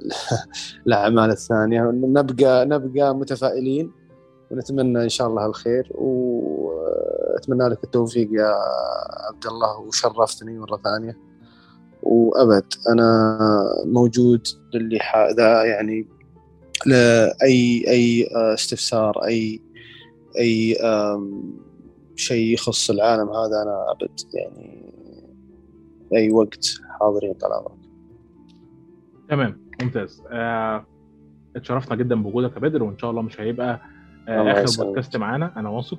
[0.86, 1.90] الاعمال الثانية.
[1.90, 3.92] نبقى نبقى متفائلين
[4.50, 8.54] ونتمنى إن شاء الله الخير وأتمنى لك التوفيق يا
[9.28, 11.18] عبد الله وشرفتني مرة ثانية.
[12.02, 13.38] وأبد أنا
[13.84, 14.98] موجود للي
[15.36, 16.08] ذا يعني
[16.86, 19.60] لاي أي استفسار اي
[20.38, 20.76] أي
[22.16, 24.92] شيء يخص العالم هذا أنا أبد يعني
[26.14, 26.66] أي وقت
[27.00, 27.78] حاضرين طال عمرك.
[29.28, 29.61] تمام.
[29.82, 30.22] ممتاز.
[30.30, 30.86] آه،
[31.56, 33.80] اتشرفنا جدا بوجودك يا بدر وإن شاء الله مش هيبقى
[34.28, 35.98] آه آخر بودكاست معانا أنا واثق.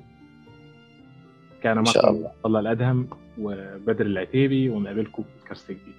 [1.62, 2.60] كان معكم الله.
[2.60, 5.94] الأدهم وبدر العتيبي ونقابلكم في بودكاست جديد.